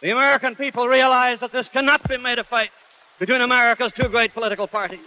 [0.00, 2.70] The American people realize that this cannot be made a fight
[3.18, 5.00] between America's two great political parties.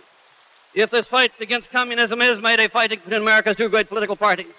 [0.75, 4.53] If this fight against communism is made a fight between America's two great political parties,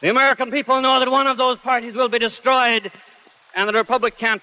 [0.00, 2.90] the American people know that one of those parties will be destroyed
[3.54, 4.42] and the Republic can't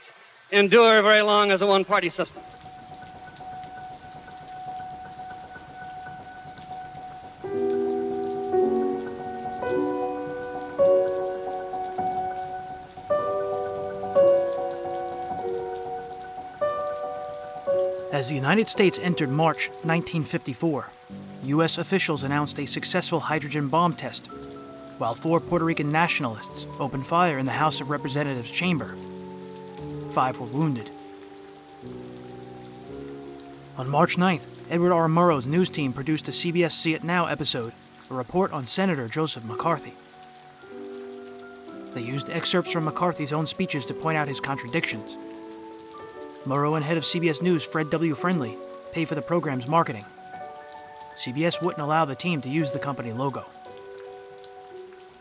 [0.52, 2.42] endure very long as a one party system.
[18.24, 20.90] As the United States entered March 1954,
[21.44, 21.78] U.S.
[21.78, 24.28] officials announced a successful hydrogen bomb test,
[24.98, 28.96] while four Puerto Rican nationalists opened fire in the House of Representatives chamber.
[30.14, 30.90] Five were wounded.
[33.78, 35.10] On March 9th, Edward R.
[35.10, 37.74] Murrow's news team produced a CBS See It Now episode,
[38.10, 39.96] a report on Senator Joseph McCarthy.
[41.94, 45.18] They used excerpts from McCarthy's own speeches to point out his contradictions.
[46.46, 48.16] Murrow and head of CBS News Fred W.
[48.16, 48.58] Friendly
[48.92, 50.06] pay for the program's marketing.
[51.16, 53.46] CBS wouldn't allow the team to use the company logo.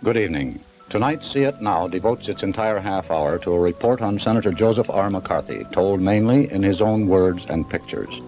[0.03, 0.61] Good evening.
[0.91, 4.91] Tonight, See It Now devotes its entire half hour to a report on Senator Joseph
[4.91, 5.09] R.
[5.11, 8.21] McCarthy, told mainly in his own words and pictures.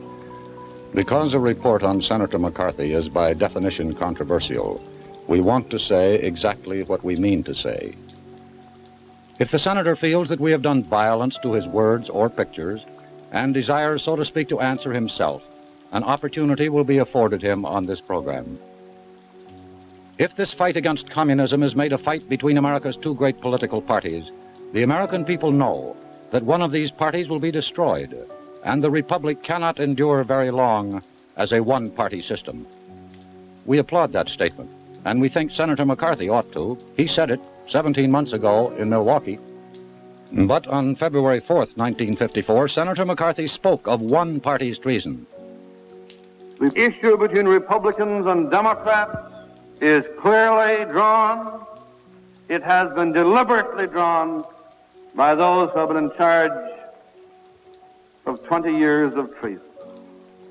[0.95, 4.83] Because a report on Senator McCarthy is by definition controversial,
[5.27, 7.95] we want to say exactly what we mean to say.
[9.39, 12.85] If the senator feels that we have done violence to his words or pictures
[13.33, 15.43] and desires, so to speak, to answer himself,
[15.91, 18.59] an opportunity will be afforded him on this program.
[20.19, 24.31] If this fight against communism is made a fight between America's two great political parties,
[24.73, 25.97] the American people know
[26.31, 28.17] that one of these parties will be destroyed,
[28.63, 31.03] and the Republic cannot endure very long
[31.37, 32.65] as a one party system.
[33.67, 34.71] We applaud that statement,
[35.05, 36.79] and we think Senator McCarthy ought to.
[36.97, 39.39] He said it 17 months ago in Milwaukee.
[40.33, 45.27] But on February 4th, 1954, Senator McCarthy spoke of one party's treason.
[46.59, 49.17] The issue between Republicans and Democrats
[49.81, 51.65] is clearly drawn.
[52.49, 54.45] It has been deliberately drawn
[55.15, 56.53] by those who have been in charge
[58.27, 59.63] of 20 years of treason.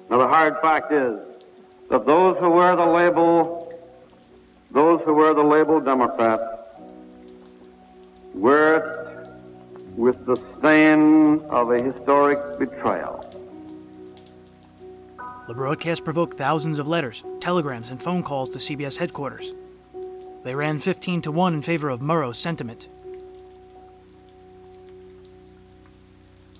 [0.09, 1.19] Now, the hard fact is
[1.89, 3.73] that those who wear the label,
[4.71, 6.43] those who wear the label Democrats,
[8.35, 9.03] it
[9.95, 13.19] with the stain of a historic betrayal.
[15.47, 19.51] The broadcast provoked thousands of letters, telegrams, and phone calls to CBS headquarters.
[20.43, 22.87] They ran 15 to 1 in favor of Murrow's sentiment.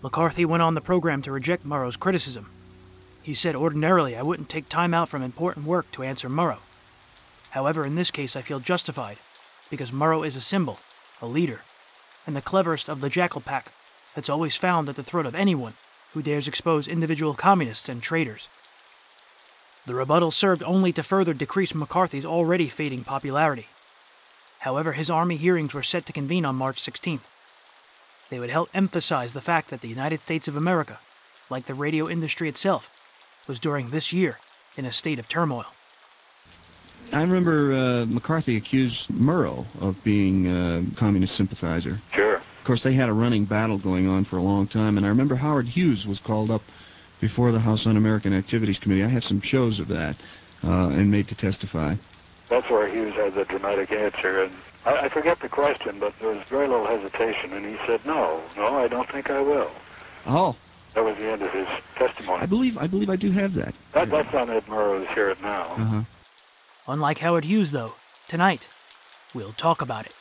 [0.02, 2.50] McCarthy went on the program to reject Murrow's criticism.
[3.22, 6.60] He said, Ordinarily, I wouldn't take time out from important work to answer Murrow.
[7.52, 9.18] However, in this case, I feel justified,
[9.70, 10.80] because Murrow is a symbol,
[11.24, 11.62] a leader,
[12.28, 13.72] and the cleverest of the jackal pack
[14.14, 15.74] that's always found at the throat of anyone
[16.14, 18.48] who dares expose individual communists and traitors.
[19.86, 23.68] The rebuttal served only to further decrease McCarthy's already fading popularity.
[24.60, 27.26] However, his army hearings were set to convene on March 16th.
[28.30, 31.00] They would help emphasize the fact that the United States of America,
[31.50, 32.90] like the radio industry itself,
[33.48, 34.40] was during this year
[34.78, 35.66] in a state of turmoil.
[37.14, 42.02] I remember uh, McCarthy accused Murrow of being a communist sympathizer.
[42.12, 42.38] Sure.
[42.38, 45.10] Of course, they had a running battle going on for a long time, and I
[45.10, 46.64] remember Howard Hughes was called up
[47.22, 49.04] before the House Un-American Activities Committee.
[49.04, 50.16] I have some shows of that
[50.64, 51.96] uh, and made to testify.
[52.50, 54.52] That's where Hughes had the dramatic answer, and
[54.86, 58.42] I, I forget the question, but there was very little hesitation, and he said, "No,
[58.58, 59.72] no, I don't think I will."
[60.26, 60.56] Oh.
[60.96, 62.42] That was the end of his testimony.
[62.42, 63.74] I believe I believe I do have that.
[63.94, 65.64] That, that's on Ed Murrow's Hear It Now.
[65.78, 66.02] Uh-huh.
[66.86, 67.94] Unlike Howard Hughes, though,
[68.28, 68.68] tonight,
[69.34, 70.12] we'll talk about it.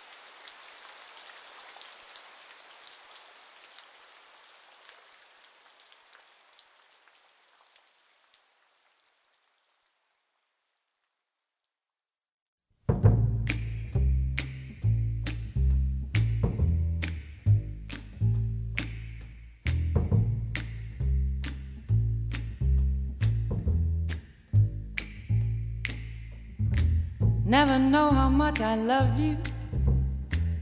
[28.32, 29.36] Much I love you.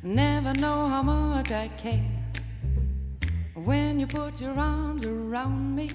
[0.02, 2.04] Never know how much I care.
[3.54, 5.90] When you put your arms around me,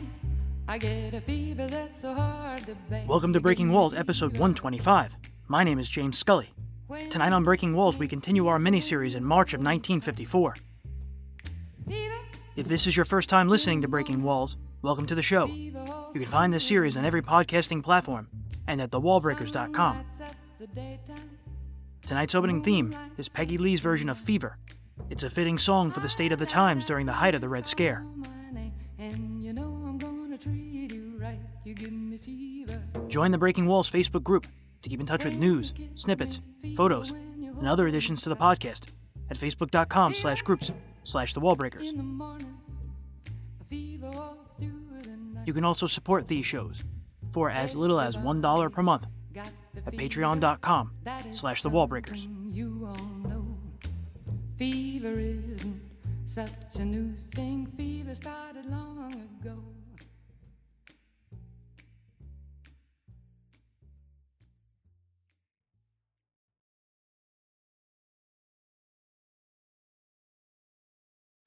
[0.68, 3.04] I get a fever that's so hard to bear.
[3.08, 5.18] Welcome to Breaking Walls, episode 125.
[5.48, 6.54] My name is James Scully.
[7.10, 10.56] Tonight on Breaking Walls, we continue our miniseries in March of 1954.
[12.56, 15.48] If this is your first time listening to Breaking Walls, welcome to the show.
[15.48, 15.74] You
[16.14, 18.30] can find this series on every podcasting platform
[18.66, 20.06] and at thewallbreakers.com.
[22.06, 24.58] Tonight's opening theme is Peggy Lee's version of Fever
[25.10, 27.50] It's a fitting song for the state of the times during the height of the
[27.50, 28.06] Red Scare.
[33.08, 34.46] Join the Breaking Walls Facebook group
[34.84, 36.42] to keep in touch with news, snippets,
[36.78, 38.92] photos, and other additions to the podcast
[39.32, 40.72] at facebook.com slash groups
[41.04, 41.92] slash the wallbreakers.
[45.48, 46.84] You can also support these shows
[47.32, 49.08] for as little as $1 per month
[49.86, 50.92] at patreon.com
[51.34, 52.28] slash the wallbreakers.
[54.58, 55.82] Fever isn't
[56.26, 57.66] such a new thing.
[57.66, 59.62] Fever started long ago.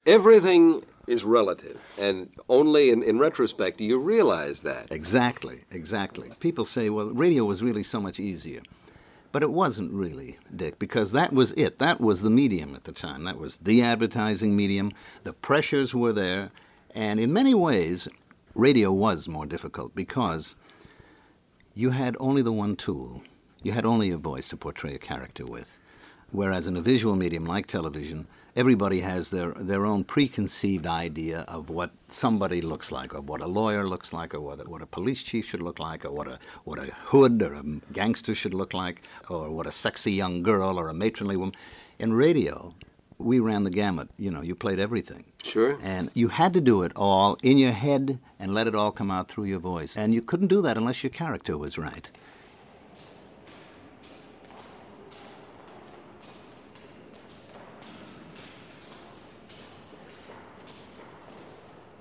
[0.05, 4.91] Everything is relative, and only in, in retrospect do you realize that.
[4.91, 6.29] Exactly, exactly.
[6.39, 8.61] People say, well, radio was really so much easier.
[9.31, 11.77] But it wasn't really, Dick, because that was it.
[11.77, 13.25] That was the medium at the time.
[13.25, 14.91] That was the advertising medium.
[15.23, 16.49] The pressures were there.
[16.95, 18.07] And in many ways,
[18.55, 20.55] radio was more difficult because
[21.75, 23.21] you had only the one tool.
[23.61, 25.77] You had only your voice to portray a character with.
[26.31, 31.69] Whereas in a visual medium like television, everybody has their, their own preconceived idea of
[31.69, 34.85] what somebody looks like, or what a lawyer looks like, or what a, what a
[34.85, 37.63] police chief should look like, or what a, what a hood or a
[37.93, 41.55] gangster should look like, or what a sexy young girl or a matronly woman.
[41.99, 42.73] In radio,
[43.17, 44.09] we ran the gamut.
[44.17, 45.25] You know, you played everything.
[45.43, 45.77] Sure.
[45.81, 49.11] And you had to do it all in your head and let it all come
[49.11, 49.97] out through your voice.
[49.97, 52.09] And you couldn't do that unless your character was right.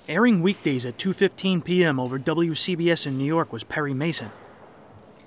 [0.08, 2.00] Airing weekdays at 2:15 p.m.
[2.00, 4.30] over WCBS in New York was Perry Mason.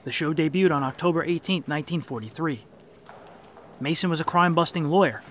[0.06, 2.66] The show debuted on October 18, 1943.
[3.80, 5.22] Mason was a crime-busting lawyer.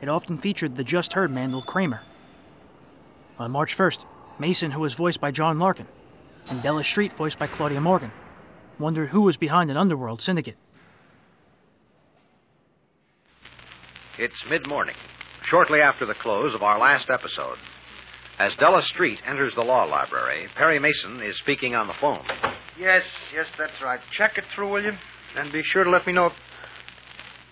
[0.00, 2.00] It often featured the just heard Mandel Kramer.
[3.38, 4.06] On March 1st,
[4.38, 5.88] Mason, who was voiced by John Larkin,
[6.48, 8.12] and Della Street, voiced by Claudia Morgan,
[8.78, 10.56] wondered who was behind an underworld syndicate.
[14.18, 14.96] It's mid morning,
[15.50, 17.58] shortly after the close of our last episode.
[18.38, 22.22] As Della Street enters the law library, Perry Mason is speaking on the phone.
[22.78, 23.02] Yes,
[23.34, 24.00] yes, that's right.
[24.18, 24.92] Check it through, will you?
[25.36, 26.26] And be sure to let me know.
[26.26, 26.32] If...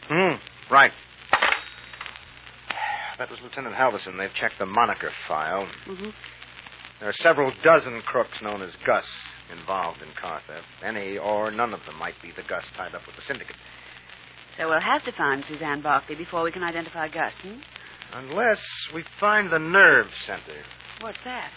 [0.09, 0.93] Hmm, right.
[3.19, 4.19] That was Lieutenant Halverson.
[4.19, 5.67] They've checked the moniker file.
[5.89, 6.11] Mm-hmm.
[7.01, 9.05] There are several dozen crooks known as Gus
[9.59, 10.67] involved in car theft.
[10.85, 13.57] Any or none of them might be the Gus tied up with the syndicate.
[14.59, 17.59] So we'll have to find Suzanne Barkley before we can identify Gus, hmm?
[18.15, 18.61] Unless
[18.95, 20.63] we find the nerve center.
[21.01, 21.51] What's that?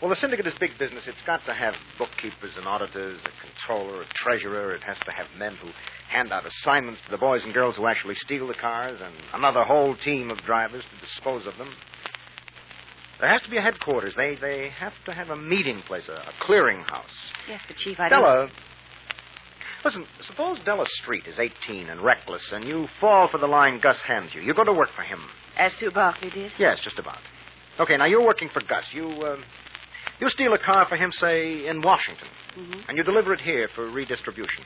[0.00, 1.04] Well, the syndicate is big business.
[1.06, 4.74] It's got to have bookkeepers and auditors, a controller, a treasurer.
[4.74, 5.68] It has to have men who
[6.10, 9.62] hand out assignments to the boys and girls who actually steal the cars, and another
[9.62, 11.68] whole team of drivers to dispose of them.
[13.20, 14.14] There has to be a headquarters.
[14.16, 17.04] They they have to have a meeting place, a, a clearinghouse.
[17.48, 18.08] Yes, but Chief, I.
[18.08, 18.48] Della,
[19.84, 20.04] listen.
[20.26, 24.30] Suppose Della Street is 18 and reckless, and you fall for the line Gus hands
[24.34, 24.40] you.
[24.40, 25.20] You go to work for him.
[25.58, 26.52] As Sue Barkley did?
[26.58, 27.18] Yes, just about.
[27.80, 28.84] Okay, now you're working for Gus.
[28.92, 29.36] You uh,
[30.20, 32.80] you steal a car for him, say in Washington, mm-hmm.
[32.88, 34.64] and you deliver it here for redistribution.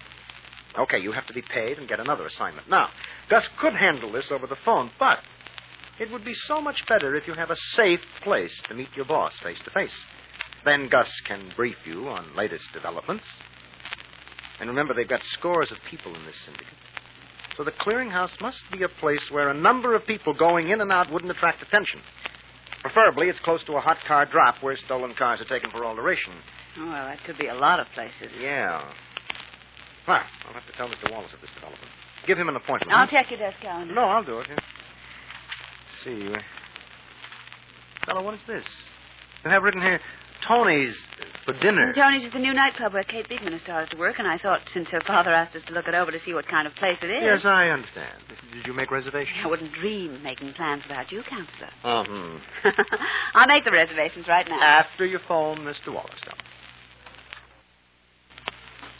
[0.78, 2.69] Okay, you have to be paid and get another assignment.
[2.69, 2.88] Now,
[3.31, 5.19] Gus could handle this over the phone, but
[5.99, 9.07] it would be so much better if you have a safe place to meet your
[9.07, 9.97] boss face to face.
[10.64, 13.25] Then Gus can brief you on latest developments.
[14.61, 16.75] And remember, they've got scores of people in this syndicate.
[17.56, 20.92] So the clearinghouse must be a place where a number of people going in and
[20.92, 22.00] out wouldn't attract attention.
[22.82, 26.34] Preferably, it's close to a hot car drop where stolen cars are taken for alteration.
[26.78, 28.30] Oh, well, that could be a lot of places.
[28.40, 28.82] Yeah.
[30.06, 31.10] Well, I'll have to tell Mr.
[31.10, 31.90] Wallace of this development.
[32.26, 32.92] Give him an appointment.
[32.92, 33.94] I'll check your desk calendar.
[33.94, 34.46] No, I'll do it.
[34.50, 34.56] Yeah.
[36.04, 36.28] see.
[36.32, 36.38] uh,
[38.06, 38.64] Della, what is this?
[39.44, 40.00] You have written here
[40.47, 40.95] Tony's
[41.45, 41.93] for dinner.
[41.95, 44.61] Tony's is the new nightclub where Kate Beekman has started to work, and I thought
[44.75, 46.99] since her father asked us to look it over to see what kind of place
[47.02, 47.23] it is.
[47.23, 48.12] Yes, I understand.
[48.52, 49.37] Did you make reservations?
[49.43, 51.71] I wouldn't dream of making plans without you, Counselor.
[51.85, 52.73] Uh-huh.
[53.35, 54.61] I'll make the reservations right now.
[54.61, 55.95] After you phone Mr.
[55.95, 56.11] Wallace.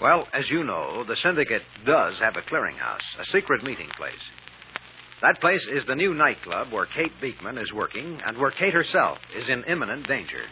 [0.01, 4.13] Well, as you know, the syndicate does have a clearinghouse, a secret meeting place.
[5.23, 9.19] That place is the new nightclub where Kate Beekman is working and where Kate herself
[9.35, 10.43] is in imminent danger.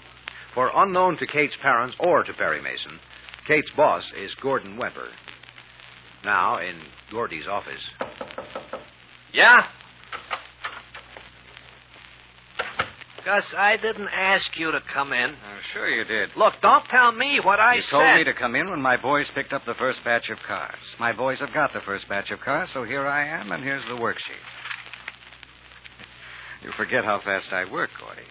[0.54, 2.99] For unknown to Kate's parents or to Perry Mason,
[3.46, 5.08] Kate's boss is Gordon Weber.
[6.25, 6.76] Now, in
[7.11, 7.80] Gordy's office.
[9.32, 9.62] Yeah?
[13.25, 15.30] Gus, I didn't ask you to come in.
[15.30, 16.30] Oh, sure you did.
[16.37, 17.76] Look, don't tell me what I said.
[17.76, 17.96] you said.
[17.96, 20.78] told me to come in when my boys picked up the first batch of cars.
[21.00, 23.84] My boys have got the first batch of cars, so here I am, and here's
[23.84, 24.44] the worksheet.
[26.62, 28.23] You forget how fast I work, Gordy.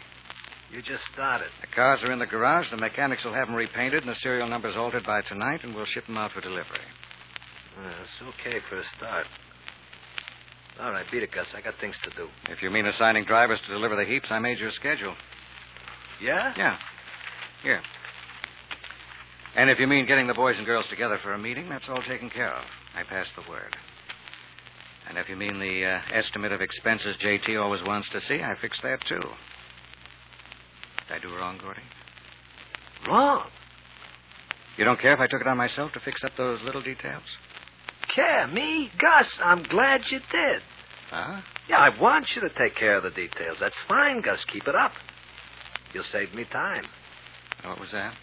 [0.74, 1.50] You just started.
[1.62, 2.66] The cars are in the garage.
[2.72, 5.86] The mechanics will have them repainted and the serial numbers altered by tonight, and we'll
[5.86, 6.82] ship them out for delivery.
[7.78, 9.28] Uh, it's okay for a start.
[10.82, 11.46] All right, beat it, Gus.
[11.56, 12.28] I got things to do.
[12.50, 15.14] If you mean assigning drivers to deliver the heaps, I made your schedule.
[16.20, 16.54] Yeah?
[16.58, 16.78] Yeah.
[17.62, 17.82] Here.
[19.56, 22.02] And if you mean getting the boys and girls together for a meeting, that's all
[22.08, 22.64] taken care of.
[22.96, 23.76] I passed the word.
[25.08, 28.56] And if you mean the uh, estimate of expenses JT always wants to see, I
[28.60, 29.22] fixed that too.
[31.14, 31.82] Did I do wrong, Gordy?
[33.08, 33.46] Wrong?
[34.78, 37.24] You don't care if I took it on myself to fix up those little details?
[38.16, 38.48] Care?
[38.48, 38.90] Me?
[39.00, 40.62] Gus, I'm glad you did.
[41.12, 41.42] Huh?
[41.70, 43.58] Yeah, I want you to take care of the details.
[43.60, 44.40] That's fine, Gus.
[44.52, 44.92] Keep it up.
[45.94, 46.86] You'll save me time.
[47.64, 48.14] What was that?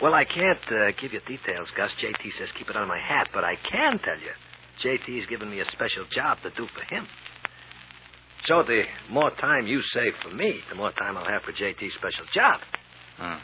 [0.00, 1.90] Well, I can't uh, give you details, Gus.
[2.02, 4.32] JT says keep it on my hat, but I can tell you.
[4.82, 7.06] JT's given me a special job to do for him.
[8.46, 11.94] So the more time you save for me, the more time I'll have for JT's
[11.94, 12.60] special job.
[13.16, 13.38] Huh.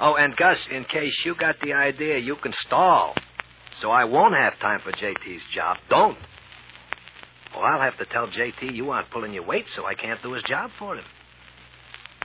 [0.00, 3.14] Oh, and Gus, in case you got the idea you can stall,
[3.80, 6.18] so I won't have time for JT's job, don't.
[7.56, 10.32] Or I'll have to tell JT you aren't pulling your weight, so I can't do
[10.32, 11.04] his job for him.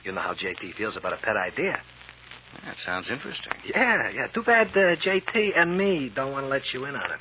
[0.04, 1.80] You know how JT feels about a pet idea.
[2.64, 3.52] That sounds interesting.
[3.74, 4.26] Yeah, yeah.
[4.28, 7.20] Too bad uh, JT and me don't want to let you in on it.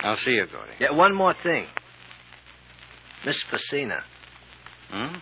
[0.00, 0.72] I'll see you, Gordy.
[0.80, 1.66] Yeah, one more thing.
[3.24, 4.00] Miss Facina.
[4.90, 5.16] Hmm?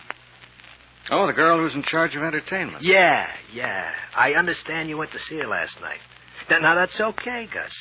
[1.11, 2.83] Oh, the girl who's in charge of entertainment.
[2.83, 3.91] Yeah, yeah.
[4.15, 5.99] I understand you went to see her last night.
[6.49, 7.71] Now, now that's okay, Gus.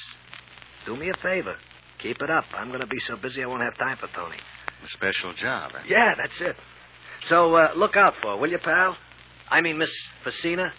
[0.87, 1.55] Do me a favor.
[2.03, 2.45] Keep it up.
[2.57, 4.37] I'm going to be so busy I won't have time for Tony.
[4.37, 5.71] A special job.
[5.77, 5.83] Eh?
[5.89, 6.57] Yeah, that's it.
[7.29, 8.97] So uh, look out for her, will you, pal?
[9.49, 9.91] I mean, Miss
[10.25, 10.71] Facina,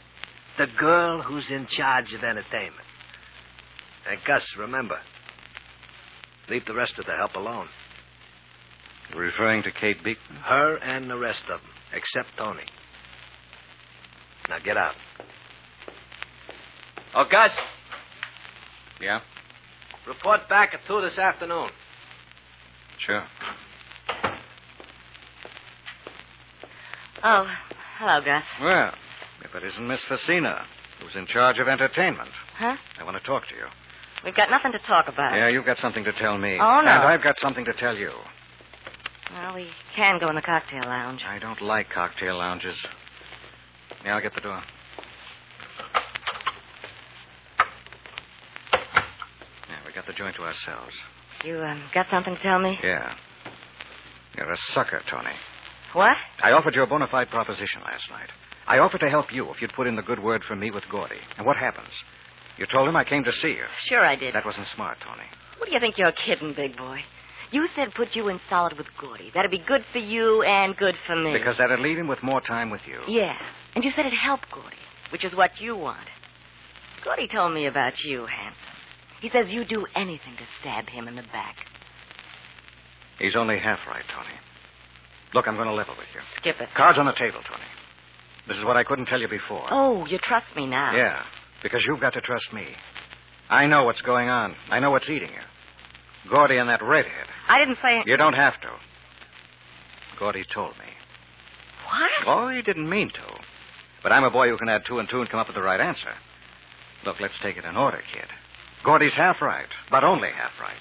[0.58, 2.86] the girl who's in charge of entertainment.
[4.10, 4.98] And Gus, remember,
[6.50, 7.68] leave the rest of the help alone.
[9.16, 10.38] Referring to Kate Beekman?
[10.44, 12.64] Her and the rest of them, except Tony.
[14.50, 14.96] Now get out.
[17.16, 17.52] Oh, Gus,
[19.00, 19.20] Yeah?
[20.08, 21.70] report back at 2 this afternoon.
[23.06, 23.24] Sure.
[27.24, 27.48] Oh,
[28.00, 28.44] hello, Gus.
[28.62, 28.92] Well,
[29.44, 30.64] if it isn't Miss Facina,
[31.02, 32.76] who's in charge of entertainment, Huh?
[33.00, 33.66] I want to talk to you.
[34.24, 35.34] We've got nothing to talk about.
[35.34, 36.58] Yeah, you've got something to tell me.
[36.60, 36.92] Oh, no.
[36.92, 38.12] And I've got something to tell you.
[39.34, 41.24] Well, we can go in the cocktail lounge.
[41.28, 42.76] I don't like cocktail lounges.
[44.06, 44.62] Yeah, I'll get the door.
[49.70, 50.94] Yeah, we got the joint to ourselves.
[51.44, 52.78] You um, got something to tell me?
[52.84, 53.14] Yeah.
[54.38, 55.34] You're a sucker, Tony.
[55.94, 56.16] What?
[56.42, 58.30] I offered you a bona fide proposition last night.
[58.68, 60.84] I offered to help you if you'd put in the good word for me with
[60.92, 61.18] Gordy.
[61.38, 61.90] And what happens?
[62.58, 63.66] You told him I came to see you.
[63.90, 64.36] Sure I did.
[64.36, 65.26] That wasn't smart, Tony.
[65.58, 67.00] What do you think you're kidding, big boy?
[67.54, 69.30] You said put you in solid with Gordy.
[69.34, 71.34] That'd be good for you and good for me.
[71.34, 73.00] Because that'd leave him with more time with you.
[73.08, 73.38] Yeah.
[73.76, 74.76] And you said it'd help Gordy,
[75.12, 76.08] which is what you want.
[77.04, 78.58] Gordy told me about you, Hanson.
[79.22, 81.56] He says you do anything to stab him in the back.
[83.20, 84.36] He's only half right, Tony.
[85.36, 86.22] Look, I'm going to level with you.
[86.38, 86.70] Skip it.
[86.76, 87.70] Cards on the table, Tony.
[88.48, 89.68] This is what I couldn't tell you before.
[89.70, 90.96] Oh, you trust me now.
[90.96, 91.22] Yeah,
[91.62, 92.66] because you've got to trust me.
[93.48, 94.56] I know what's going on.
[94.72, 95.42] I know what's eating you.
[96.30, 97.28] Gordy and that redhead.
[97.48, 98.04] I didn't say.
[98.06, 98.70] You don't have to.
[100.20, 100.86] Gordy told me.
[101.86, 102.28] What?
[102.28, 103.40] Oh, he didn't mean to.
[104.02, 105.62] But I'm a boy who can add two and two and come up with the
[105.62, 106.14] right answer.
[107.06, 108.28] Look, let's take it in order, kid.
[108.84, 110.80] Gordy's half right, but only half right.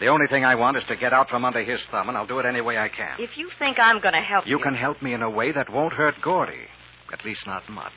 [0.00, 2.26] The only thing I want is to get out from under his thumb, and I'll
[2.26, 3.16] do it any way I can.
[3.18, 4.56] If you think I'm going to help you.
[4.56, 6.66] You can help me in a way that won't hurt Gordy.
[7.12, 7.92] At least not much.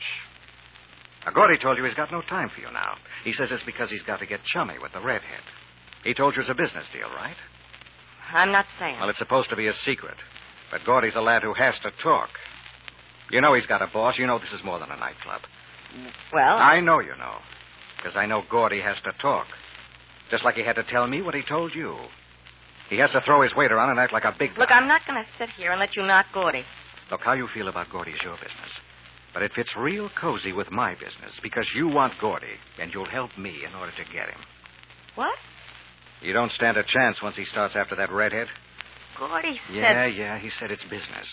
[1.25, 2.95] Now, Gordy told you he's got no time for you now.
[3.23, 5.41] He says it's because he's got to get chummy with the redhead.
[6.07, 7.35] He told you it's a business deal, right?
[8.31, 8.97] I'm not saying.
[8.97, 10.15] Well, it's supposed to be a secret.
[10.71, 12.29] But Gordy's a lad who has to talk.
[13.29, 14.15] You know he's got a boss.
[14.17, 15.41] You know this is more than a nightclub.
[16.31, 16.55] Well.
[16.55, 17.35] I know you know.
[17.97, 19.47] Because I know Gordy has to talk.
[20.31, 21.97] Just like he had to tell me what he told you.
[22.89, 25.01] He has to throw his weight around and act like a big Look, I'm not
[25.05, 26.63] going to sit here and let you knock Gordy.
[27.11, 28.71] Look, how you feel about Gordy's your business.
[29.33, 33.37] But it fits real cozy with my business because you want Gordy, and you'll help
[33.37, 34.39] me in order to get him.
[35.15, 35.35] What?
[36.21, 38.47] You don't stand a chance once he starts after that redhead.
[39.17, 39.75] Gordy said.
[39.75, 41.27] Yeah, yeah, he said it's business.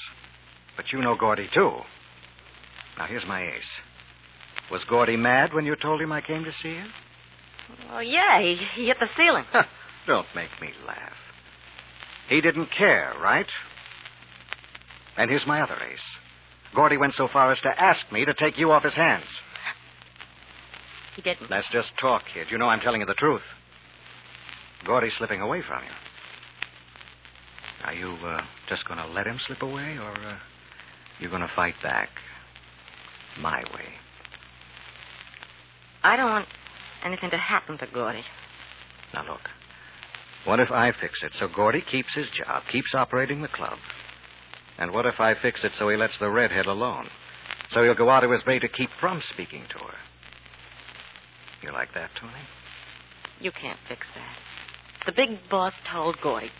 [0.76, 1.72] But you know Gordy, too.
[2.98, 3.62] Now, here's my ace.
[4.70, 6.84] Was Gordy mad when you told him I came to see you?
[7.90, 9.44] Oh, well, yeah, he, he hit the ceiling.
[10.06, 11.12] Don't make me laugh.
[12.28, 13.46] He didn't care, right?
[15.16, 15.98] And here's my other ace.
[16.74, 19.24] Gordy went so far as to ask me to take you off his hands.
[21.16, 21.48] He didn't.
[21.48, 22.48] That's just talk, kid.
[22.50, 23.42] You know I'm telling you the truth.
[24.86, 25.90] Gordy's slipping away from you.
[27.84, 30.38] Are you uh, just going to let him slip away, or uh,
[31.18, 32.08] you going to fight back
[33.38, 33.84] my way?
[36.02, 36.48] I don't want
[37.04, 38.24] anything to happen to Gordy.
[39.12, 39.40] Now, look.
[40.44, 43.78] What if I fix it so Gordy keeps his job, keeps operating the club?
[44.78, 47.08] And what if I fix it so he lets the redhead alone?
[47.72, 49.94] So he'll go out of his way to keep from speaking to her.
[51.62, 52.32] You like that, Tony?
[53.40, 54.53] You can't fix that.
[55.06, 56.50] The big boss told Gordy.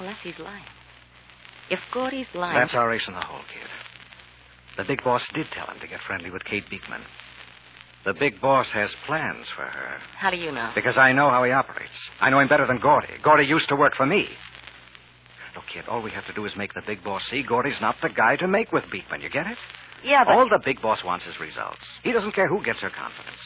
[0.00, 0.64] Unless he's lying.
[1.70, 2.58] If Gordy's lying.
[2.58, 3.68] That's our ace in the hole, kid.
[4.76, 7.00] The big boss did tell him to get friendly with Kate Beekman.
[8.04, 9.98] The big boss has plans for her.
[10.18, 10.72] How do you know?
[10.74, 11.92] Because I know how he operates.
[12.20, 13.08] I know him better than Gordy.
[13.22, 14.28] Gordy used to work for me.
[15.54, 17.94] Look, kid, all we have to do is make the big boss see Gordy's not
[18.02, 19.22] the guy to make with Beekman.
[19.22, 19.56] You get it?
[20.02, 20.34] Yeah, but.
[20.34, 21.78] All the big boss wants is results.
[22.02, 23.38] He doesn't care who gets her confidence.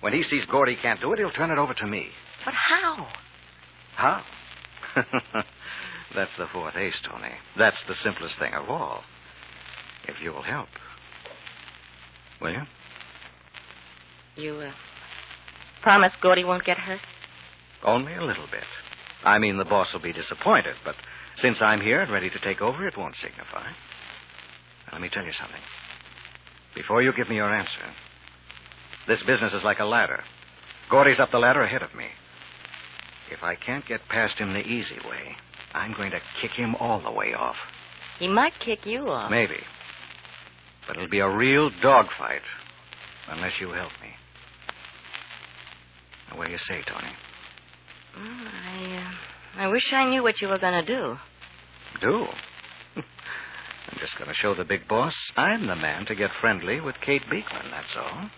[0.00, 2.08] When he sees Gordy can't do it, he'll turn it over to me.
[2.44, 3.06] But how?
[3.96, 4.22] How?
[6.14, 7.32] That's the fourth ace, Tony.
[7.58, 9.02] That's the simplest thing of all.
[10.06, 10.68] If you'll help.
[12.40, 12.62] Will you?
[14.36, 14.70] You, uh,
[15.82, 17.00] promise Gordy won't get hurt?
[17.82, 18.64] Only a little bit.
[19.24, 20.94] I mean, the boss will be disappointed, but
[21.40, 23.66] since I'm here and ready to take over, it won't signify.
[24.86, 25.60] Now, let me tell you something.
[26.74, 27.70] Before you give me your answer,
[29.06, 30.22] this business is like a ladder.
[30.90, 32.06] Gordy's up the ladder ahead of me.
[33.30, 35.36] If I can't get past him the easy way,
[35.74, 37.56] I'm going to kick him all the way off.
[38.18, 39.30] He might kick you off.
[39.30, 39.58] Maybe.
[40.86, 42.42] But it'll be a real dogfight
[43.28, 44.10] unless you help me.
[46.30, 47.12] Now, what do you say, Tony?
[48.18, 51.16] Mm, I, uh, I wish I knew what you were going to do.
[52.00, 52.26] Do?
[52.96, 56.94] I'm just going to show the big boss I'm the man to get friendly with
[57.04, 58.30] Kate Beekman, that's all.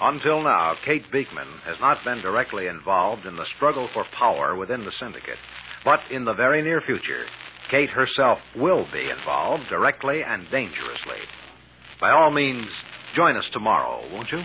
[0.00, 4.84] Until now, Kate Beekman has not been directly involved in the struggle for power within
[4.84, 5.38] the syndicate.
[5.84, 7.26] But in the very near future,
[7.70, 11.18] Kate herself will be involved directly and dangerously.
[12.00, 12.66] By all means,
[13.14, 14.42] join us tomorrow, won't you?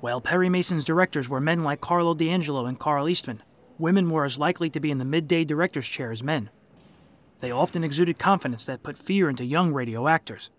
[0.00, 3.42] While Perry Mason's directors were men like Carlo D'Angelo and Carl Eastman,
[3.78, 6.50] women were as likely to be in the midday director's chair as men.
[7.40, 10.50] They often exuded confidence that put fear into young radio actors.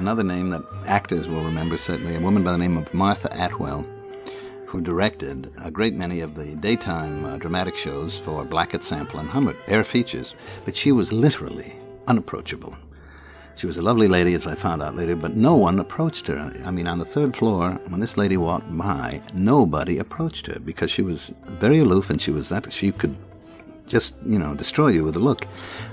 [0.00, 3.84] Another name that actors will remember, certainly, a woman by the name of Martha Atwell,
[4.64, 9.28] who directed a great many of the daytime uh, dramatic shows for Blackett Sample and
[9.28, 10.34] Hummert, air features.
[10.64, 11.74] But she was literally
[12.08, 12.74] unapproachable.
[13.56, 16.50] She was a lovely lady, as I found out later, but no one approached her.
[16.64, 20.90] I mean, on the third floor, when this lady walked by, nobody approached her because
[20.90, 23.14] she was very aloof and she was that she could
[23.86, 25.46] just, you know, destroy you with a look.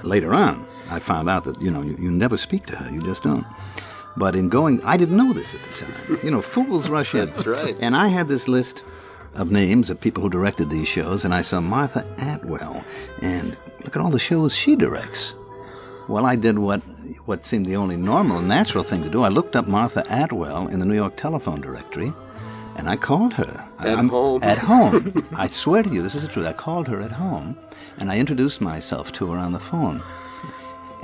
[0.04, 3.02] Later on, I found out that, you know, you, you never speak to her, you
[3.02, 3.46] just don't.
[4.17, 6.19] But in going, I didn't know this at the time.
[6.23, 7.25] You know, fools rush in.
[7.27, 7.77] That's right.
[7.80, 8.84] And I had this list
[9.36, 12.84] of names of people who directed these shows, and I saw Martha Atwell.
[13.21, 15.36] And look at all the shows she directs.
[16.08, 16.82] Well, I did what
[17.25, 19.21] what seemed the only normal, natural thing to do.
[19.23, 22.12] I looked up Martha Atwell in the New York telephone directory,
[22.77, 23.69] and I called her.
[23.80, 24.41] At I'm- home.
[24.43, 25.27] At home.
[25.36, 26.47] I swear to you, this is the truth.
[26.47, 27.58] I called her at home,
[27.99, 30.01] and I introduced myself to her on the phone.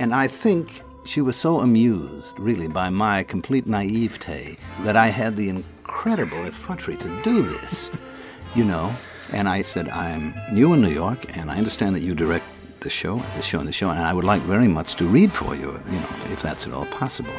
[0.00, 5.36] And I think she was so amused, really, by my complete naivete that I had
[5.36, 7.90] the incredible effrontery to do this,
[8.54, 8.94] you know.
[9.32, 12.44] And I said, I'm new in New York, and I understand that you direct
[12.80, 15.32] the show, the show, and the show, and I would like very much to read
[15.32, 17.32] for you, you know, if that's at all possible.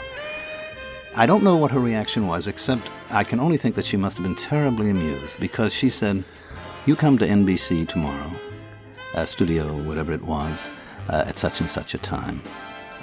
[1.16, 4.18] I don't know what her reaction was, except I can only think that she must
[4.18, 6.24] have been terribly amused because she said,
[6.86, 8.32] You come to NBC tomorrow,
[9.14, 10.68] uh, studio, whatever it was,
[11.08, 12.42] uh, at such and such a time.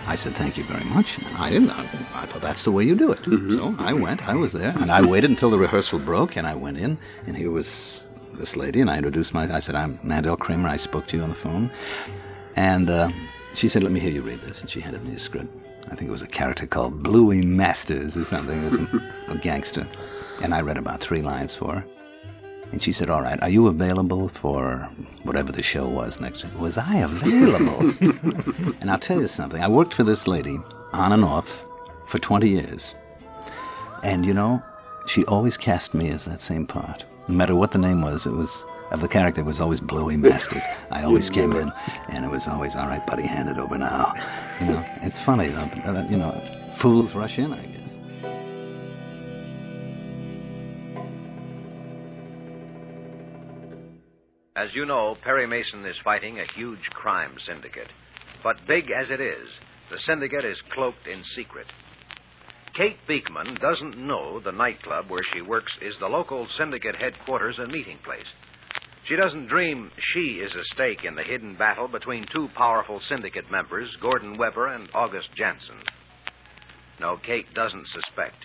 [0.07, 1.19] I said, Thank you very much.
[1.19, 3.25] And I didn't, I, I thought that's the way you do it.
[3.25, 6.55] So I went, I was there, and I waited until the rehearsal broke, and I
[6.55, 8.03] went in, and here was
[8.35, 11.23] this lady, and I introduced my, I said, I'm Mandel Kramer, I spoke to you
[11.23, 11.71] on the phone.
[12.57, 13.11] And uh,
[13.55, 14.61] she said, Let me hear you read this.
[14.61, 15.55] And she handed me a script.
[15.91, 18.61] I think it was a character called Bluey Masters or something.
[18.61, 19.87] It was a, a gangster.
[20.43, 21.87] And I read about three lines for her.
[22.73, 24.89] And she said, All right, are you available for
[25.23, 26.59] whatever the show was next week?
[26.59, 27.93] Was I available?
[28.81, 29.63] and I'll tell you something.
[29.63, 30.59] I worked for this lady
[30.93, 31.65] on and off
[32.07, 32.95] for 20 years.
[34.03, 34.63] And you know,
[35.07, 37.05] she always cast me as that same part.
[37.29, 40.17] No matter what the name was, it was of the character it was always Bluey
[40.17, 40.65] Masters.
[40.91, 41.71] I always came in
[42.11, 44.13] and it was always, all right, buddy, hand it over now.
[44.61, 45.69] You know, it's funny though.
[45.85, 46.33] uh, You know,
[46.75, 47.63] fools rush in, I
[54.55, 57.89] As you know, Perry Mason is fighting a huge crime syndicate.
[58.45, 59.49] But big as it is,
[59.91, 61.67] the syndicate is cloaked in secret.
[62.75, 67.73] Kate Beekman doesn't know the nightclub where she works is the local syndicate headquarters and
[67.73, 68.27] meeting place.
[69.09, 73.51] She doesn't dream she is a stake in the hidden battle between two powerful syndicate
[73.51, 75.81] members, Gordon Weber and August Jansen.
[77.01, 78.45] No, Kate doesn't suspect.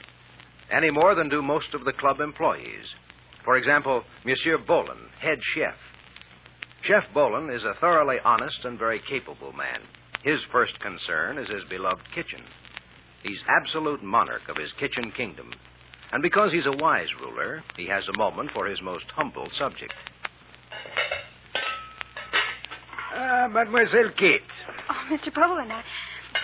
[0.72, 2.86] Any more than do most of the club employees.
[3.44, 5.76] For example, Monsieur Boland, head chef.
[6.88, 9.82] Chef Boland is a thoroughly honest and very capable man.
[10.24, 12.42] His first concern is his beloved kitchen.
[13.24, 15.52] He's absolute monarch of his kitchen kingdom.
[16.14, 19.94] And because he's a wise ruler, he has a moment for his most humble subject.
[23.14, 24.42] Ah, Mademoiselle Kate.
[24.90, 25.34] Oh, Mr.
[25.34, 25.84] Boland, I,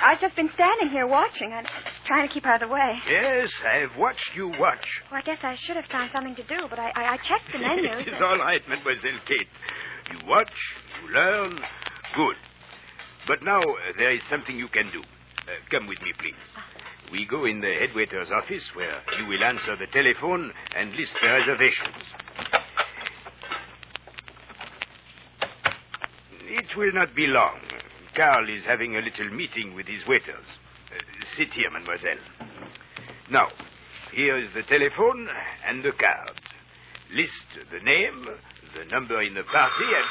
[0.03, 1.53] I've just been standing here watching.
[1.53, 1.65] I'm
[2.05, 2.99] trying to keep out of the way.
[3.09, 4.83] Yes, I've watched you watch.
[5.09, 7.47] Well, I guess I should have found something to do, but I, I, I checked
[7.53, 8.07] the menus.
[8.07, 9.47] it is all right, Mademoiselle Kate.
[10.11, 10.51] You watch,
[11.01, 11.59] you learn.
[12.15, 12.35] Good.
[13.27, 14.99] But now uh, there is something you can do.
[15.01, 16.33] Uh, come with me, please.
[17.11, 21.11] We go in the head waiter's office where you will answer the telephone and list
[21.21, 22.03] the reservations.
[26.45, 27.59] It will not be long.
[28.15, 30.45] Carl is having a little meeting with his waiters.
[30.91, 30.99] Uh,
[31.37, 32.21] sit here, mademoiselle.
[33.31, 33.47] Now,
[34.13, 35.27] here is the telephone
[35.67, 36.39] and the card.
[37.15, 38.27] List the name,
[38.77, 40.05] the number in the party, and.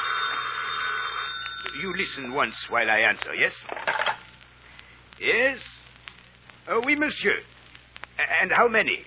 [1.81, 3.53] You listen once while I answer, yes?
[5.19, 5.57] Yes?
[6.69, 7.39] Oh, oui, monsieur.
[8.41, 8.99] And how many?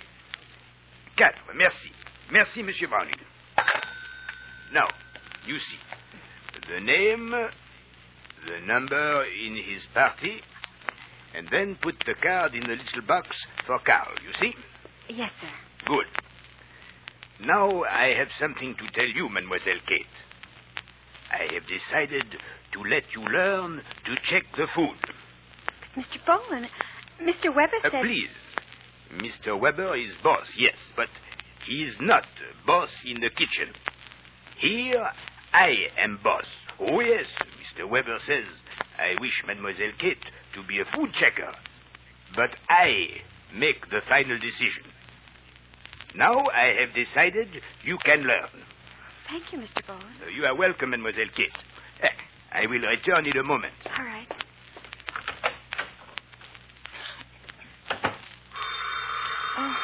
[1.17, 1.55] Quatre.
[1.55, 1.93] Merci.
[2.33, 3.15] Merci, Monsieur Browning.
[4.73, 4.89] Now,
[5.47, 5.79] you see.
[6.73, 10.41] The name, the number in his party,
[11.37, 13.29] and then put the card in the little box
[13.67, 14.55] for Carl, you see?
[15.15, 15.49] Yes, sir.
[15.87, 16.26] Good.
[17.41, 20.17] Now I have something to tell you, Mademoiselle Kate.
[21.31, 22.25] I have decided
[22.73, 24.97] to let you learn to check the food.
[25.97, 26.25] Mr.
[26.27, 26.69] Boland,
[27.23, 27.55] Mr.
[27.55, 28.31] Weber Uh, please.
[29.15, 29.59] Mr.
[29.59, 31.09] Weber is boss, yes, but
[31.67, 32.25] he is not
[32.67, 33.73] boss in the kitchen.
[34.59, 35.11] Here,
[35.53, 36.45] I am boss.
[36.81, 37.27] Oh, yes,
[37.61, 37.89] Mr.
[37.89, 38.45] Weber says,
[38.99, 41.53] I wish Mademoiselle Kate to be a food checker.
[42.35, 43.23] But I
[43.55, 44.85] make the final decision.
[46.17, 47.49] Now I have decided
[47.85, 48.49] you can learn.
[49.29, 49.87] Thank you, Mr.
[49.87, 50.05] Boland.
[50.25, 51.53] Uh, You are welcome, Mademoiselle Kate.
[52.03, 52.09] Eh,
[52.53, 53.75] I will return in a moment.
[53.99, 54.29] All right.
[59.59, 59.77] Oh.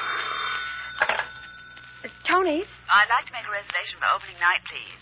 [1.00, 2.62] Uh, Tony?
[2.62, 5.00] I'd like to make a reservation for opening night, please.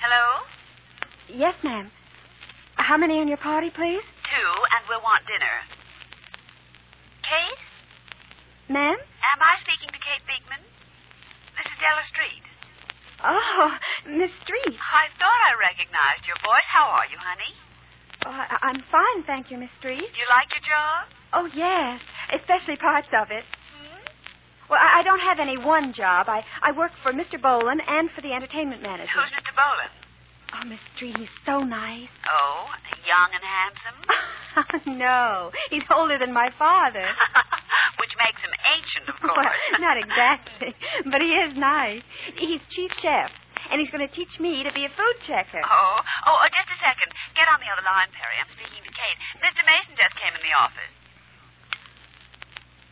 [0.00, 0.46] Hello?
[1.28, 1.90] Yes, ma'am.
[2.76, 4.02] How many in your party, please?
[4.24, 5.56] Two, and we'll want dinner.
[7.22, 7.60] Kate?
[8.70, 8.94] Ma'am?
[8.94, 10.62] Am I speaking to Kate Beekman?
[11.58, 12.44] This is Della Street.
[13.22, 13.74] Oh,
[14.06, 14.78] Miss Street.
[14.78, 16.64] I thought I recognized your voice.
[16.70, 17.52] How are you, honey?
[18.24, 19.98] Oh, I- I'm fine, thank you, Miss Street.
[20.06, 21.10] Do You like your job?
[21.34, 22.00] Oh, yes,
[22.32, 23.44] especially parts of it.
[23.74, 23.98] Hmm?
[24.70, 26.28] Well, I, I don't have any one job.
[26.28, 27.40] I, I work for Mr.
[27.40, 29.10] Boland and for the entertainment manager.
[29.14, 29.50] Who's Mr.
[29.52, 29.92] Boland?
[30.54, 32.08] Oh, Miss Street, he's so nice.
[32.30, 32.66] Oh,
[33.06, 33.98] young and handsome?
[34.86, 37.04] no, he's older than my father.
[38.00, 39.56] Which makes him ancient, of Well, course.
[39.84, 40.72] not exactly,
[41.10, 42.02] but he is nice.
[42.36, 43.28] He's chief chef,
[43.70, 45.60] and he's going to teach me to be a food checker.
[45.60, 47.12] Oh, oh, oh, just a second.
[47.36, 48.36] Get on the other line, Perry.
[48.40, 49.18] I'm speaking to Kate.
[49.44, 49.60] Mr.
[49.68, 50.92] Mason just came in the office.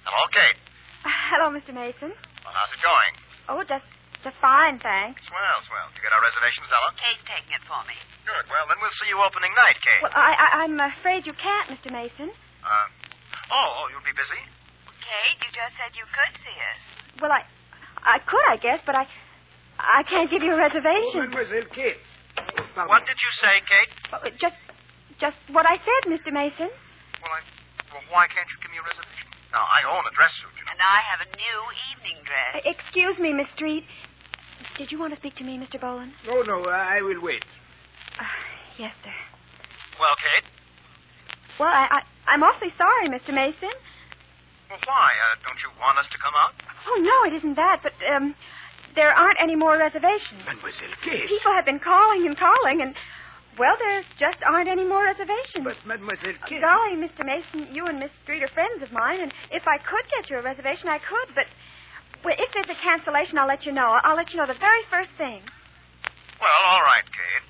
[0.05, 0.59] Hello, Kate.
[1.05, 1.73] Hello, Mr.
[1.73, 2.13] Mason.
[2.45, 3.13] Well, how's it going?
[3.49, 3.85] Oh, just
[4.25, 5.23] just fine, thanks.
[5.27, 5.89] Swell, swell.
[5.95, 6.91] You get our reservations, Ella?
[6.99, 7.95] Kate's taking it for me.
[8.27, 8.45] Good.
[8.51, 10.03] Well, then we'll see you opening night, Kate.
[10.05, 11.89] Well, I, I I'm afraid you can't, Mr.
[11.95, 12.29] Mason.
[12.61, 12.87] Uh,
[13.55, 14.43] oh, oh, you'll be busy?
[15.01, 16.81] Kate, you just said you could see us.
[17.23, 17.43] Well, I
[18.05, 19.07] I could, I guess, but I
[19.79, 21.31] I can't give you a reservation.
[21.33, 22.03] Mademoiselle Kate.
[22.75, 23.93] What did you say, Kate?
[24.13, 24.59] Oh, just
[25.19, 26.31] just what I said, Mr.
[26.31, 26.71] Mason.
[27.23, 27.41] Well, I.
[27.91, 29.27] Well, why can't you give me a reservation?
[29.49, 30.77] Now, I own a dress suit, you know.
[30.77, 31.59] And I have a new
[31.97, 32.61] evening dress.
[32.61, 33.89] Uh, Excuse me, Miss Street.
[34.79, 35.81] Did you want to speak to me, Mr.
[35.81, 36.13] Boland?
[36.25, 37.45] No, no, I will wait.
[38.79, 39.11] Yes, sir.
[39.99, 40.47] Well, Kate.
[41.59, 43.35] Well, I, I I'm awfully sorry, Mr.
[43.35, 43.75] Mason.
[44.71, 45.11] Well, why?
[45.11, 46.55] Uh, don't you want us to come out?
[46.87, 48.37] Oh no, it isn't that, but um,
[48.95, 50.47] there aren't any more reservations.
[50.47, 51.27] Mademoiselle Kate.
[51.27, 52.95] People have been calling and calling, and
[53.59, 55.67] well, there just aren't any more reservations.
[55.67, 56.63] But, Mademoiselle Kate.
[56.63, 57.27] Golly, Mr.
[57.27, 60.39] Mason, you and Miss Street are friends of mine, and if I could get you
[60.39, 61.35] a reservation, I could.
[61.35, 61.51] But
[62.25, 63.99] well, if there's a cancellation, I'll let you know.
[64.03, 65.41] I'll let you know the very first thing.
[66.41, 67.47] Well, all right, Kate.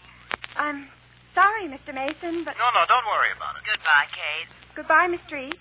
[0.57, 0.88] I'm
[1.35, 1.94] sorry, Mr.
[1.94, 3.62] Mason, but No, no, don't worry about it.
[3.68, 4.48] Goodbye, Kate.
[4.76, 5.57] goodbye, Miss Street.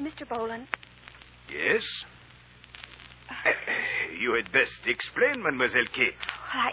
[0.00, 0.28] Mr.
[0.28, 0.66] Boland,
[1.50, 1.82] Yes?
[4.20, 6.14] You had best explain, Mademoiselle Kate.
[6.54, 6.72] Well, I.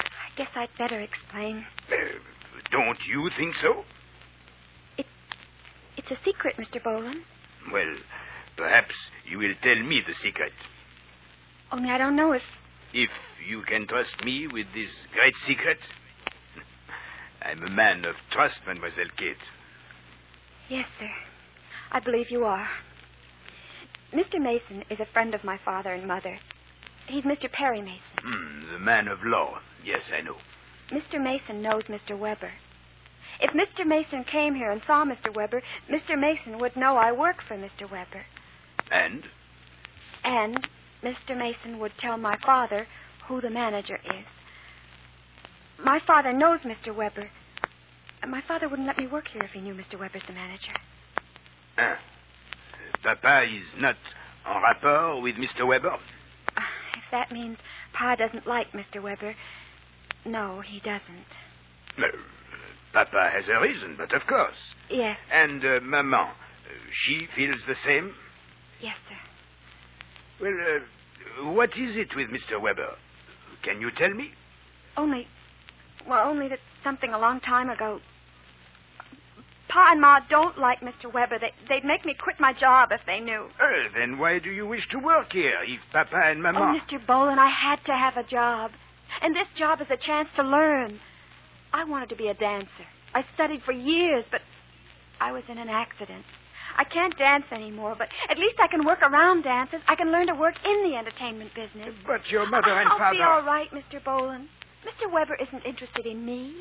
[0.00, 1.64] I guess I'd better explain.
[1.90, 1.94] Uh,
[2.70, 3.84] don't you think so?
[4.98, 5.06] It,
[5.96, 6.82] It's a secret, Mr.
[6.82, 7.22] Boland.
[7.72, 7.94] Well,
[8.56, 8.94] perhaps
[9.28, 10.52] you will tell me the secret.
[11.70, 12.42] Only I don't know if.
[12.92, 13.10] If
[13.46, 15.78] you can trust me with this great secret.
[17.42, 19.36] I'm a man of trust, Mademoiselle Kate.
[20.68, 21.10] Yes, sir.
[21.92, 22.68] I believe you are.
[24.12, 24.40] Mr.
[24.40, 26.38] Mason is a friend of my father and mother.
[27.06, 27.50] He's Mr.
[27.50, 28.00] Perry Mason.
[28.20, 29.60] Hmm, the man of law.
[29.84, 30.36] Yes, I know.
[30.90, 31.22] Mr.
[31.22, 32.18] Mason knows Mr.
[32.18, 32.52] Weber.
[33.40, 33.86] If Mr.
[33.86, 35.34] Mason came here and saw Mr.
[35.34, 36.18] Weber, Mr.
[36.18, 37.90] Mason would know I work for Mr.
[37.90, 38.24] Weber.
[38.90, 39.24] And?
[40.24, 40.68] And
[41.02, 41.36] Mr.
[41.36, 42.86] Mason would tell my father
[43.28, 44.26] who the manager is.
[45.82, 46.94] My father knows Mr.
[46.94, 47.30] Weber.
[48.26, 49.98] My father wouldn't let me work here if he knew Mr.
[49.98, 50.72] Weber's the manager.
[51.78, 51.98] Ah.
[53.02, 53.96] Papa is not
[54.46, 55.66] en rapport with Mr.
[55.66, 55.96] Weber?
[56.56, 57.58] If that means
[57.92, 59.02] Pa doesn't like Mr.
[59.02, 59.34] Weber,
[60.24, 61.30] no, he doesn't.
[61.98, 62.08] No.
[62.92, 64.56] Papa has a reason, but of course.
[64.90, 66.32] Yes, And uh, Maman, uh,
[67.04, 68.14] she feels the same?
[68.80, 69.16] Yes, sir.
[70.40, 72.60] Well, uh, what is it with Mr.
[72.60, 72.94] Weber?
[73.62, 74.30] Can you tell me?
[74.96, 75.26] Only,
[76.08, 78.00] well, only that something a long time ago.
[79.68, 81.12] Pa and Ma don't like Mr.
[81.12, 81.38] Weber.
[81.38, 83.48] They, they'd make me quit my job if they knew.
[83.60, 86.62] Uh, then why do you wish to work here if Papa and Maman...
[86.62, 87.04] Oh, Mr.
[87.04, 88.70] Boland, I had to have a job.
[89.22, 91.00] And this job is a chance to learn.
[91.72, 92.86] I wanted to be a dancer.
[93.14, 94.40] I studied for years, but
[95.20, 96.24] I was in an accident.
[96.76, 99.80] I can't dance anymore, but at least I can work around dances.
[99.88, 101.94] I can learn to work in the entertainment business.
[102.06, 103.18] But your mother and I'll father...
[103.18, 104.02] be all right, Mr.
[104.04, 104.48] Boland.
[104.84, 105.12] Mr.
[105.12, 106.54] Weber isn't interested in me.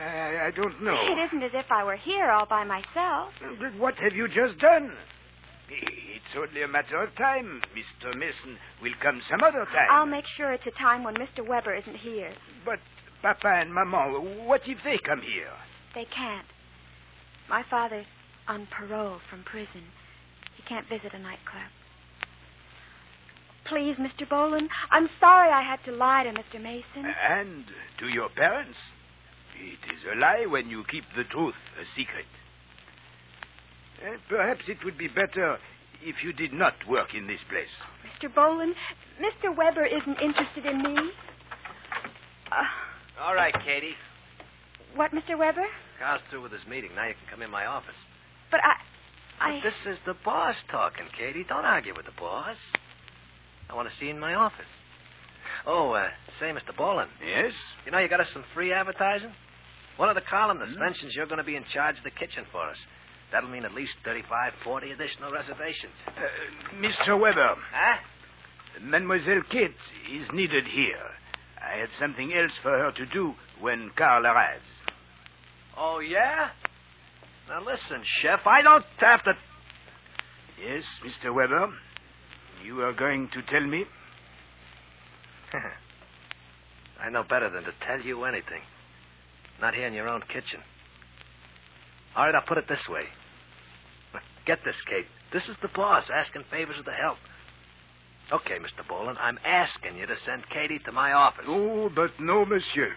[0.00, 0.94] I, I don't know.
[0.94, 3.32] It isn't as if I were here all by myself.
[3.60, 4.92] But what have you just done?
[5.68, 7.60] It's only a matter of time.
[7.76, 8.16] Mr.
[8.16, 9.88] Mason will come some other time.
[9.90, 11.46] I'll make sure it's a time when Mr.
[11.46, 12.32] Weber isn't here.
[12.64, 12.78] But
[13.20, 15.52] Papa and Maman, what if they come here?
[15.94, 16.46] They can't.
[17.48, 18.06] My father's
[18.48, 19.82] on parole from prison.
[20.56, 21.70] He can't visit a nightclub.
[23.66, 24.28] Please, Mr.
[24.28, 26.62] Boland, I'm sorry I had to lie to Mr.
[26.62, 27.04] Mason.
[27.28, 27.64] And
[27.98, 28.78] to your parents?
[29.58, 32.26] It is a lie when you keep the truth a secret.
[34.04, 35.56] Uh, perhaps it would be better
[36.02, 37.72] if you did not work in this place.
[38.06, 38.32] Mr.
[38.32, 38.74] Boland,
[39.20, 39.56] Mr.
[39.56, 40.96] Weber isn't interested in me.
[42.52, 43.94] Uh, All right, Katie.
[44.94, 45.36] what, Mr.
[45.36, 45.66] Weber?
[45.98, 46.90] Carl's through with his meeting.
[46.94, 47.96] Now you can come in my office.
[48.50, 48.74] But I.
[49.40, 49.60] I.
[49.60, 51.44] But this is the boss talking, Katie.
[51.48, 52.56] Don't argue with the boss.
[53.68, 54.70] I want to see you in my office.
[55.66, 56.76] Oh, uh, say, Mr.
[56.76, 57.10] Boland.
[57.24, 57.52] Yes?
[57.84, 59.32] You know, you got us some free advertising?
[59.96, 62.68] One of the columnists mentions you're going to be in charge of the kitchen for
[62.68, 62.76] us.
[63.32, 65.94] That'll mean at least 35, 40 additional reservations.
[66.06, 67.18] Uh, Mr.
[67.18, 67.56] Weber.
[67.72, 67.96] Huh?
[68.80, 69.74] Mademoiselle Kate
[70.12, 71.10] is needed here.
[71.60, 74.62] I had something else for her to do when Carl arrives.
[75.76, 76.50] Oh, yeah?
[77.48, 79.32] Now listen, Chef, I don't have to.
[80.60, 81.34] Yes, Mr.
[81.34, 81.72] Weber.
[82.64, 83.84] You are going to tell me?
[87.00, 88.62] I know better than to tell you anything.
[89.60, 90.60] Not here in your own kitchen.
[92.16, 93.04] All right, I'll put it this way.
[94.46, 95.06] Get this, Kate.
[95.32, 97.18] This is the boss asking favors of the help.
[98.32, 98.86] Okay, Mr.
[98.88, 101.44] Boland, I'm asking you to send Katie to my office.
[101.46, 102.92] Oh, but no, monsieur.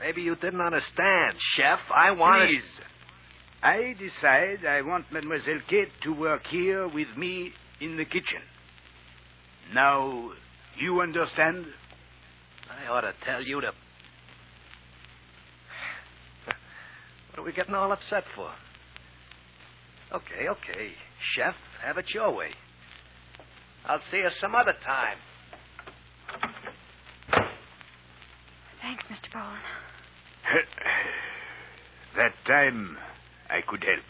[0.00, 1.78] Maybe you didn't understand, Chef.
[1.94, 2.48] I wanted.
[2.48, 2.62] Please.
[3.62, 8.40] I decide I want Mademoiselle Kate to work here with me in the kitchen.
[9.72, 10.30] Now,
[10.80, 11.66] you understand?
[12.68, 13.72] I ought to tell you to.
[16.46, 18.50] What are we getting all upset for?
[20.12, 20.90] Okay, okay.
[21.34, 22.50] Chef, have it your way.
[23.86, 25.16] I'll see you some other time.
[28.82, 29.32] Thanks, Mr.
[29.32, 29.62] Boland.
[32.16, 32.98] that time
[33.52, 34.04] I could help.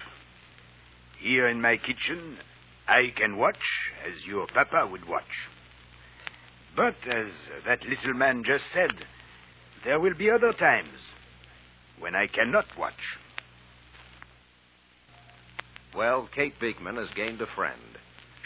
[1.19, 2.39] Here in my kitchen,
[2.87, 3.57] I can watch
[4.07, 5.25] as your papa would watch.
[6.77, 7.27] But as
[7.67, 8.93] that little man just said,
[9.85, 10.99] there will be other times
[11.99, 13.19] when I cannot watch.
[15.95, 17.81] Well, Kate Beekman has gained a friend.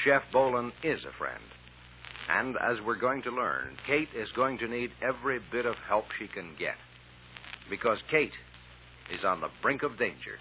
[0.02, 1.42] Chef Boland is a friend.
[2.28, 6.06] And as we're going to learn, Kate is going to need every bit of help
[6.18, 6.74] she can get.
[7.70, 8.32] Because Kate
[9.12, 10.38] is on the brink of danger.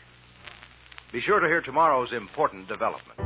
[1.11, 3.19] Be sure to hear tomorrow's important development.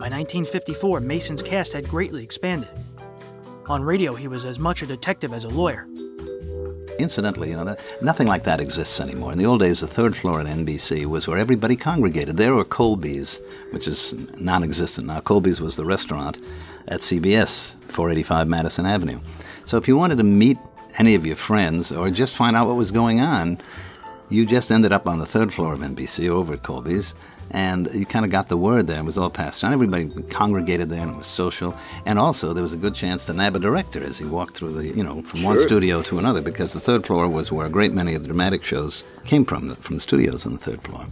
[0.00, 2.68] By 1954, Mason's cast had greatly expanded.
[3.68, 5.86] On radio, he was as much a detective as a lawyer.
[6.98, 9.30] Incidentally, you know, that, nothing like that exists anymore.
[9.30, 12.38] In the old days, the third floor at NBC was where everybody congregated.
[12.38, 15.20] There were Colby's, which is non existent now.
[15.20, 16.40] Colby's was the restaurant
[16.88, 19.20] at CBS, 485 Madison Avenue.
[19.66, 20.56] So if you wanted to meet
[20.98, 23.60] any of your friends or just find out what was going on,
[24.30, 27.14] you just ended up on the third floor of NBC over at Colby's,
[27.50, 29.00] and you kind of got the word there.
[29.00, 29.72] It was all passed on.
[29.72, 31.76] Everybody congregated there, and it was social.
[32.04, 34.72] And also, there was a good chance to nab a director as he walked through
[34.72, 37.70] the, you know, from one studio to another, because the third floor was where a
[37.70, 41.06] great many of the dramatic shows came from, from the studios on the third floor.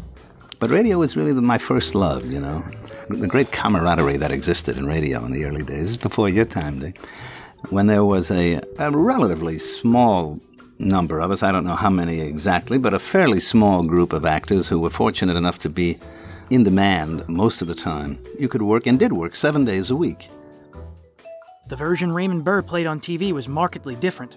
[0.59, 2.64] But radio was really the, my first love, you know.
[3.09, 6.98] The great camaraderie that existed in radio in the early days, before your time, Dick,
[7.70, 10.40] when there was a, a relatively small
[10.79, 14.25] number of us, I don't know how many exactly, but a fairly small group of
[14.25, 15.99] actors who were fortunate enough to be
[16.51, 18.19] in demand most of the time.
[18.39, 20.29] You could work, and did work, seven days a week.
[21.69, 24.37] The version Raymond Burr played on TV was markedly different.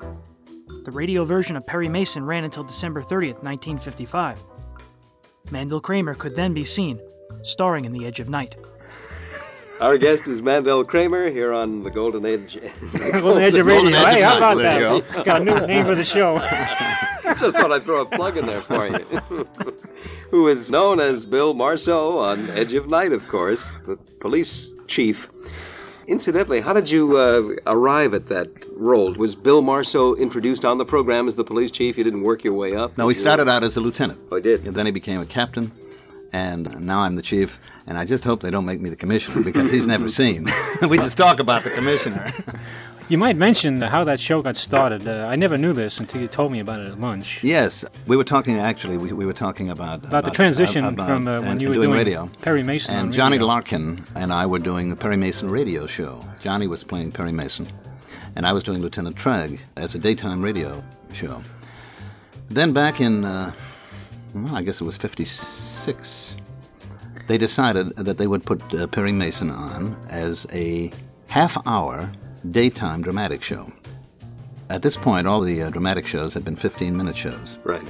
[0.86, 4.44] The radio version of Perry Mason ran until December 30th, 1955.
[5.52, 7.00] Mandel Kramer could then be seen,
[7.44, 8.56] starring in The Edge of Night.
[9.80, 12.58] Our guest is Mandel Kramer here on the Golden Age.
[13.14, 13.92] Golden Edge of Radio.
[13.92, 15.24] Hey, how about that?
[15.24, 16.38] Got a new name for the show.
[17.40, 18.98] Just thought I'd throw a plug in there for you.
[20.32, 25.30] Who is known as Bill Marceau on Edge of Night, of course, the police chief.
[26.08, 29.14] Incidentally, how did you uh, arrive at that role?
[29.14, 31.98] Was Bill Marceau introduced on the program as the police chief?
[31.98, 32.98] You didn't work your way up?
[32.98, 34.20] No, he started out as a lieutenant.
[34.30, 34.66] Oh, he did?
[34.66, 35.72] And then he became a captain,
[36.34, 39.44] and now I'm the chief, and I just hope they don't make me the commissioner
[39.44, 40.48] because he's never seen.
[40.90, 42.32] we just talk about the commissioner.
[43.10, 45.08] You might mention how that show got started.
[45.08, 47.44] Uh, I never knew this until you told me about it at lunch.
[47.44, 48.60] Yes, we were talking.
[48.60, 51.74] Actually, we, we were talking about About the transition from, uh, when and- you were
[51.74, 52.30] doing doing radio.
[52.44, 53.48] Perry Mason and Johnny radio.
[53.48, 56.24] Larkin and I were doing the Perry Mason radio show.
[56.40, 57.68] Johnny was playing Perry Mason,
[58.36, 61.42] and I was doing Lieutenant Tragg as a daytime radio show.
[62.50, 63.54] Then back in, uh,
[64.34, 66.36] well, I guess it was '56,
[67.28, 70.92] they decided that they would put uh, Perry Mason on as a
[71.28, 72.12] half-hour
[72.52, 73.72] daytime dramatic show.
[74.70, 77.58] At this point, all the uh, dramatic shows had been 15 minute shows.
[77.64, 77.88] Right.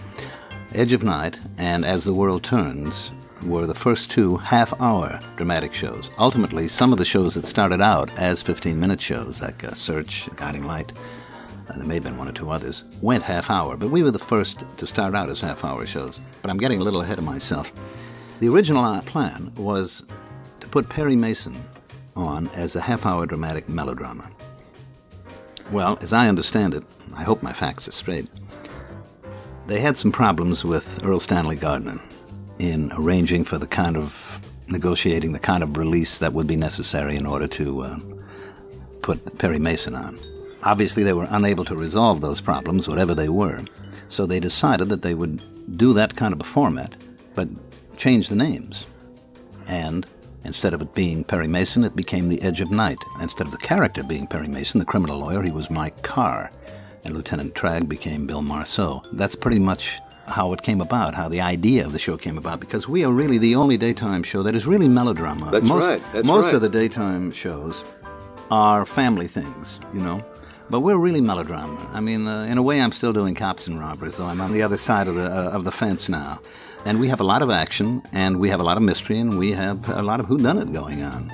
[0.73, 3.12] Edge of Night and As the World Turns
[3.43, 6.10] were the first two half hour dramatic shows.
[6.17, 10.30] Ultimately, some of the shows that started out as 15 minute shows, like uh, Search,
[10.36, 10.91] Guiding Light,
[11.70, 14.12] and there may have been one or two others, went half hour, but we were
[14.12, 16.22] the first to start out as half hour shows.
[16.42, 17.72] But I'm getting a little ahead of myself.
[18.40, 20.04] The original plan was
[20.60, 21.56] to put Perry Mason
[22.16, 24.30] on as a half hour dramatic melodrama.
[25.72, 28.28] Well, as I understand it, I hope my facts are straight.
[29.68, 32.00] They had some problems with Erle Stanley Gardner
[32.58, 37.16] in arranging for the kind of negotiating the kind of release that would be necessary
[37.16, 38.00] in order to uh,
[39.02, 40.20] put Perry Mason on.
[40.63, 43.63] Obviously, they were unable to resolve those problems, whatever they were,
[44.08, 45.41] so they decided that they would
[45.78, 46.95] do that kind of a format,
[47.36, 47.48] but
[47.95, 48.86] change the names.
[49.67, 50.06] And
[50.43, 52.98] instead of it being Perry Mason, it became The Edge of Night.
[53.22, 56.52] Instead of the character being Perry Mason, the criminal lawyer, he was Mike Carr,
[57.06, 59.02] and Lieutenant Tragg became Bill Marceau.
[59.13, 62.60] That's pretty much how it came about, how the idea of the show came about,
[62.60, 65.50] because we are really the only daytime show that is really melodrama.
[65.52, 66.56] That's most, right, that's most right.
[66.56, 67.86] of the daytime shows
[68.52, 70.24] are family things, you know.
[70.70, 71.90] But we're really melodrama.
[71.94, 74.52] I mean, uh, in a way, I'm still doing cops and robbers, though I'm on
[74.52, 76.40] the other side of the uh, of the fence now.
[76.86, 79.40] And we have a lot of action, and we have a lot of mystery, and
[79.40, 81.32] we have a lot of whodunit going on.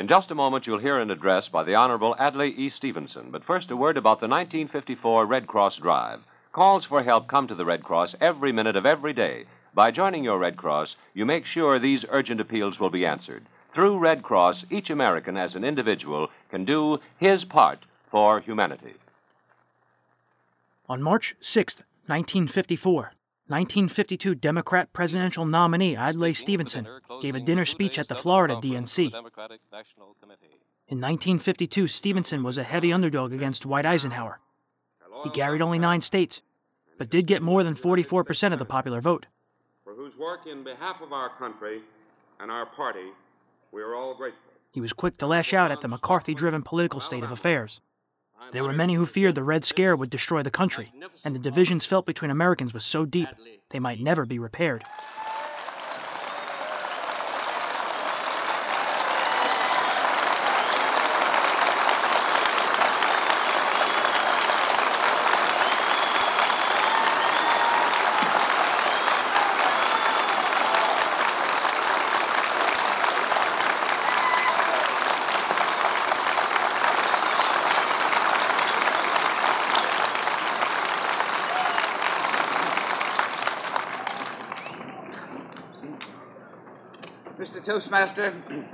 [0.00, 2.70] In just a moment, you'll hear an address by the Honorable Adlai E.
[2.70, 3.30] Stevenson.
[3.30, 6.20] But first, a word about the 1954 Red Cross Drive.
[6.52, 9.44] Calls for help come to the Red Cross every minute of every day.
[9.74, 13.44] By joining your Red Cross, you make sure these urgent appeals will be answered.
[13.74, 17.80] Through Red Cross, each American as an individual can do his part
[18.10, 18.94] for humanity.
[20.88, 21.76] On March 6,
[22.06, 23.12] 1954,
[23.50, 26.86] 1952 Democrat presidential nominee Adlai Stevenson
[27.20, 29.12] gave a dinner speech at the Florida DNC.
[30.86, 34.38] In 1952, Stevenson was a heavy underdog against Dwight Eisenhower.
[35.24, 36.42] He carried only nine states,
[36.96, 39.26] but did get more than 44% of the popular vote.
[39.82, 41.80] For whose work in behalf of our country
[42.38, 43.08] and our party,
[43.72, 44.52] we are all grateful.
[44.70, 47.80] He was quick to lash out at the McCarthy driven political state of affairs.
[48.52, 50.92] There were many who feared the Red Scare would destroy the country,
[51.24, 53.28] and the divisions felt between Americans was so deep
[53.70, 54.84] they might never be repaired.
[88.00, 88.66] Toastmaster,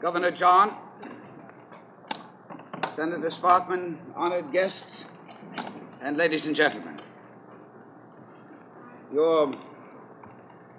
[0.00, 0.72] Governor Johns,
[2.94, 5.04] Senator Sparkman, honored guests,
[6.02, 6.98] and ladies and gentlemen.
[9.12, 9.52] Your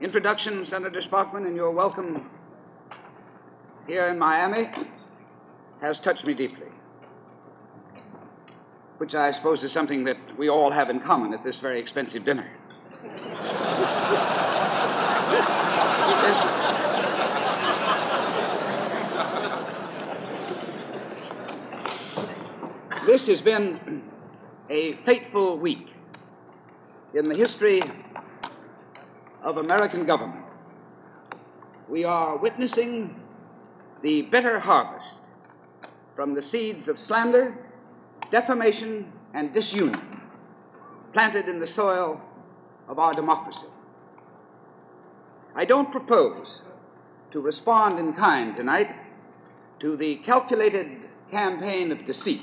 [0.01, 2.27] introduction, Senator Sparkman, and your welcome
[3.87, 4.63] here in Miami
[5.81, 6.69] has touched me deeply,
[8.97, 12.25] which I suppose is something that we all have in common at this very expensive
[12.25, 12.49] dinner.
[23.05, 24.01] This has been
[24.67, 25.89] a fateful week
[27.13, 27.79] in the history
[29.43, 30.45] of American government.
[31.87, 33.15] We are witnessing
[34.01, 35.19] the bitter harvest
[36.15, 37.55] from the seeds of slander,
[38.31, 40.19] defamation, and disunion
[41.13, 42.19] planted in the soil
[42.87, 43.67] of our democracy.
[45.55, 46.61] I don't propose
[47.33, 48.87] to respond in kind tonight
[49.81, 52.41] to the calculated campaign of deceit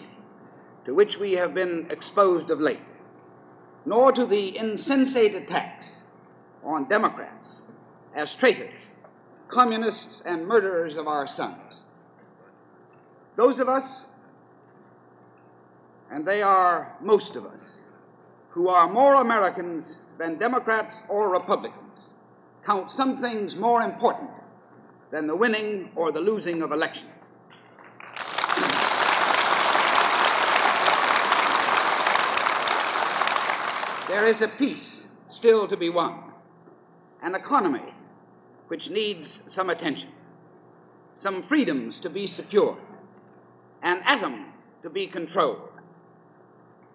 [0.85, 2.81] to which we have been exposed of late,
[3.87, 6.03] nor to the insensate attacks
[6.65, 7.57] on Democrats
[8.17, 8.73] as traitors,
[9.49, 11.85] communists, and murderers of our sons.
[13.37, 14.07] Those of us,
[16.11, 17.73] and they are most of us,
[18.51, 22.11] who are more Americans than Democrats or Republicans,
[22.67, 24.31] count some things more important
[25.11, 27.22] than the winning or the losing of elections.
[34.13, 36.23] There is a peace still to be won,
[37.23, 37.95] an economy
[38.69, 40.11] which needs some attention,
[41.19, 42.77] some freedoms to be secured,
[43.83, 44.53] an atom
[44.83, 45.71] to be controlled,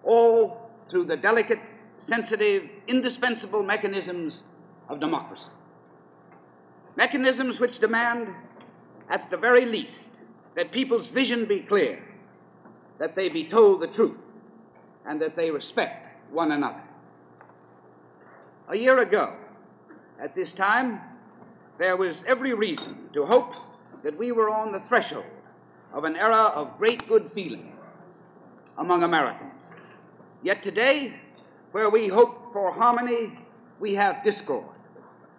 [0.04, 1.58] all through the delicate,
[2.06, 4.44] sensitive, indispensable mechanisms
[4.88, 5.50] of democracy.
[6.96, 8.28] Mechanisms which demand,
[9.10, 10.10] at the very least,
[10.54, 12.00] that people's vision be clear,
[13.00, 14.20] that they be told the truth,
[15.04, 16.84] and that they respect one another.
[18.70, 19.34] A year ago,
[20.22, 21.00] at this time,
[21.78, 23.50] there was every reason to hope
[24.04, 25.24] that we were on the threshold
[25.94, 27.72] of an era of great good feeling
[28.76, 29.54] among Americans.
[30.42, 31.14] Yet today,
[31.72, 33.38] where we hope for harmony,
[33.80, 34.66] we have discord.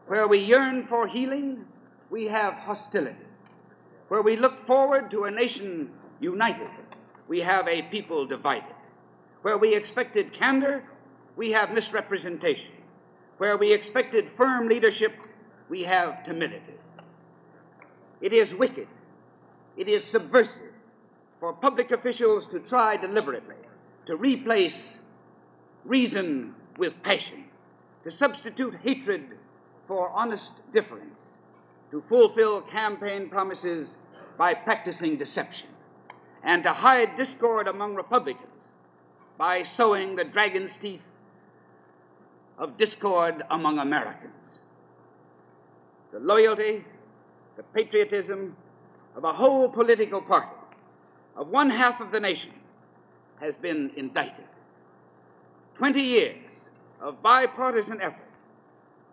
[0.07, 1.65] Where we yearn for healing,
[2.09, 3.15] we have hostility.
[4.07, 6.71] Where we look forward to a nation united,
[7.27, 8.73] we have a people divided.
[9.43, 10.83] Where we expected candor,
[11.37, 12.78] we have misrepresentation.
[13.39, 15.13] Where we expected firm leadership,
[15.69, 16.73] we have timidity.
[18.21, 18.89] It is wicked,
[19.77, 20.73] it is subversive
[21.39, 23.55] for public officials to try deliberately
[24.07, 24.77] to replace
[25.85, 27.45] reason with passion,
[28.03, 29.23] to substitute hatred
[29.87, 31.23] for honest difference,
[31.91, 33.95] to fulfill campaign promises
[34.37, 35.69] by practicing deception,
[36.43, 38.47] and to hide discord among Republicans
[39.37, 40.99] by sowing the dragon's teeth
[42.59, 44.33] of discord among Americans.
[46.11, 46.83] The loyalty,
[47.55, 48.55] the patriotism
[49.15, 50.55] of a whole political party,
[51.35, 52.51] of one half of the nation,
[53.39, 54.45] has been indicted.
[55.77, 56.35] Twenty years
[57.01, 58.27] of bipartisan effort,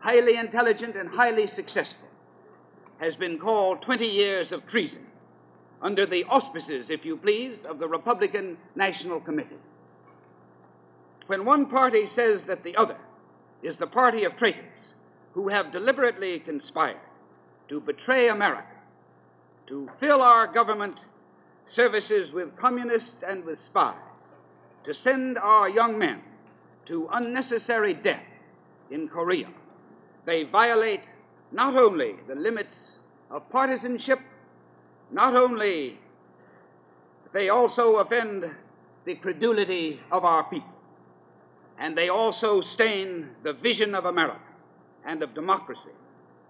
[0.00, 2.08] highly intelligent and highly successful,
[2.98, 5.06] has been called 20 years of treason
[5.82, 9.60] under the auspices, if you please, of the Republican National Committee.
[11.26, 12.96] When one party says that the other
[13.62, 14.64] is the party of traitors
[15.32, 17.00] who have deliberately conspired
[17.68, 18.66] to betray America,
[19.66, 20.96] to fill our government
[21.68, 23.96] services with communists and with spies,
[24.84, 26.20] to send our young men
[26.86, 28.22] to unnecessary death
[28.90, 29.48] in Korea.
[30.24, 31.00] They violate
[31.50, 32.92] not only the limits
[33.30, 34.20] of partisanship,
[35.10, 35.98] not only,
[37.32, 38.44] they also offend
[39.04, 40.75] the credulity of our people
[41.78, 44.40] and they also stain the vision of America
[45.04, 45.80] and of democracy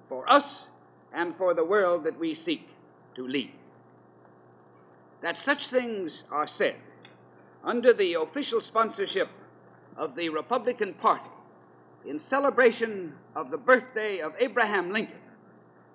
[0.09, 0.67] for us
[1.13, 2.69] and for the world that we seek
[3.15, 3.53] to lead.
[5.23, 6.77] That such things are said
[7.65, 9.29] under the official sponsorship
[9.97, 11.31] of the Republican Party
[12.07, 15.19] in celebration of the birthday of Abraham Lincoln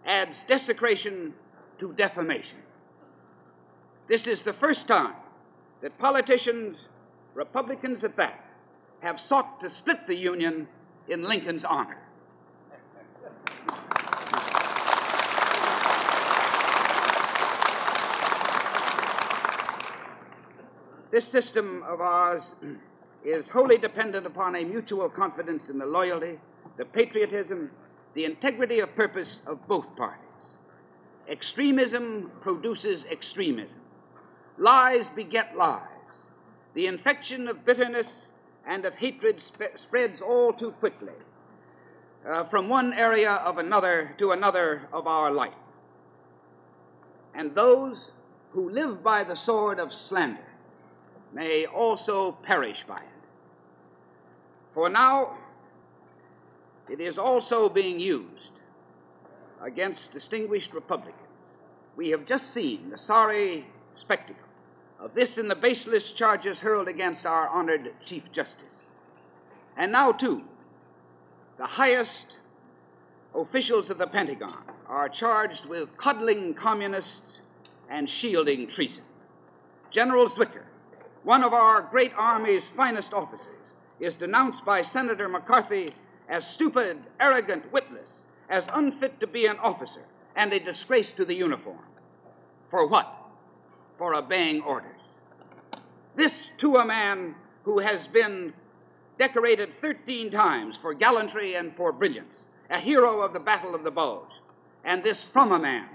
[0.05, 1.33] adds desecration
[1.79, 2.57] to defamation.
[4.09, 5.15] This is the first time
[5.81, 6.77] that politicians,
[7.33, 8.43] Republicans at that,
[9.01, 10.67] have sought to split the Union
[11.09, 11.97] in Lincoln's honor.
[21.11, 22.41] This system of ours
[23.25, 26.39] is wholly dependent upon a mutual confidence in the loyalty,
[26.77, 27.69] the patriotism,
[28.15, 30.25] the integrity of purpose of both parties.
[31.29, 33.81] Extremism produces extremism.
[34.57, 35.81] Lies beget lies.
[36.75, 38.07] The infection of bitterness
[38.67, 41.13] and of hatred sp- spreads all too quickly
[42.27, 45.53] uh, from one area of another to another of our life.
[47.33, 48.11] And those
[48.51, 50.45] who live by the sword of slander
[51.33, 53.07] may also perish by it.
[54.73, 55.37] For now,
[56.89, 58.51] it is also being used
[59.61, 61.15] against distinguished Republicans.
[61.95, 63.65] We have just seen the sorry
[63.99, 64.50] spectacle
[65.01, 68.55] of this and the baseless charges hurled against our honored Chief Justice.
[69.77, 70.41] And now, too,
[71.57, 72.37] the highest
[73.33, 77.39] officials of the Pentagon are charged with coddling communists
[77.89, 79.05] and shielding treason.
[79.91, 80.65] General Zwicker,
[81.23, 83.47] one of our great Army's finest officers,
[83.99, 85.93] is denounced by Senator McCarthy
[86.29, 88.09] as stupid, arrogant, witless,
[88.49, 90.01] as unfit to be an officer,
[90.35, 91.85] and a disgrace to the uniform.
[92.69, 93.20] For what?
[94.01, 94.99] For obeying orders.
[96.17, 96.31] This
[96.61, 98.51] to a man who has been
[99.19, 102.33] decorated 13 times for gallantry and for brilliance,
[102.71, 104.31] a hero of the Battle of the Bulge,
[104.83, 105.87] and this from a man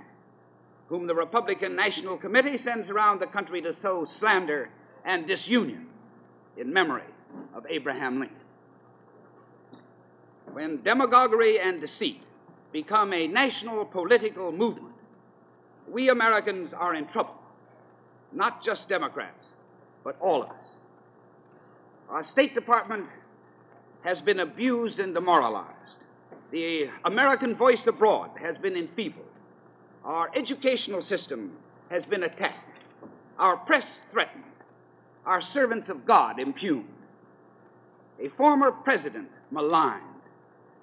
[0.87, 4.69] whom the Republican National Committee sends around the country to sow slander
[5.05, 5.89] and disunion
[6.57, 7.03] in memory
[7.57, 8.37] of Abraham Lincoln.
[10.53, 12.23] When demagoguery and deceit
[12.73, 14.95] become a national political movement,
[15.89, 17.35] we Americans are in trouble.
[18.33, 19.53] Not just Democrats,
[20.05, 20.67] but all of us.
[22.09, 23.07] Our State Department
[24.05, 25.73] has been abused and demoralized.
[26.53, 29.27] The American voice abroad has been enfeebled.
[30.05, 31.53] Our educational system
[31.91, 32.79] has been attacked.
[33.39, 34.45] Our press threatened.
[35.25, 36.87] Our servants of God impugned.
[38.25, 40.03] A former president maligned.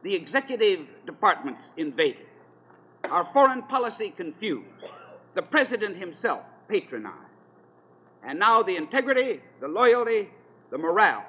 [0.03, 2.25] The executive departments invaded.
[3.05, 4.67] Our foreign policy confused.
[5.35, 7.32] The president himself patronized.
[8.25, 10.29] And now the integrity, the loyalty,
[10.71, 11.25] the morale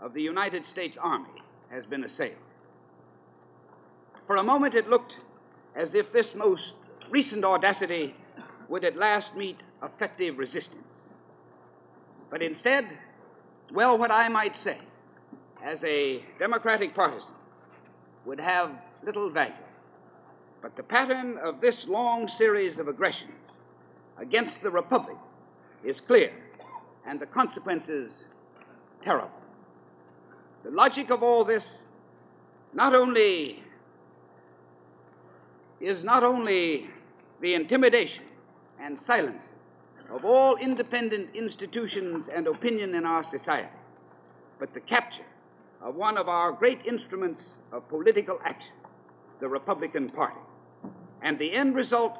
[0.00, 2.36] of the United States Army has been assailed.
[4.26, 5.12] For a moment it looked
[5.76, 6.72] as if this most
[7.10, 8.14] recent audacity
[8.68, 10.82] would at last meet effective resistance.
[12.30, 12.84] But instead,
[13.72, 14.78] well, what I might say,
[15.64, 17.34] as a Democratic partisan,
[18.24, 18.70] would have
[19.04, 19.54] little value.
[20.62, 23.30] But the pattern of this long series of aggressions
[24.18, 25.16] against the Republic
[25.86, 26.32] is clear,
[27.06, 28.24] and the consequences
[29.04, 29.30] terrible.
[30.64, 31.64] The logic of all this
[32.74, 33.62] not only
[35.80, 36.88] is not only
[37.40, 38.24] the intimidation
[38.80, 39.44] and silence
[40.10, 43.68] of all independent institutions and opinion in our society,
[44.58, 45.26] but the capture
[45.82, 48.72] of one of our great instruments of political action,
[49.40, 50.40] the Republican Party.
[51.22, 52.18] And the end result,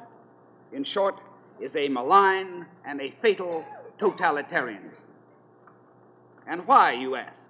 [0.71, 1.15] in short,
[1.61, 3.63] is a malign and a fatal
[3.99, 4.91] totalitarianism.
[6.47, 7.41] And why, you ask,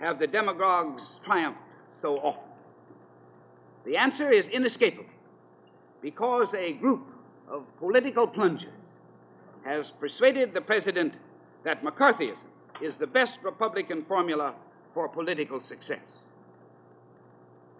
[0.00, 1.60] have the demagogues triumphed
[2.02, 2.42] so often?
[3.84, 5.04] The answer is inescapable
[6.02, 7.06] because a group
[7.48, 8.68] of political plungers
[9.64, 11.14] has persuaded the president
[11.64, 12.46] that McCarthyism
[12.80, 14.54] is the best Republican formula
[14.94, 16.26] for political success.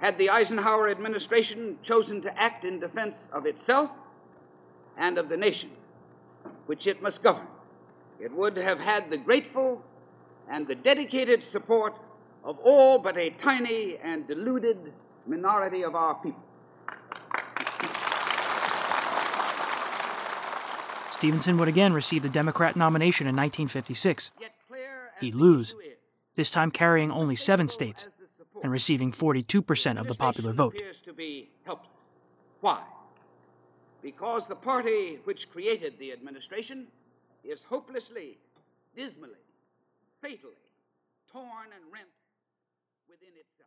[0.01, 3.91] Had the Eisenhower administration chosen to act in defense of itself
[4.99, 5.71] and of the nation,
[6.67, 7.47] which it must govern,
[8.21, 9.83] it would have had the grateful
[10.51, 11.95] and the dedicated support
[12.45, 14.93] of all but a tiny and deluded
[15.27, 16.43] minority of our people.
[21.11, 24.31] Stevenson would again receive the Democrat nomination in 1956.
[25.21, 25.75] He'd lose,
[26.37, 28.07] this time carrying only seven states
[28.63, 30.75] and receiving 42% of the popular vote.
[30.75, 31.89] appears to be helpless.
[32.61, 32.83] Why?
[34.07, 36.87] because the party which created the administration
[37.43, 38.39] is hopelessly,
[38.95, 39.43] dismally,
[40.23, 40.63] fatally
[41.33, 42.07] torn and rent
[43.11, 43.67] within itself.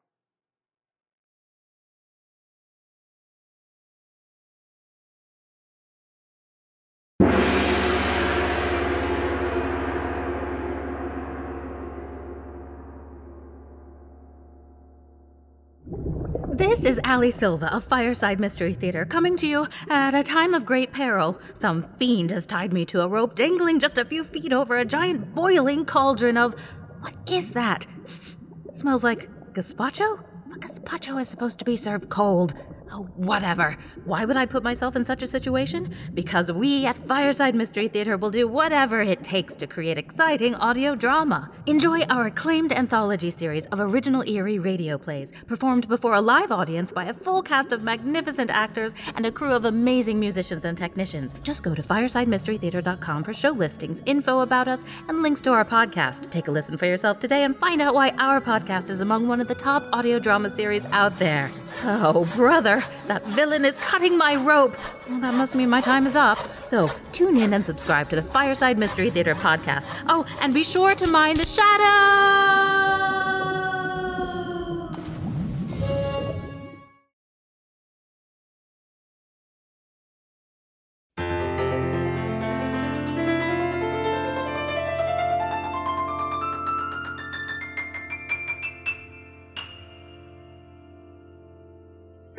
[15.91, 16.18] you
[16.59, 20.65] this is Ali Silva of Fireside Mystery Theater coming to you at a time of
[20.65, 21.39] great peril.
[21.53, 24.83] Some fiend has tied me to a rope dangling just a few feet over a
[24.83, 26.55] giant boiling cauldron of.
[26.99, 27.87] What is that?
[28.73, 30.21] smells like gazpacho?
[30.49, 32.53] But gazpacho is supposed to be served cold.
[32.91, 33.77] Oh, whatever.
[34.05, 35.93] Why would I put myself in such a situation?
[36.13, 40.95] Because we at Fireside Mystery Theater will do whatever it takes to create exciting audio
[40.95, 41.51] drama.
[41.67, 46.91] Enjoy our acclaimed anthology series of original eerie radio plays, performed before a live audience
[46.91, 51.35] by a full cast of magnificent actors and a crew of amazing musicians and technicians.
[51.43, 56.31] Just go to firesidemysterytheater.com for show listings, info about us, and links to our podcast.
[56.31, 59.41] Take a listen for yourself today and find out why our podcast is among one
[59.41, 61.51] of the top audio drama series out there.
[61.83, 62.78] Oh, brother.
[63.07, 64.75] That villain is cutting my rope.
[65.09, 66.37] Well, that must mean my time is up.
[66.65, 69.89] So tune in and subscribe to the Fireside Mystery Theater podcast.
[70.07, 73.38] Oh, and be sure to mind the shadow.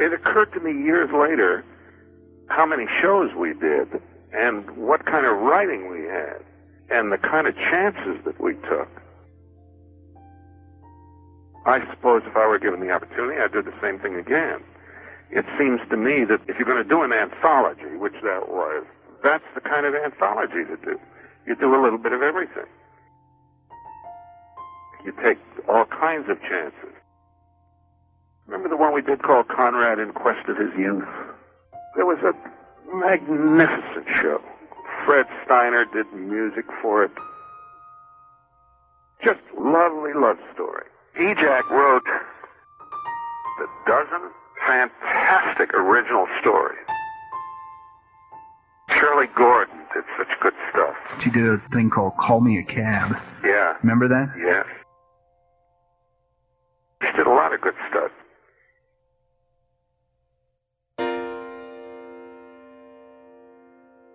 [0.01, 1.63] It occurred to me years later
[2.49, 4.01] how many shows we did
[4.33, 6.41] and what kind of writing we had
[6.89, 8.89] and the kind of chances that we took.
[11.67, 14.61] I suppose if I were given the opportunity, I'd do the same thing again.
[15.31, 18.87] It seems to me that if you're going to do an anthology, which that was,
[19.23, 20.99] that's the kind of anthology to do.
[21.47, 22.67] You do a little bit of everything.
[25.05, 25.39] You take
[25.69, 27.00] all kinds of chances.
[28.51, 31.07] Remember the one we did called Conrad in Quest of His Youth?
[31.95, 32.35] There was a
[32.93, 34.43] magnificent show.
[35.07, 37.13] Fred Steiner did music for it.
[39.23, 40.83] Just lovely love story.
[41.17, 42.03] Ejac wrote
[43.61, 44.31] a dozen
[44.67, 46.79] fantastic original stories.
[48.91, 50.97] Shirley Gordon did such good stuff.
[51.23, 53.17] She did a thing called Call Me a Cab.
[53.45, 53.77] Yeah.
[53.85, 54.35] Remember that?
[54.37, 54.67] Yes.
[57.01, 58.11] She did a lot of good stuff.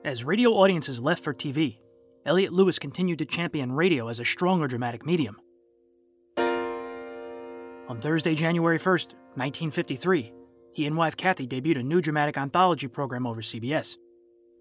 [0.06, 1.80] As radio audiences left for TV,
[2.28, 5.42] Elliott Lewis continued to champion radio as a stronger dramatic medium.
[6.38, 10.32] On Thursday, January 1st, 1953,
[10.74, 13.98] he and wife Cathy debuted a new dramatic anthology program over CBS.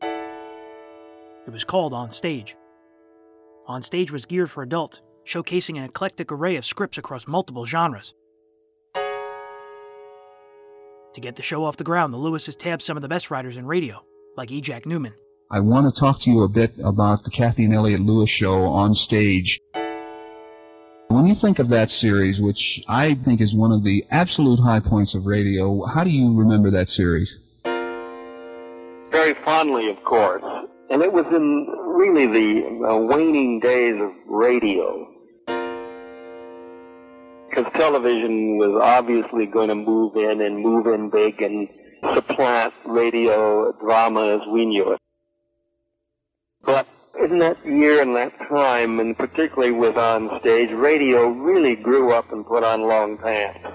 [0.01, 2.57] It was called On Stage.
[3.67, 8.15] On Stage was geared for adults, showcasing an eclectic array of scripts across multiple genres.
[8.95, 13.59] To get the show off the ground, the Lewises tabbed some of the best writers
[13.59, 14.03] in radio,
[14.39, 14.63] like E.
[14.63, 15.13] Jack Newman.
[15.51, 18.63] I want to talk to you a bit about the Cathy and Elliott Lewis show
[18.63, 19.61] on stage.
[21.09, 24.81] When you think of that series, which I think is one of the absolute high
[24.81, 27.39] points of radio, how do you remember that series?
[29.11, 30.43] Very fondly, of course.
[30.91, 35.09] And it was in really the uh, waning days of radio.
[37.49, 41.69] Because television was obviously going to move in and move in big and
[42.15, 45.01] supplant radio drama as we knew it.
[46.65, 46.87] But
[47.23, 52.33] in that year and that time, and particularly with on stage, radio really grew up
[52.33, 53.67] and put on long pants.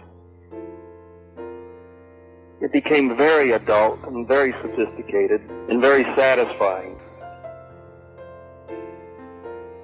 [2.62, 6.98] It became very adult and very sophisticated and very satisfying.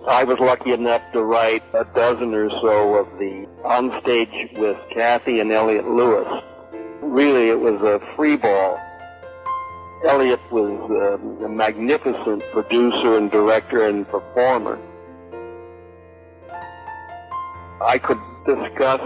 [0.07, 4.77] I was lucky enough to write a dozen or so of the on stage with
[4.91, 6.27] Cathy and Elliott Lewis.
[7.01, 8.77] Really, it was a free ball.
[10.05, 14.79] Elliott was um, a magnificent producer and director and performer.
[17.81, 19.01] I could discuss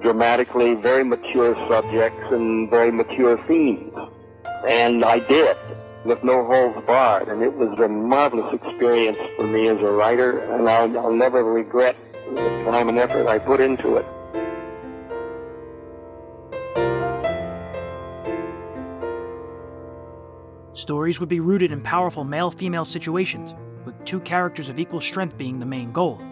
[0.00, 3.92] dramatically very mature subjects and very mature themes.
[4.66, 5.56] And I did,
[6.04, 7.28] with no holds barred.
[7.28, 11.44] And it was a marvelous experience for me as a writer, and I'll, I'll never
[11.44, 11.96] regret
[12.34, 14.06] the time and effort I put into it.
[20.78, 23.52] Stories would be rooted in powerful male female situations,
[23.84, 26.22] with two characters of equal strength being the main goal.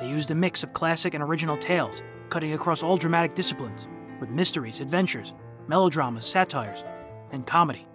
[0.00, 3.86] They used a mix of classic and original tales, cutting across all dramatic disciplines,
[4.18, 5.34] with mysteries, adventures,
[5.68, 6.84] melodramas, satires,
[7.32, 7.86] and comedy.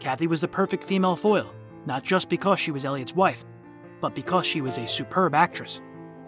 [0.00, 1.54] Cathy was the perfect female foil,
[1.86, 3.44] not just because she was Elliott's wife,
[4.00, 5.80] but because she was a superb actress.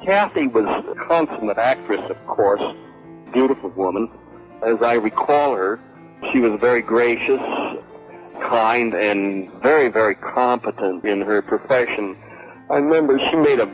[0.04, 2.62] Cathy was a consummate actress, of course,
[3.32, 4.08] beautiful woman.
[4.64, 5.80] As I recall her,
[6.32, 7.40] she was very gracious,
[8.48, 12.16] kind, and very, very competent in her profession.
[12.70, 13.68] I remember she made a,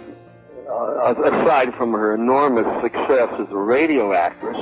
[0.69, 4.57] uh, aside from her enormous success as a radio actress,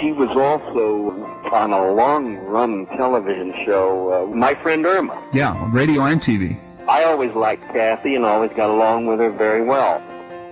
[0.00, 1.12] she was also
[1.52, 5.22] on a long-run television show, uh, My Friend Irma.
[5.32, 6.58] Yeah, radio and TV.
[6.88, 10.02] I always liked Cathy and always got along with her very well.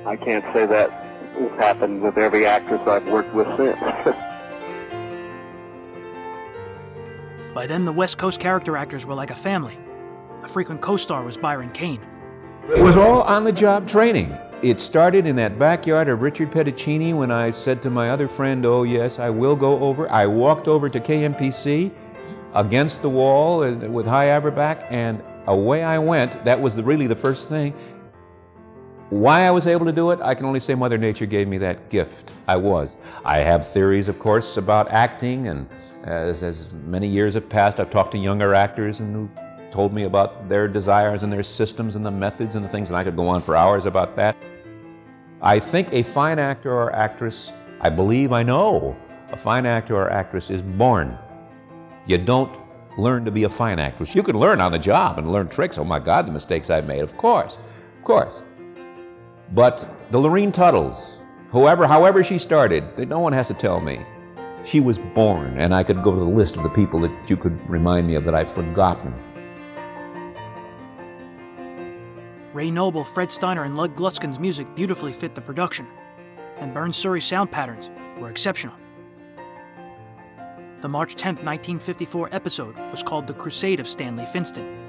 [0.07, 3.79] I can't say that has happened with every actress I've worked with since.
[7.57, 9.79] By then, the West Coast character actors were like a family.
[10.43, 12.03] A frequent co star was Byron Kane.
[12.69, 14.37] It was all on the job training.
[14.61, 18.67] It started in that backyard of Richard Petticini when I said to my other friend,
[18.67, 20.07] Oh, yes, I will go over.
[20.13, 21.91] I walked over to KMPC
[22.55, 26.45] against the wall with Hy Averback, and away I went.
[26.45, 27.73] That was really the first thing.
[29.09, 31.57] Why I was able to do it, I can only say Mother Nature gave me
[31.57, 32.35] that gift.
[32.49, 32.99] I was.
[33.25, 35.67] I have theories, of course, about acting, and
[36.07, 39.29] as, as many years have passed, I've talked to younger actors and who
[39.73, 42.97] told me about their desires and their systems and the methods and the things, and
[42.97, 44.37] I could go on for hours about that.
[45.43, 47.51] I think a fine actor or actress,
[47.81, 48.97] I believe I know,
[49.33, 51.19] a fine actor or actress is born.
[52.07, 52.57] You don't
[52.97, 54.15] learn to be a fine actress.
[54.15, 55.77] You can learn on the job and learn tricks.
[55.77, 57.01] Oh my God, the mistakes I've made.
[57.01, 57.59] Of course,
[57.99, 58.43] of course.
[59.53, 61.19] But the Lurene Tuttles,
[61.51, 64.05] whoever, however she started, no one has to tell me.
[64.67, 67.37] She was born, and I could go to the list of the people that you
[67.37, 69.15] could remind me of that I've forgotten.
[72.53, 75.87] Ray Noble, Fred Steiner, and Lud Gluskin's music beautifully fit the production,
[76.59, 78.75] and Berne Surrey's sound patterns were exceptional.
[80.81, 84.86] The March 10, 1954 episode was called The Crusade of Stanley Finston.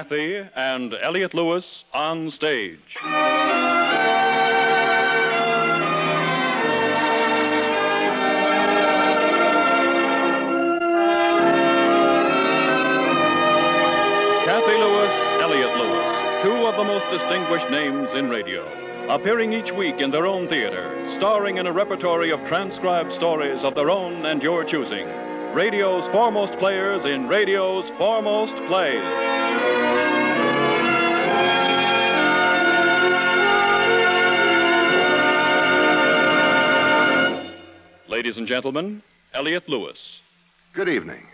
[0.00, 2.78] Cathy and Elliott Lewis on stage.
[14.46, 18.64] Cathy Lewis, Elliott Lewis, two of the most distinguished names in radio,
[19.14, 23.74] appearing each week in their own theater, starring in a repertory of transcribed stories of
[23.74, 25.06] their own and your choosing.
[25.54, 29.89] Radio's foremost players in radio's foremost plays.
[38.08, 40.20] Ladies and gentlemen, Elliott Lewis.
[40.74, 41.26] Good evening.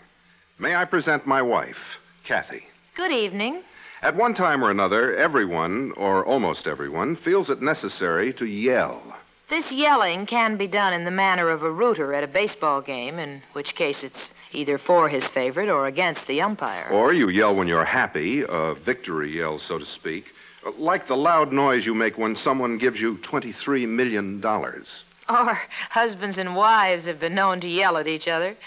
[0.57, 2.63] May I present my wife, Cathy?
[2.95, 3.63] Good evening.
[4.01, 9.01] At one time or another, everyone, or almost everyone, feels it necessary to yell.
[9.49, 13.17] This yelling can be done in the manner of a rooter at a baseball game,
[13.17, 16.89] in which case it's either for his favorite or against the umpire.
[16.91, 20.33] Or you yell when you're happy, a victory yell, so to speak,
[20.77, 24.43] like the loud noise you make when someone gives you $23 million.
[24.45, 28.57] Or husbands and wives have been known to yell at each other.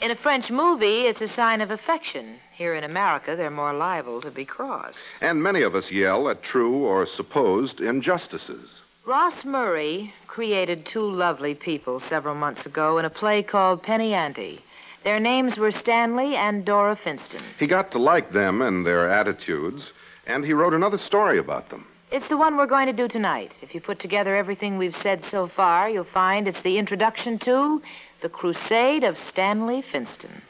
[0.00, 2.36] In a French movie, it's a sign of affection.
[2.54, 4.96] Here in America, they're more liable to be cross.
[5.20, 8.68] And many of us yell at true or supposed injustices.
[9.08, 14.62] Ross Murray created two lovely people several months ago in a play called Penny Ante.
[15.02, 17.40] Their names were Stanley and Dora Finston.
[17.58, 19.94] He got to like them and their attitudes,
[20.26, 21.86] and he wrote another story about them.
[22.12, 23.52] It's the one we're going to do tonight.
[23.62, 27.80] If you put together everything we've said so far, you'll find it's the introduction to
[28.20, 30.42] The Crusade of Stanley Finston.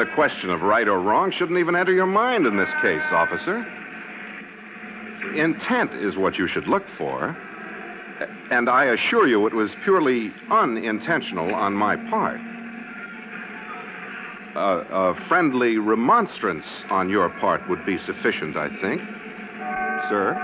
[0.00, 3.66] The question of right or wrong shouldn't even enter your mind in this case, officer.
[5.36, 7.36] Intent is what you should look for.
[8.50, 12.40] And I assure you it was purely unintentional on my part.
[14.56, 19.02] A, friendly remonstrance on your part would be sufficient, I think.
[20.08, 20.34] Sir?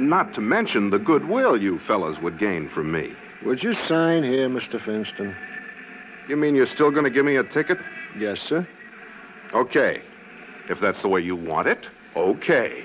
[0.00, 3.12] Not to mention the goodwill you fellows would gain from me.
[3.44, 4.80] Would you sign here, Mr.
[4.80, 5.36] Finston?
[6.28, 7.78] You mean you're still going to give me a ticket?
[8.18, 8.66] Yes, sir.
[9.52, 10.02] Okay.
[10.68, 12.84] If that's the way you want it, okay.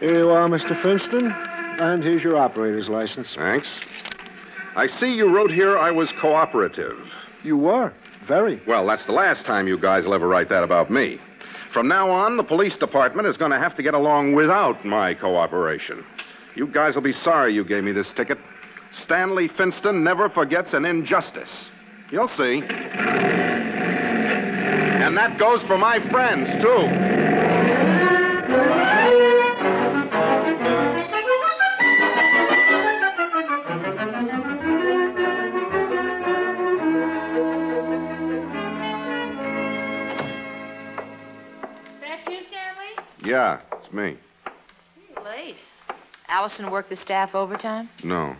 [0.00, 0.80] Here you are, Mr.
[0.80, 1.30] Finston.
[1.80, 3.34] And here's your operator's license.
[3.34, 3.80] Thanks.
[4.76, 7.10] I see you wrote here I was cooperative.
[7.42, 7.92] You were.
[8.26, 8.62] Very.
[8.66, 11.18] Well, that's the last time you guys will ever write that about me.
[11.70, 15.14] From now on, the police department is going to have to get along without my
[15.14, 16.04] cooperation.
[16.56, 18.38] You guys will be sorry you gave me this ticket.
[18.92, 21.70] Stanley Finston never forgets an injustice.
[22.10, 22.62] You'll see.
[25.00, 26.88] And that goes for my friends, too.
[42.00, 42.92] That you, Stanley?
[43.24, 44.18] Yeah, it's me.
[46.30, 47.88] Allison worked the staff overtime?
[48.04, 48.36] No,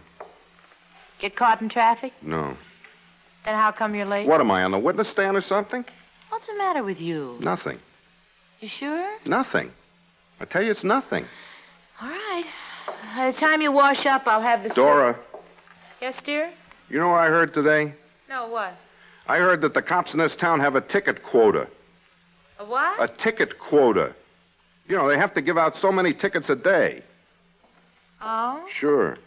[1.19, 2.13] Get caught in traffic?
[2.23, 2.57] no.
[3.45, 4.27] Then how come you're late?
[4.29, 5.83] What am I, on the witness stand or something?
[6.29, 7.39] What's the matter with you?
[7.41, 7.79] Nothing.
[8.61, 9.17] You sure?
[9.25, 9.71] Nothing.
[10.41, 11.25] I tell you, it's nothing.
[12.03, 12.45] All right.
[13.17, 14.69] By the time you wash up, I'll have the.
[14.69, 15.19] Dora,
[16.03, 16.51] Yes, dear?
[16.91, 17.95] you know what I heard today?
[18.29, 18.75] No, what?
[19.27, 21.67] I heard that the cops in this town have a ticket quota.
[22.59, 23.03] A what?
[23.03, 24.15] A ticket quota.
[24.87, 27.03] You know, they have to give out so many tickets a day.
[28.21, 28.65] Oh?
[28.71, 29.19] Sure.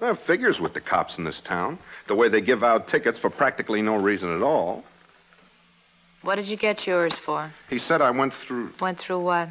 [0.00, 1.78] That figures with the cops in this town.
[2.06, 4.84] The way they give out tickets for practically no reason at all.
[6.22, 7.52] What did you get yours for?
[7.68, 9.48] He said I went through Went through what?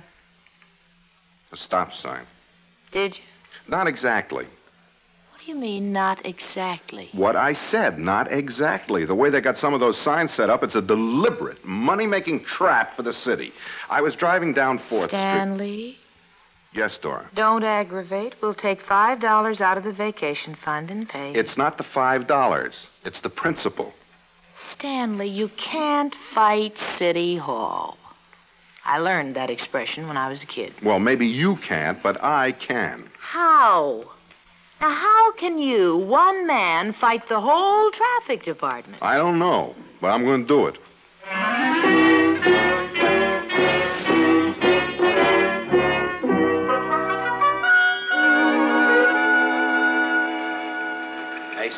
[1.52, 2.26] a stop sign.
[2.92, 3.24] Did you?
[3.70, 4.46] Not exactly.
[4.46, 7.10] What do you mean, not exactly?
[7.14, 9.06] What I said, not exactly.
[9.06, 12.44] The way they got some of those signs set up, it's a deliberate, money making
[12.44, 13.54] trap for the city.
[13.90, 15.08] I was driving down 4th Street.
[15.10, 15.98] Stanley,
[16.74, 17.28] Yes, Dora.
[17.34, 18.36] don't aggravate.
[18.42, 21.34] We'll take five dollars out of the vacation fund and pay.
[21.34, 23.94] It's not the $5, it's the principal.
[24.58, 27.98] Stanley, you can't fight City Hall.
[28.86, 30.74] I learned that expression when I was a kid.
[30.82, 33.10] Well, maybe you can't, but I can.
[33.20, 34.06] How?
[34.80, 39.02] Now, how can you, one man, fight the whole traffic department?
[39.02, 40.78] I don't know, but I'm going to do it.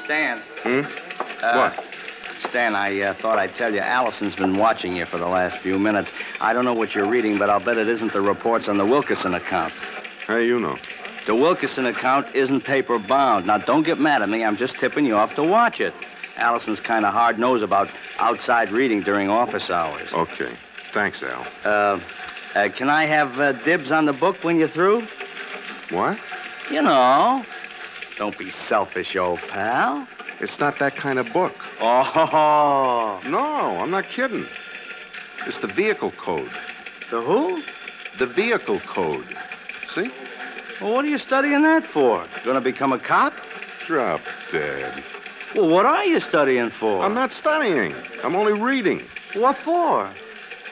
[0.09, 0.41] Stan.
[0.63, 0.81] Hmm?
[1.39, 1.85] Uh, what?
[2.39, 5.77] Stan, I uh, thought I'd tell you Allison's been watching you for the last few
[5.77, 6.11] minutes.
[6.41, 8.87] I don't know what you're reading, but I'll bet it isn't the reports on the
[8.87, 9.71] Wilkerson account.
[10.25, 10.79] How do you know?
[11.27, 13.45] The Wilkerson account isn't paper bound.
[13.45, 14.43] Now, don't get mad at me.
[14.43, 15.93] I'm just tipping you off to watch it.
[16.37, 17.87] Allison's kind of hard nosed about
[18.17, 20.09] outside reading during office hours.
[20.11, 20.57] Okay.
[20.91, 21.45] Thanks, Al.
[21.63, 21.99] Uh,
[22.55, 25.07] uh, can I have uh, dibs on the book when you're through?
[25.91, 26.17] What?
[26.71, 27.45] You know.
[28.19, 30.07] Don't be selfish, old pal.
[30.41, 31.53] It's not that kind of book.
[31.81, 33.21] Oh.
[33.25, 34.45] No, I'm not kidding.
[35.47, 36.51] It's the vehicle code.
[37.09, 37.63] The who?
[38.19, 39.25] The vehicle code.
[39.87, 40.11] See?
[40.81, 42.27] Well, what are you studying that for?
[42.45, 43.33] Gonna become a cop?
[43.87, 45.01] Drop dead.
[45.55, 47.01] Well, what are you studying for?
[47.01, 47.95] I'm not studying.
[48.23, 49.01] I'm only reading.
[49.35, 50.13] What for?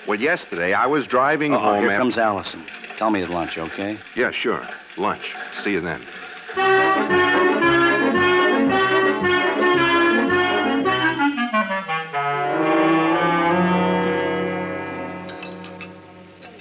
[0.08, 1.80] Well, yesterday I was driving Oh, home.
[1.82, 2.66] here after- comes Allison.
[2.98, 4.00] Tell me at lunch, okay?
[4.16, 4.68] Yeah, sure.
[4.98, 5.34] Lunch.
[5.54, 6.02] See you then.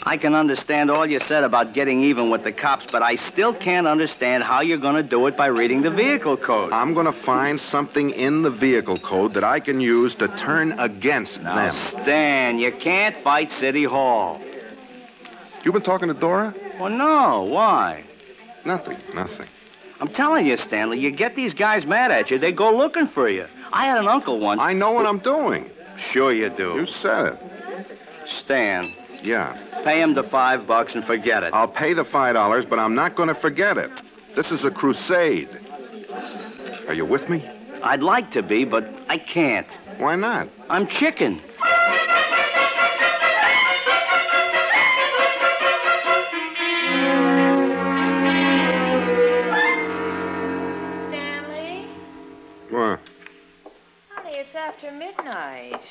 [0.06, 3.52] I can understand all you said about getting even with the cops, but I still
[3.52, 6.72] can't understand how you're going to do it by reading the vehicle code.
[6.72, 10.78] I'm going to find something in the vehicle code that I can use to turn
[10.78, 11.74] against Now, them.
[12.04, 14.40] Stan, you can't fight City Hall.
[15.64, 16.54] You been talking to Dora?
[16.78, 17.42] Well, no.
[17.42, 18.04] Why?
[18.64, 18.98] Nothing.
[19.12, 19.48] Nothing.
[19.98, 23.28] I'm telling you, Stanley, you get these guys mad at you, they go looking for
[23.28, 23.48] you.
[23.72, 24.60] I had an uncle once.
[24.60, 25.68] I know what I'm doing.
[25.96, 26.74] Sure you do.
[26.76, 27.38] You said it.
[28.26, 28.92] Stan,
[29.26, 29.82] Yeah.
[29.82, 31.52] pay him the five bucks and forget it.
[31.52, 33.90] I'll pay the five dollars, but I'm not going to forget it.
[34.36, 35.48] This is a crusade.
[36.86, 37.44] Are you with me?
[37.82, 39.66] I'd like to be, but I can't.
[39.98, 40.48] Why not?
[40.70, 41.42] I'm chicken.
[51.08, 51.86] Stanley?
[52.70, 53.00] What?
[54.14, 55.82] Honey, it's after midnight.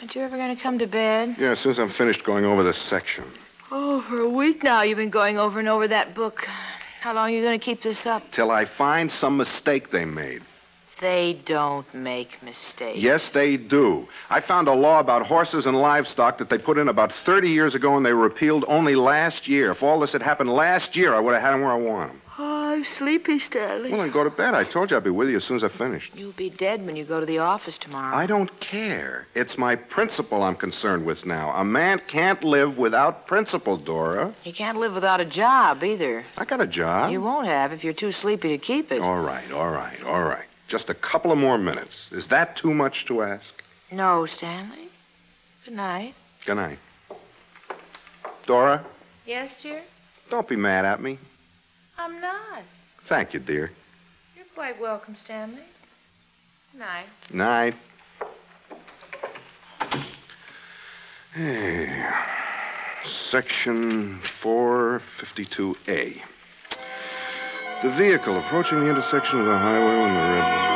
[0.00, 1.36] Aren't you ever going to come to bed?
[1.38, 3.24] Yeah, as soon as I'm finished going over this section.
[3.70, 6.46] Oh, for a week now you've been going over and over that book.
[7.00, 8.22] How long are you going to keep this up?
[8.32, 10.42] Till I find some mistake they made.
[11.00, 12.98] They don't make mistakes.
[12.98, 14.08] Yes, they do.
[14.30, 17.74] I found a law about horses and livestock that they put in about 30 years
[17.74, 19.70] ago and they were repealed only last year.
[19.70, 22.12] If all this had happened last year, I would have had them where I want
[22.12, 22.22] them.
[22.76, 23.90] I'm sleepy, Stanley.
[23.90, 24.52] Well, then go to bed.
[24.52, 26.14] I told you I'd be with you as soon as I finished.
[26.14, 28.14] You'll be dead when you go to the office tomorrow.
[28.14, 29.26] I don't care.
[29.34, 31.52] It's my principle I'm concerned with now.
[31.52, 34.34] A man can't live without principle, Dora.
[34.42, 36.22] He can't live without a job either.
[36.36, 37.12] I got a job.
[37.12, 39.00] You won't have if you're too sleepy to keep it.
[39.00, 40.44] All right, all right, all right.
[40.68, 42.10] Just a couple of more minutes.
[42.12, 43.54] Is that too much to ask?
[43.90, 44.90] No, Stanley.
[45.64, 46.14] Good night.
[46.44, 46.78] Good night.
[48.44, 48.84] Dora,
[49.24, 49.82] Yes, dear?
[50.28, 51.18] don't be mad at me.
[51.98, 52.62] I'm not.
[53.06, 53.70] Thank you, dear.
[54.36, 55.62] You're quite welcome, Stanley.
[56.72, 57.06] Good night.
[57.32, 57.74] Night.
[61.34, 62.06] Hey.
[63.04, 66.20] Section 452A.
[67.82, 70.66] The vehicle approaching the intersection of the highway when the red.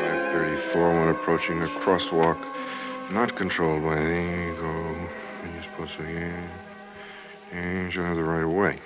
[0.00, 2.38] Five thirty-four when approaching a crosswalk
[3.10, 5.08] not controlled by the ego.
[5.54, 6.48] You're supposed to yeah.
[7.52, 8.78] And you have the right of way.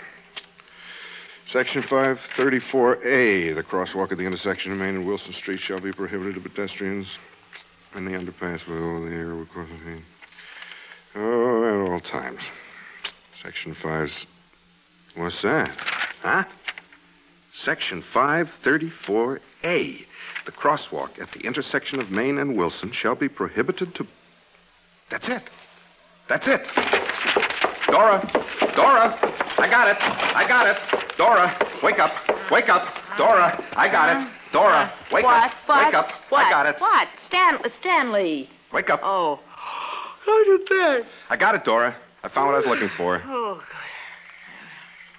[1.47, 3.55] Section 534A.
[3.55, 7.19] The crosswalk at the intersection of Main and Wilson Street shall be prohibited to pedestrians
[7.95, 10.03] and the underpass with over the air the
[11.15, 12.41] Oh, at all times.
[13.43, 14.27] Section 5's.
[15.17, 15.71] What's that?
[16.23, 16.45] Huh?
[17.55, 20.07] Section 534A.
[20.45, 24.07] The crosswalk at the intersection of Main and Wilson shall be prohibited to.
[25.11, 25.43] That's it.
[26.29, 26.65] That's it.
[27.87, 28.27] Dora!
[28.75, 29.19] Dora!
[29.59, 29.99] I got it!
[30.01, 30.79] I got it!
[31.19, 31.55] Dora!
[31.83, 32.13] Wake up!
[32.51, 32.89] Wake up!
[33.19, 33.63] Dora!
[33.77, 34.27] I got it!
[34.53, 34.91] Dora!
[34.91, 35.45] Uh, wake what?
[35.45, 35.53] up!
[35.67, 35.85] What?
[35.87, 36.11] Wake up!
[36.31, 36.47] What?
[36.47, 36.81] I got it!
[36.81, 37.09] What?
[37.19, 38.49] Stan- Stanley.
[38.73, 39.01] Wake up!
[39.03, 39.39] Oh.
[39.47, 41.05] How's it there?
[41.29, 41.95] I got it, Dora.
[42.23, 43.21] I found what I was looking for.
[43.27, 43.67] Oh, good.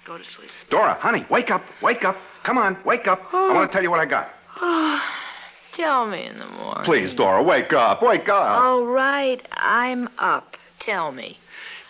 [0.04, 0.50] Go to sleep.
[0.68, 1.62] Dora, honey, wake up!
[1.80, 2.16] Wake up!
[2.42, 3.22] Come on, wake up!
[3.32, 4.30] I want to tell you what I got.
[4.60, 5.02] Oh,
[5.72, 6.84] tell me in the morning.
[6.84, 8.02] Please, Dora, wake up!
[8.02, 8.60] Wake up!
[8.60, 10.58] All right, I'm up.
[10.78, 11.38] Tell me.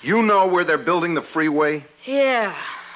[0.00, 1.84] You know where they're building the freeway?
[2.04, 2.54] Yeah,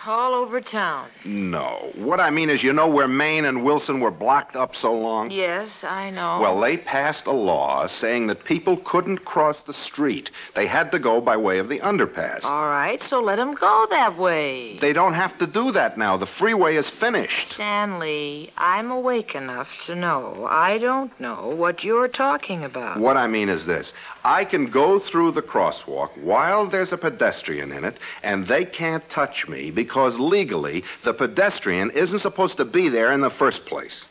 [0.08, 1.08] all over town.
[1.24, 1.92] No.
[1.94, 5.30] What I mean is, you know where Main and Wilson were blocked up so long?
[5.30, 6.40] Yes, I know.
[6.40, 10.30] Well, they passed a law saying that people couldn't cross the street.
[10.54, 12.44] They had to go by way of the underpass.
[12.44, 14.78] All right, so let them go that way.
[14.78, 16.16] They don't have to do that now.
[16.16, 17.52] The freeway is finished.
[17.52, 22.98] Stanley, I'm awake enough to know I don't know what you're talking about.
[22.98, 23.92] What I mean is this
[24.24, 29.06] I can go through the crosswalk while there's a pedestrian in it, and they can't
[29.10, 34.04] touch me because legally the pedestrian isn't supposed to be there in the first place.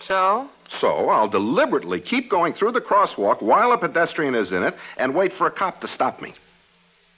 [0.00, 0.48] So?
[0.68, 5.14] So I'll deliberately keep going through the crosswalk while a pedestrian is in it and
[5.14, 6.34] wait for a cop to stop me.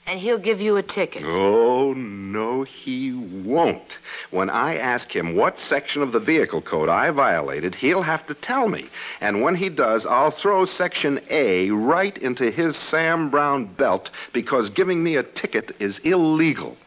[0.05, 1.23] And he'll give you a ticket.
[1.25, 3.97] Oh, no, he won't.
[4.31, 8.33] When I ask him what section of the vehicle code I violated, he'll have to
[8.33, 8.87] tell me.
[9.19, 14.69] And when he does, I'll throw Section A right into his Sam Browne belt because
[14.69, 16.77] giving me a ticket is illegal.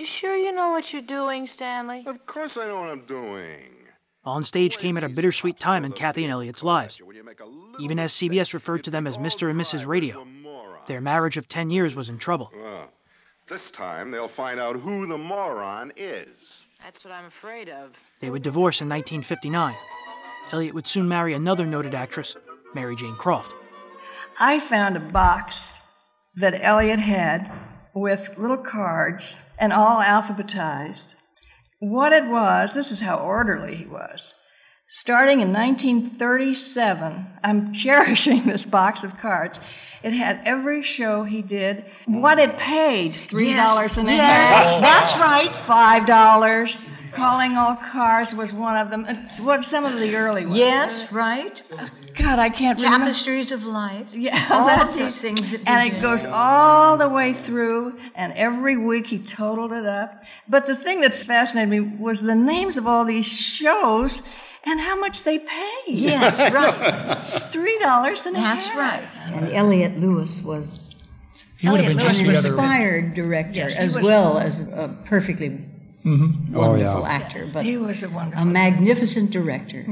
[0.00, 2.04] You sure you know what you're doing, Stanley?
[2.06, 3.66] Of course I know what I'm doing.
[4.24, 6.98] On stage came at a bittersweet time in Cathy and Elliott's lives.
[7.78, 9.50] Even as CBS referred to them as Mr.
[9.50, 9.86] and Mrs.
[9.86, 10.26] Radio,
[10.86, 12.50] their marriage of 10 years was in trouble.
[12.56, 12.88] Well,
[13.46, 16.64] this time they'll find out who the moron is.
[16.82, 17.90] That's what I'm afraid of.
[18.20, 19.74] They would divorce in 1959.
[20.50, 22.36] Elliott would soon marry another noted actress,
[22.74, 23.52] Mary Jane Croft.
[24.38, 25.78] I found a box
[26.36, 27.52] that Elliott had
[27.92, 31.14] with little cards and all alphabetized.
[31.78, 34.34] What it was, this is how orderly he was.
[34.88, 39.60] Starting in 1937, I'm cherishing this box of cards.
[40.02, 45.16] It had every show he did, what it paid, three dollars and a yes, that's
[45.18, 45.50] right.
[45.50, 46.80] Five dollars.
[47.12, 49.04] Calling all cars was one of them.
[49.08, 50.56] Uh, What some of the early ones.
[50.56, 51.60] Yes, right.
[52.14, 53.06] God, I can't remember.
[53.06, 54.12] Tapestries of life.
[54.14, 55.20] Yeah, all that's of these it.
[55.20, 56.02] things that and it did.
[56.02, 60.22] goes all the way through, and every week he totaled it up.
[60.48, 64.22] But the thing that fascinated me was the names of all these shows
[64.64, 65.86] and how much they paid.
[65.88, 67.50] Yes, right.
[67.50, 68.58] Three dollars and a half.
[68.64, 69.08] That's right.
[69.34, 70.98] And Elliott Lewis was
[71.58, 72.48] He would have been just an the other.
[72.50, 75.64] inspired director Yes, as was- well as a perfectly
[76.04, 76.54] Mm-hmm.
[76.54, 77.38] wonderful actor.
[77.40, 78.42] Yes, but he was a wonderful.
[78.42, 79.84] a magnificent director.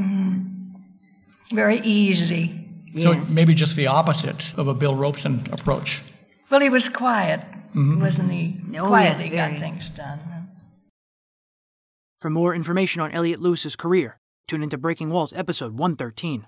[1.52, 2.64] Very easy.
[2.96, 3.34] So Yes.
[3.34, 6.02] maybe just the opposite of a Bill Robson approach.
[6.50, 7.42] Well, he was quiet,
[7.74, 8.00] Mhm.
[8.00, 8.56] wasn't he?
[8.78, 10.18] Oh, Quietly yes, got things done.
[12.20, 16.46] For more information on Elliott Lewis's career, tune into Breaking Walls episode 113.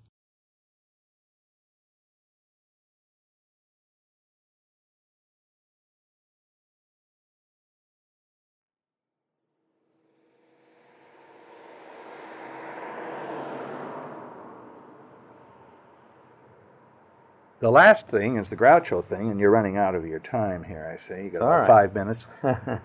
[17.61, 20.91] The last thing is the Groucho thing, and you're running out of your time here,
[20.93, 21.25] I say.
[21.25, 21.67] You got about right.
[21.69, 22.27] five minutes.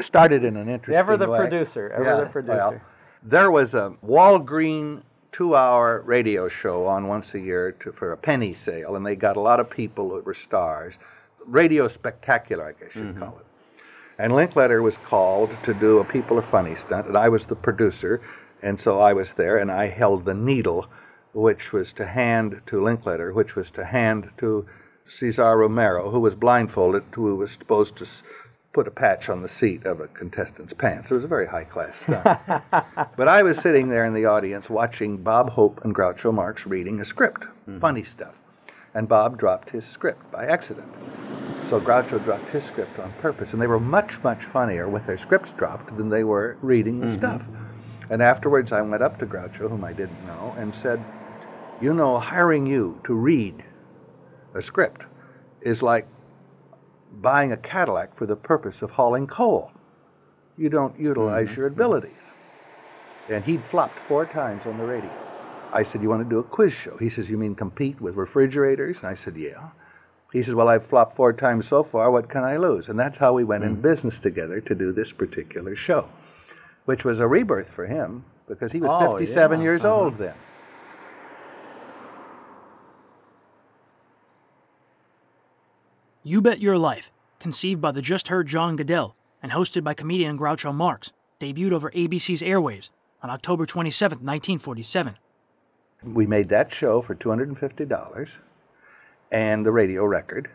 [0.00, 0.98] Started in an interesting way.
[0.98, 1.38] Ever the way.
[1.38, 2.56] producer, ever the producer.
[2.56, 2.80] well,
[3.22, 8.54] there was a Walgreen two-hour radio show on once a year to, for a penny
[8.54, 10.94] sale, and they got a lot of people that were stars.
[11.46, 13.18] Radio spectacular, I guess you'd Mm-hmm.
[13.18, 13.46] call it.
[14.18, 17.56] And Linkletter was called to do a People Are Funny stunt, and I was the
[17.56, 18.22] producer,
[18.62, 20.86] and so I was there, and I held the needle,
[21.34, 24.66] which was to hand to Linkletter, which was to hand to
[25.06, 28.06] Cesar Romero, who was blindfolded, who was supposed to
[28.72, 31.10] put a patch on the seat of a contestant's pants.
[31.10, 32.24] It was a very high class stunt.
[33.16, 37.00] but I was sitting there in the audience watching Bob Hope and Groucho Marx reading
[37.00, 37.44] a script,
[37.80, 38.40] funny stuff.
[38.94, 40.88] And Bob dropped his script by accident.
[41.66, 43.52] So Groucho dropped his script on purpose.
[43.52, 47.06] And they were much, much funnier with their scripts dropped than they were reading the
[47.06, 47.14] Mhm.
[47.14, 47.42] stuff.
[48.10, 51.00] And afterwards, I went up to Groucho, whom I didn't know, and said,
[51.84, 53.62] You know, hiring you to read
[54.54, 55.02] a script
[55.60, 56.06] is like
[57.20, 59.70] buying a Cadillac for the purpose of hauling coal.
[60.56, 62.24] You don't utilize your abilities.
[63.28, 65.12] And he'd flopped four times on the radio.
[65.74, 66.96] I said, You want to do a quiz show?
[66.96, 69.00] He says, You mean compete with refrigerators?
[69.00, 69.68] And I said, Yeah.
[70.32, 72.10] He says, Well, I've flopped four times so far.
[72.10, 72.88] What can I lose?
[72.88, 76.08] And that's how we went in business together to do this particular show,
[76.86, 79.62] which was a rebirth for him because he was Oh, 57 yeah.
[79.62, 79.94] years Uh-huh.
[79.94, 80.34] old then.
[86.26, 90.38] You Bet Your Life, conceived by the just heard John Guedel and hosted by comedian
[90.38, 92.88] Groucho Marx, debuted over ABC's airwaves
[93.22, 95.18] on October 27, 1947.
[96.02, 98.38] We made that show for $250
[99.32, 100.48] and the radio record,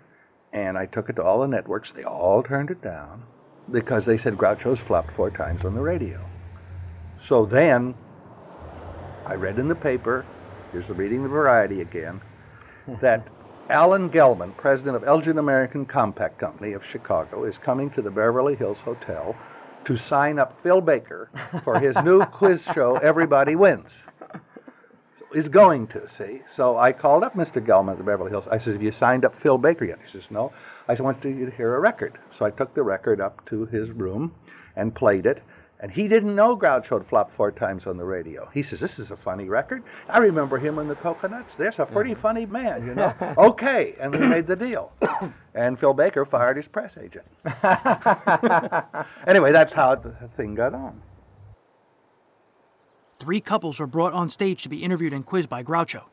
[0.51, 1.91] and I took it to all the networks.
[1.91, 3.21] They all turned it down
[3.71, 6.19] because they said Groucho's flopped four times on the radio.
[7.19, 7.93] So then
[9.23, 10.25] I read in the paper,
[10.71, 12.21] here's the reading the variety again,
[13.01, 13.27] that
[13.69, 18.55] Alan Gelman, president of Elgin American Compact Company of Chicago, is coming to the Beverly
[18.55, 19.37] Hills Hotel
[19.85, 21.29] to sign up Phil Baker
[21.63, 23.91] for his new quiz show, Everybody Wins.
[25.35, 26.41] Is going to, see?
[26.49, 27.63] So I called up Mr.
[27.63, 28.47] Gelman at the Beverly Hills.
[28.47, 29.99] I said, Have you signed up Phil Baker yet?
[30.03, 30.51] He says, No.
[30.87, 32.17] I said, I want you to hear a record.
[32.31, 34.33] So I took the record up to his room
[34.75, 35.43] and played it.
[35.81, 38.49] And he didn't know Groucho had flopped four times on the radio.
[38.53, 39.83] He says, This is a funny record.
[40.09, 41.55] I remember him in the Cocoanuts.
[41.55, 42.21] There's a pretty mm-hmm.
[42.21, 43.13] funny man, you know.
[43.37, 43.95] okay.
[43.99, 44.91] And we made the deal.
[45.55, 47.25] And Phil Baker fired his press agent.
[49.27, 51.01] anyway, that's how the thing got on.
[53.17, 56.03] Three couples were brought on stage to be interviewed and quizzed by Groucho.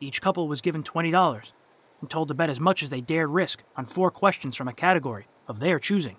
[0.00, 1.52] Each couple was given $20
[2.02, 4.74] and told to bet as much as they dared risk on four questions from a
[4.74, 6.16] category of their choosing.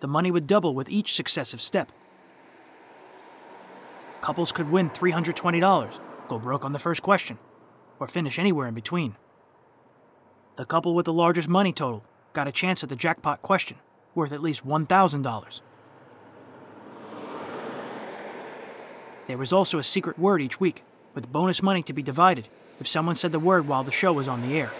[0.00, 1.92] The money would double with each successive step.
[4.20, 7.38] Couples could win $320, go broke on the first question,
[8.00, 9.16] or finish anywhere in between.
[10.56, 12.02] The couple with the largest money total
[12.32, 13.76] got a chance at the jackpot question,
[14.14, 15.60] worth at least $1,000.
[19.26, 20.82] There was also a secret word each week,
[21.14, 22.48] with bonus money to be divided
[22.78, 24.70] if someone said the word while the show was on the air.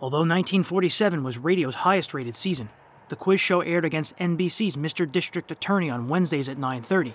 [0.00, 2.70] Although 1947 was radio's highest rated season,
[3.08, 5.10] the quiz show aired against NBC's Mr.
[5.10, 7.14] District Attorney on Wednesdays at 9:30.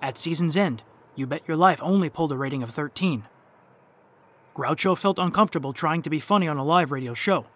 [0.00, 3.24] At season's end, You Bet Your Life only pulled a rating of 13.
[4.54, 7.46] Groucho felt uncomfortable trying to be funny on a live radio show.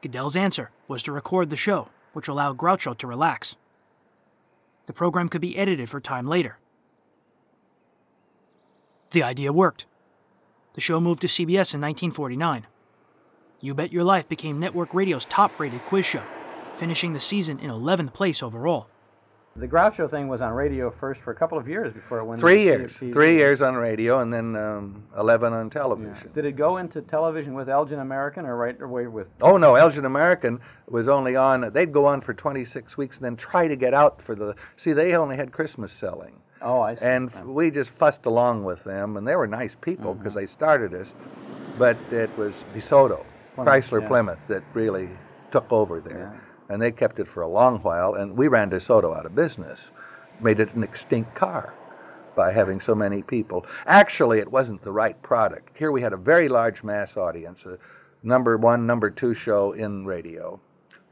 [0.00, 3.56] Guedel's answer was to record the show, which allowed Groucho to relax.
[4.86, 6.58] The program could be edited for time later.
[9.10, 9.86] The idea worked.
[10.74, 12.66] The show moved to CBS in 1949.
[13.60, 16.22] You Bet Your Life became network radio's top rated quiz show,
[16.76, 18.86] finishing the season in 11th place overall.
[19.56, 22.40] The Groucho thing was on radio first for a couple of years before it went
[22.40, 22.94] Three years.
[22.94, 23.12] TV.
[23.12, 26.30] Three years on radio and then um, 11 on television.
[26.32, 29.26] Did it go into television with Elgin American or right away with?
[29.42, 31.70] Oh no, Elgin American was only on.
[31.72, 34.54] They'd go on for 26 weeks and then try to get out for the.
[34.76, 36.40] See, they only had Christmas selling.
[36.62, 37.04] Oh, I see.
[37.04, 40.46] And f- we just fussed along with them, and they were nice people because they
[40.46, 41.12] started us.
[41.78, 43.24] But it was DeSoto,
[43.64, 44.08] Plymouth, Chrysler yeah.
[44.08, 45.08] Plymouth, that really
[45.52, 48.14] took over there, and they kept it for a long while.
[48.14, 49.90] And we ran DeSoto out of business,
[50.40, 51.74] made it an extinct car
[52.36, 53.66] by having so many people.
[53.86, 55.76] Actually, it wasn't the right product.
[55.76, 57.78] Here we had a very large mass audience, a
[58.22, 60.60] number one, number two show in radio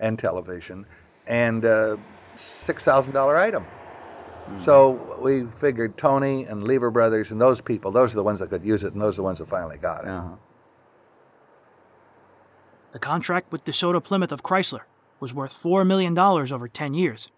[0.01, 0.87] and television,
[1.27, 1.99] and a
[2.37, 3.65] six thousand dollar item.
[3.65, 4.61] Hmm.
[4.61, 8.49] So we figured Toni and Lever Brothers and those people, those are the ones that
[8.51, 10.09] could use it, and those are the ones that finally got it.
[10.09, 10.37] Uh-huh.
[12.99, 14.81] The contract with DeSoto Plymouth of Chrysler
[15.21, 17.29] was worth $4 million over 10 years.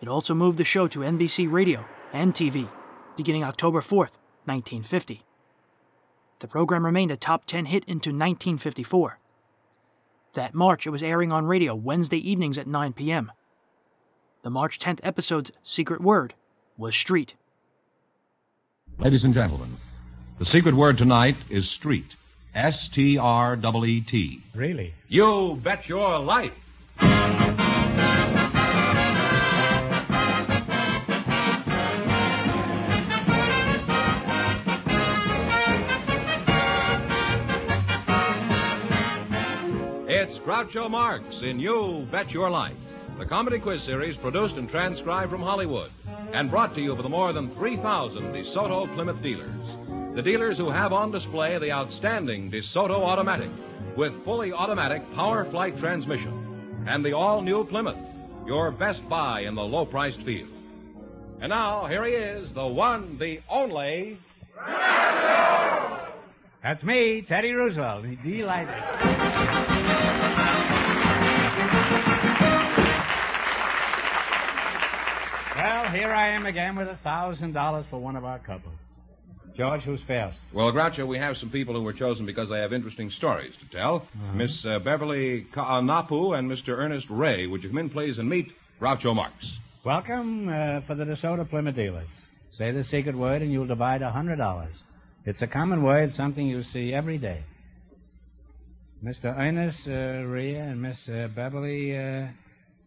[0.00, 2.68] It also moved the show to NBC Radio and TV,
[3.16, 3.98] beginning October 4,
[4.46, 5.22] 1950.
[6.40, 9.20] The program remained a top 10 hit into 1954.
[10.32, 13.30] That March, it was airing on radio Wednesday evenings at 9 p.m.
[14.42, 16.34] The March 10th episode's secret word
[16.76, 17.36] was street.
[18.98, 19.76] Ladies and gentlemen,
[20.40, 22.16] the secret word tonight is street.
[22.54, 24.42] S T R E E T.
[24.54, 24.94] Really?
[25.08, 26.52] You bet your life.
[40.12, 42.76] It's Groucho Marx in You Bet Your Life,
[43.18, 45.90] the comedy quiz series produced and transcribed from Hollywood
[46.32, 49.79] and brought to you by the more than 3,000 DeSoto Plymouth dealers.
[50.14, 53.50] The dealers who have on display the outstanding DeSoto Automatic
[53.96, 57.96] with fully automatic PowerFlite transmission and the all new Plymouth,
[58.44, 60.48] your best buy in the low priced field.
[61.40, 64.18] And now, here he is, the one, the only.
[66.62, 68.04] That's me, Teddy Roosevelt.
[68.24, 68.74] Delighted.
[75.56, 78.89] Well, here I am again with a thousand dollars for one of our couples.
[79.56, 80.38] George, who's first?
[80.52, 83.76] Well, Groucho, we have some people who were chosen because they have interesting stories to
[83.76, 83.96] tell.
[83.96, 84.32] Uh-huh.
[84.34, 86.78] Miss uh, Beverly Kaanapu and Mr.
[86.78, 87.46] Ernest Ray.
[87.46, 89.58] Would you come in, please, and meet Groucho Marx?
[89.84, 92.08] Welcome uh, for the DeSoto Plymouth dealers.
[92.52, 94.72] Say the secret word and you'll divide a hundred dollars.
[95.24, 97.42] It's a common word, something you see every day.
[99.04, 99.34] Mr.
[99.36, 102.28] Ernest uh, Ria and Miss uh, Beverly uh,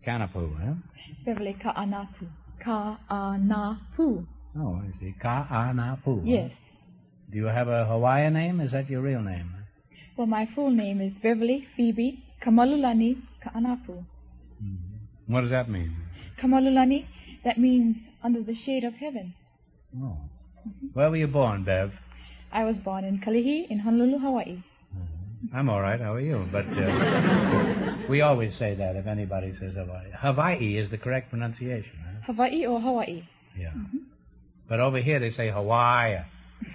[0.06, 0.74] Kanapu, huh?
[1.26, 2.28] Beverly Ka'anapu.
[2.64, 4.26] Ka'anapu.
[4.58, 5.14] Oh, I see.
[5.22, 6.22] Ka'anapu.
[6.24, 6.52] Yes.
[7.32, 8.60] Do you have a Hawaiian name?
[8.62, 9.52] Is that your real name?
[10.16, 14.06] Well, my full name is Beverly Phoebe Kamalulani Ka'anapu.
[14.64, 15.34] Mm-hmm.
[15.34, 15.96] What does that mean?
[16.40, 17.06] Kamalulani,
[17.44, 19.34] that means under the shade of heaven.
[19.98, 20.18] Oh.
[20.68, 20.88] Mm-hmm.
[20.94, 21.92] Where were you born, Bev?
[22.52, 24.62] I was born in Kalihi in Honolulu, Hawaii.
[24.96, 25.56] Mm-hmm.
[25.58, 26.00] I'm all right.
[26.00, 26.48] How are you?
[26.52, 30.12] But uh, we always say that if anybody says Hawaii.
[30.16, 31.98] Hawaii is the correct pronunciation.
[32.06, 32.34] Huh?
[32.34, 33.24] Hawaii or Hawaii?
[33.58, 33.72] Yeah.
[34.74, 36.18] But over here they say Hawaii.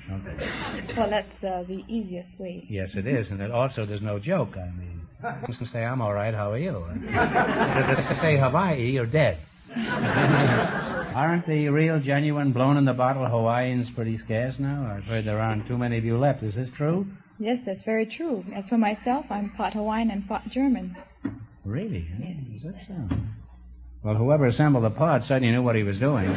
[0.09, 0.95] Okay.
[0.97, 2.65] Well, that's uh, the easiest way.
[2.71, 4.57] Yes, it is, and it also there's no joke.
[4.57, 5.01] I mean,
[5.49, 6.33] just to say I'm all right.
[6.33, 6.87] How are you?
[7.97, 9.39] Just to say Hawaii, you're dead.
[9.77, 14.95] Aren't the real, genuine, blown-in-the-bottle Hawaiians pretty scarce now?
[14.97, 16.45] I've heard there aren't too many of you left.
[16.45, 17.05] Is this true?
[17.41, 18.45] Yes, that's very true.
[18.55, 20.97] As for myself, I'm part Hawaiian and part German.
[21.65, 22.07] Really?
[22.17, 22.55] huh?
[22.55, 23.17] Is that so?
[24.03, 26.29] Well, whoever assembled the pod certainly knew what he was doing.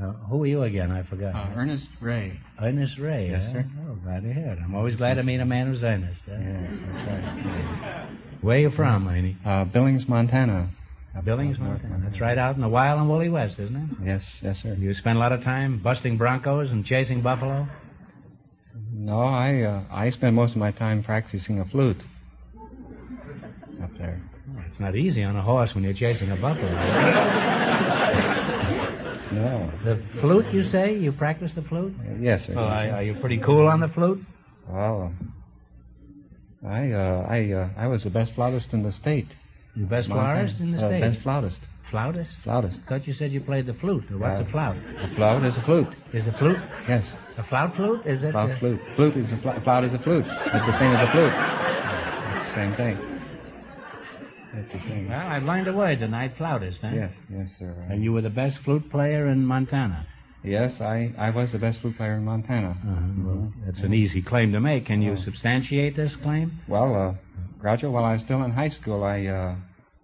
[0.00, 0.92] Uh, who are you again?
[0.92, 1.34] I forgot.
[1.34, 2.38] Uh, Ernest Ray.
[2.62, 3.30] Ernest Ray.
[3.30, 3.52] Yes, huh?
[3.52, 3.64] sir.
[3.90, 4.58] Oh, glad to hear it.
[4.62, 6.20] I'm always glad to meet a man who's earnest.
[6.24, 6.36] huh?
[6.40, 8.08] Yes, that's right.
[8.40, 9.36] Where are you from, Ernie?
[9.44, 10.70] Uh, Billings, Montana.
[11.16, 12.00] Uh, Billings, Montana.
[12.04, 13.88] That's right out in the wild and woolly west, isn't it?
[14.06, 14.74] Yes, yes, sir.
[14.74, 17.66] You spend a lot of time busting broncos and chasing buffalo?
[19.00, 22.02] No, I uh, I spend most of my time practicing a flute
[23.82, 24.20] up there.
[24.50, 26.68] Oh, it's not easy on a horse when you're chasing a buffalo.
[29.30, 29.70] No.
[29.84, 30.96] The flute, you say?
[30.96, 31.94] You practice the flute?
[32.18, 32.54] Yes, sir.
[32.54, 34.24] Well, are, are you pretty cool on the flute?
[34.66, 35.12] Well,
[36.64, 39.28] uh, I uh, I uh, I was the best flautist in the state.
[39.76, 41.00] The best flautist in the Uh, state?
[41.02, 41.60] best flautist.
[41.90, 42.34] Flautist?
[42.44, 42.80] Flautist.
[42.88, 44.04] thought you said you played the flute.
[44.10, 44.76] Or what's Uh, a flout?
[45.00, 45.88] A flout is a flute.
[46.12, 46.58] Is a flute?
[46.88, 47.16] Yes.
[47.38, 48.04] A flout flute?
[48.04, 48.32] Is it?
[48.32, 48.80] Flout uh, flute.
[48.96, 50.26] Flute is a fl- flout is a flute.
[50.28, 51.32] It's the same as a flute.
[51.32, 52.98] It's the same thing.
[54.54, 55.08] It's the same.
[55.08, 56.90] Well, I've learned a word tonight, flautist, huh?
[56.94, 57.74] Yes, yes, sir.
[57.88, 60.06] And you were the best flute player in Montana.
[60.44, 62.70] Yes, I, I was the best flute player in Montana.
[62.70, 63.00] Uh-huh.
[63.26, 64.86] Well, that's an easy claim to make.
[64.86, 66.60] Can you substantiate this claim?
[66.68, 67.14] Well, uh,
[67.62, 69.56] Groucho, while I was still in high school, I uh,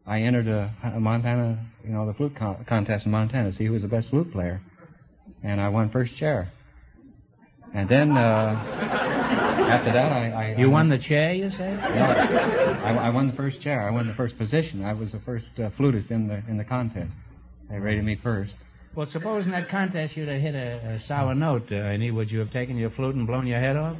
[0.06, 3.66] I entered a, a Montana, you know, the flute con- contest in Montana to see
[3.66, 4.60] who was the best flute player,
[5.42, 6.50] and I won first chair.
[7.74, 8.20] And then uh,
[9.68, 11.72] after that, I, I You I won the chair, you say?
[11.72, 13.86] Yeah, I, I won the first chair.
[13.86, 14.84] I won the first position.
[14.84, 17.12] I was the first uh, flutist in the in the contest.
[17.70, 18.52] They rated me first.
[18.94, 22.30] Well, suppose in that contest you'd have hit a, a sour note, uh, Ernie, would
[22.30, 23.96] you have taken your flute and blown your head off?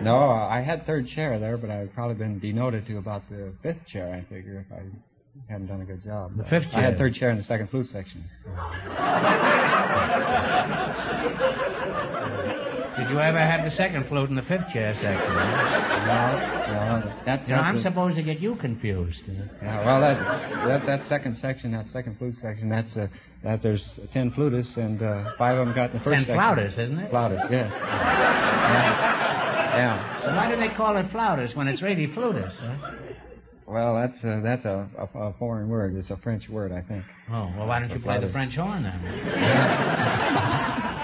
[0.00, 3.84] No, I had third chair there, but I'd probably been denoted to about the fifth
[3.88, 4.14] chair.
[4.14, 4.82] I figure if I
[5.48, 6.36] hadn't done a good job.
[6.36, 6.80] The fifth chair.
[6.80, 8.24] I had third chair in the second flute section.
[12.98, 15.32] Did you ever have the second flute in the fifth chair section?
[15.34, 15.38] No,
[17.00, 19.22] no, that's, You know, that's I'm a- supposed to get you confused.
[19.26, 20.18] Yeah, well, that,
[20.68, 23.08] that that second section, that second flute section, that's uh,
[23.44, 26.36] that there's ten flutists and uh, five of them got in the first Ten section.
[26.36, 27.10] flautists, isn't it?
[27.10, 27.72] Flautists, yes.
[29.72, 29.76] Yeah.
[29.78, 30.26] yeah.
[30.26, 32.56] Well, why do they call it flautists when it's really flutists?
[32.58, 32.90] Huh?
[33.66, 35.94] Well, that's uh, that's a, a, a foreign word.
[35.96, 37.04] It's a French word, I think.
[37.30, 39.00] Oh, well, why don't you play the French horn then?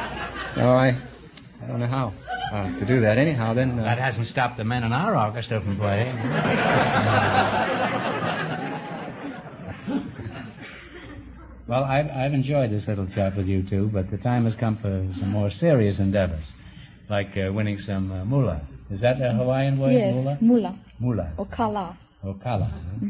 [0.56, 0.88] No, I
[1.62, 2.12] I don't know how
[2.52, 3.16] uh, to do that.
[3.18, 3.78] Anyhow, then.
[3.78, 6.16] Uh, That hasn't stopped the men in our orchestra from playing.
[11.68, 14.76] well, I've, I've enjoyed this little chat with you two, but the time has come
[14.78, 16.44] for some more serious endeavors,
[17.08, 18.62] like uh, winning some uh, moolah.
[18.90, 20.38] Is that a Hawaiian word, yes, moolah?
[20.40, 21.32] mula Moolah.
[21.36, 21.96] or kala.
[22.28, 22.66] Or kala.
[22.66, 23.08] huh?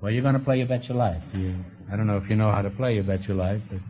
[0.00, 1.22] Well, you're going to play You Bet Your Life.
[1.34, 1.56] You,
[1.92, 3.80] I don't know if you know how to play You Bet Your Life, but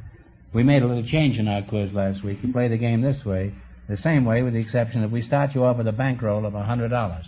[0.53, 2.39] we made a little change in our quiz last week.
[2.43, 3.55] You play the game this way.
[3.89, 6.57] The same way, with the exception that we start you off with a bankroll of
[6.57, 7.27] a hundred dollars.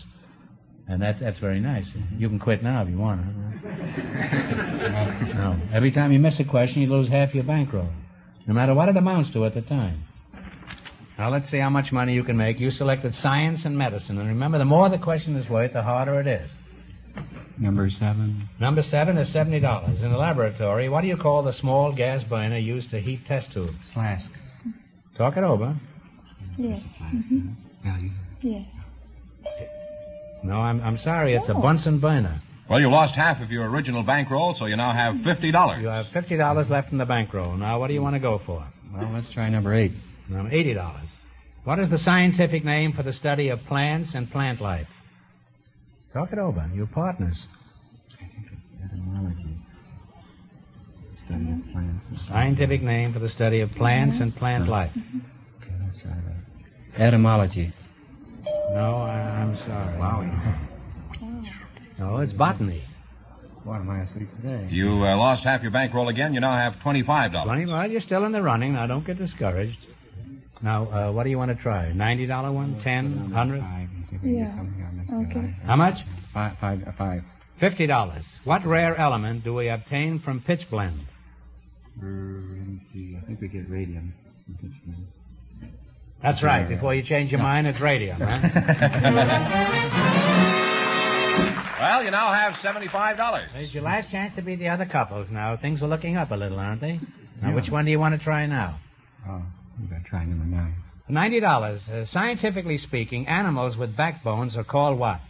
[0.88, 1.88] And that, that's very nice.
[2.18, 3.20] You can quit now if you want.
[5.34, 5.56] no.
[5.72, 7.90] Every time you miss a question, you lose half your bankroll,
[8.48, 10.02] no matter what it amounts to at the time.
[11.16, 12.58] Now let's see how much money you can make.
[12.58, 16.18] You selected science and medicine, and remember, the more the question is worth, the harder
[16.20, 16.50] it is.
[17.60, 18.48] Number seven.
[18.58, 20.02] Number seven is seventy dollars.
[20.02, 23.52] In the laboratory, what do you call the small gas burner used to heat test
[23.52, 23.74] tubes?
[23.92, 24.30] Flask.
[25.14, 25.76] Talk it over.
[26.56, 26.82] Yes.
[27.02, 27.48] Mm-hmm.
[27.84, 28.10] Value.
[28.40, 28.66] Yes.
[30.42, 31.34] No, I'm, I'm sorry.
[31.34, 32.40] It's a Bunsen burner.
[32.68, 35.80] Well, you lost half of your original bankroll, so you now have $50.
[35.82, 37.56] You have fifty dollars left in the bankroll.
[37.56, 38.64] Now, what do you want to go for?
[38.94, 39.92] Well, let's try number eight.
[40.28, 41.08] Now, eighty dollars.
[41.64, 44.88] What is the scientific name for the study of plants and plant life?
[46.12, 46.68] Talk it over.
[46.74, 47.46] You're partners.
[48.84, 49.56] Etymology.
[51.24, 52.26] Study of plants.
[52.26, 54.90] Scientific name for the study of plants and plant life.
[54.96, 57.00] Okay, let's try that.
[57.00, 57.72] Etymology.
[58.72, 60.32] No, I, I'm sorry.
[61.98, 62.82] No, it's botany.
[63.64, 64.68] What am I asleep today?
[64.70, 66.32] You uh, lost half your bankroll again.
[66.34, 67.44] You now have $25.
[67.44, 67.66] Twenty.
[67.66, 68.72] Well, you're still in the running.
[68.72, 69.78] Now, don't get discouraged.
[70.62, 71.92] Now, uh, what do you want to try?
[71.92, 72.78] Ninety dollar one?
[72.80, 73.30] Ten?
[73.30, 73.60] Hundred?
[73.60, 73.88] Five.
[73.96, 74.56] and see if we can get Yeah.
[74.56, 75.54] something on this Okay.
[75.64, 76.04] How much?
[76.34, 77.24] Five, five, uh, five.
[77.58, 78.24] Fifty dollars.
[78.44, 81.00] What rare element do we obtain from pitchblende?
[82.00, 83.16] Uh, let me see.
[83.16, 84.12] I think we get radium.
[86.22, 86.68] That's right.
[86.68, 88.40] Before you change your mind, it's radium, huh?
[91.80, 93.46] Well, you now have $75.
[93.54, 95.56] It's your last chance to be the other couples now.
[95.56, 97.00] Things are looking up a little, aren't they?
[97.40, 97.54] Now, Yeah.
[97.54, 98.78] which one do you want to try now?
[99.26, 99.42] Oh,
[99.80, 100.74] we gotta try number nine.
[101.08, 101.80] Ninety dollars.
[101.88, 105.20] Uh, scientifically speaking, animals with backbones are called what?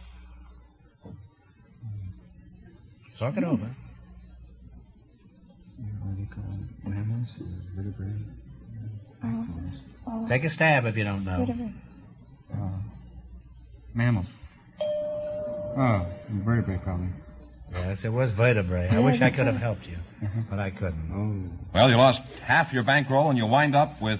[3.19, 3.75] Talk it over.
[6.01, 6.89] What do you call it?
[6.89, 7.27] Mammals?
[7.39, 8.11] or Vertebrae?
[10.07, 11.39] Oh, Take a stab if you don't know.
[11.41, 11.71] whatever.
[12.53, 12.69] Uh,
[13.93, 14.25] mammals.
[14.81, 16.07] Oh,
[16.43, 17.07] vertebrae probably.
[17.71, 18.89] Yes, it was vertebrae.
[18.91, 19.97] I wish I could have helped you,
[20.49, 21.11] but I couldn't.
[21.13, 21.63] Oh.
[21.73, 24.19] Well, you lost half your bankroll, and you wind up with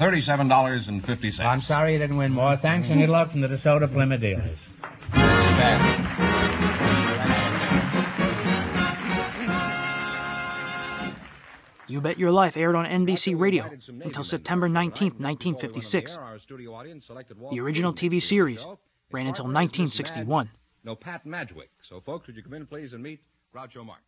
[0.00, 1.40] $37.50.
[1.40, 2.56] I'm sorry you didn't win more.
[2.56, 4.58] Thanks and good luck from the DeSoto Plymouth dealers.
[11.86, 16.18] You Bet Your Life aired on NBC Radio until September 19, 1956.
[17.50, 18.64] The original TV series
[19.10, 20.48] ran until 1961.
[20.82, 21.68] No Pat Madgwick.
[21.82, 23.20] So, folks, would you come in, please, and meet
[23.54, 24.02] Groucho Marx?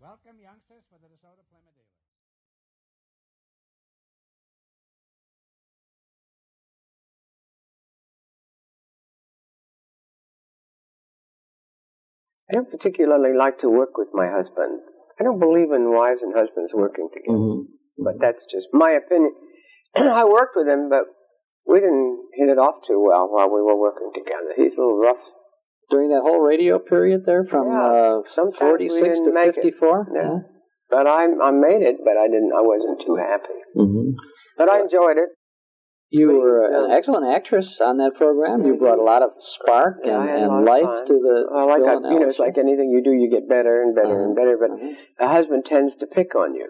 [0.00, 1.41] Welcome, youngsters, for the DeSoto
[12.52, 14.80] I don't particularly like to work with my husband.
[15.18, 17.64] I don't believe in wives and husbands working together.
[17.96, 19.32] But that's just my opinion.
[19.96, 21.04] I worked with him, but
[21.66, 24.52] we didn't hit it off too well while we were working together.
[24.56, 25.22] He's a little rough.
[25.88, 29.54] During that whole radio period there, from Yeah, uh, 46 to make it.
[29.56, 30.08] 54?
[30.14, 30.38] Yeah.
[30.90, 32.52] But I, I made it, but I didn't.
[32.52, 33.58] I wasn't too happy.
[33.74, 34.10] hmm
[34.58, 35.30] But I enjoyed it.
[36.12, 38.66] You were an excellent actress on that program.
[38.68, 41.48] You brought a lot of spark and, I had a lot and life to the
[41.48, 44.12] Well, like I, you know, it's like anything you do, you get better and better
[44.12, 44.28] Uh-huh.
[44.28, 44.60] and better.
[44.60, 44.76] But
[45.24, 46.68] a husband tends to pick on you,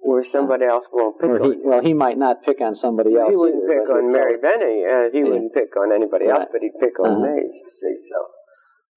[0.00, 1.68] where somebody else won't pick Or on he, you.
[1.68, 3.28] well, he might not pick on somebody else.
[3.28, 4.88] He wouldn't either, pick on Mary Benny.
[4.88, 5.28] Uh, he Yeah.
[5.36, 7.28] wouldn't pick on anybody else, but he'd pick on Uh-huh.
[7.36, 7.36] me.
[7.60, 8.16] You see, so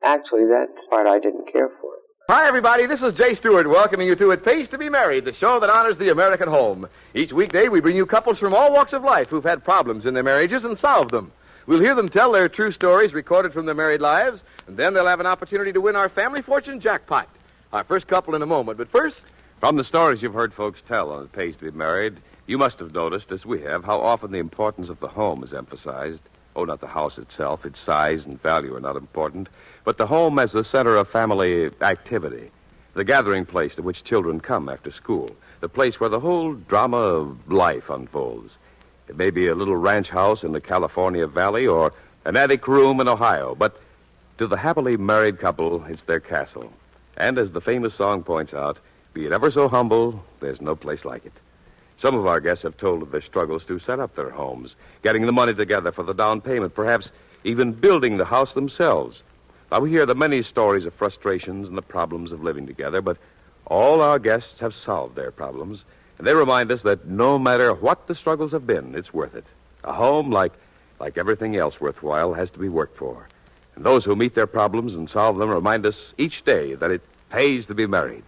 [0.08, 1.99] actually, that part I didn't care for.
[2.30, 2.86] Hi, everybody.
[2.86, 5.72] This is Jay Stewart welcoming you to It Pays to Be Married, the show that
[5.72, 6.88] honors the American home.
[7.16, 10.14] Each weekday, we bring you couples from all walks of life who've had problems in
[10.14, 11.32] their marriages and solved them.
[11.66, 15.08] We'll hear them tell their true stories recorded from their married lives, and then they'll
[15.08, 17.28] have an opportunity to win our family fortune jackpot.
[17.74, 18.78] Our first couple in a moment.
[18.78, 19.26] But first,
[19.60, 22.78] From the stories you've heard folks tell on It Pays to Be Married, you must
[22.78, 26.22] have noticed, as we have, how often the importance of the home is emphasized.
[26.56, 27.66] Oh, not the house itself.
[27.66, 29.50] Its size and value are not important,
[29.84, 32.52] but the home as the center of family activity,
[32.94, 35.30] the gathering place to which children come after school,
[35.62, 38.58] the place where the whole drama of life unfolds.
[39.08, 41.94] It may be a little ranch house in the California Valley or
[42.26, 43.80] an attic room in Ohio, but
[44.38, 46.72] to the happily married couple, it's their castle.
[47.18, 48.80] And as the famous song points out,
[49.14, 51.34] be it ever so humble, there's no place like it.
[51.98, 55.26] Some of our guests have told of their struggles to set up their homes, getting
[55.26, 57.12] the money together for the down payment, perhaps
[57.44, 59.24] even building the house themselves.
[59.72, 63.18] Now, we hear the many stories of frustrations and the problems of living together, but
[63.66, 65.86] all our guests have solved their problems,
[66.18, 69.46] and they remind us that no matter what the struggles have been, it's worth it.
[69.84, 70.54] A home, like,
[71.00, 73.28] like everything else worthwhile, has to be worked for.
[73.76, 77.02] And those who meet their problems and solve them remind us each day that it
[77.30, 78.24] pays to be married.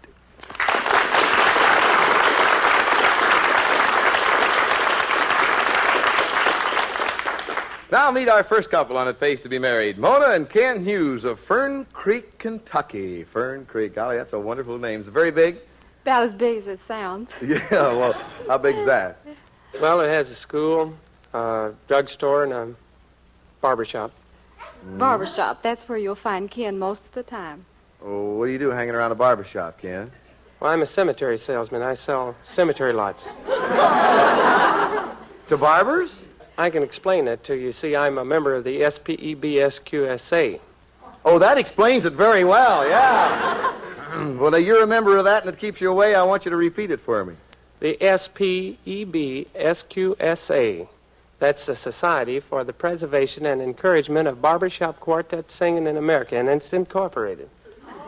[7.92, 9.98] Now meet our first couple on It Pays to Be Married.
[9.98, 13.26] Mona and Ken Hughes of Fern Creek, Kentucky.
[13.26, 13.96] Fern Creek.
[13.96, 15.02] Golly, that's a wonderful name.
[15.02, 15.58] Is it very big?
[16.04, 17.30] About as big as it sounds.
[17.46, 18.14] Yeah, well,
[18.48, 19.18] how big's that?
[19.82, 20.94] Well, it has a school,
[21.34, 22.74] a drugstore, and a
[23.60, 24.14] barber shop.
[24.98, 25.62] Barbershop.
[25.62, 27.66] That's where you'll find Ken most of the time.
[28.02, 30.10] Oh, what do you do hanging around a barber shop, Ken?
[30.62, 31.82] Well, I'm a cemetery salesman.
[31.82, 33.24] I sell cemetery lots.
[35.50, 36.12] to barbers?
[36.58, 37.72] I can explain that to you.
[37.72, 40.60] See, I'm a member of the E SPEBSQSA.
[41.24, 43.74] Oh, that explains it very well, yeah.
[44.40, 46.16] well, now you're a member of that and it keeps you away.
[46.16, 47.36] I want you to repeat it for me.
[47.80, 48.08] The E
[48.86, 50.88] SPEBSQSA.
[51.40, 56.48] That's the Society for the Preservation and Encouragement of Barbershop Quartet Singing in America, and
[56.48, 57.50] it's incorporated.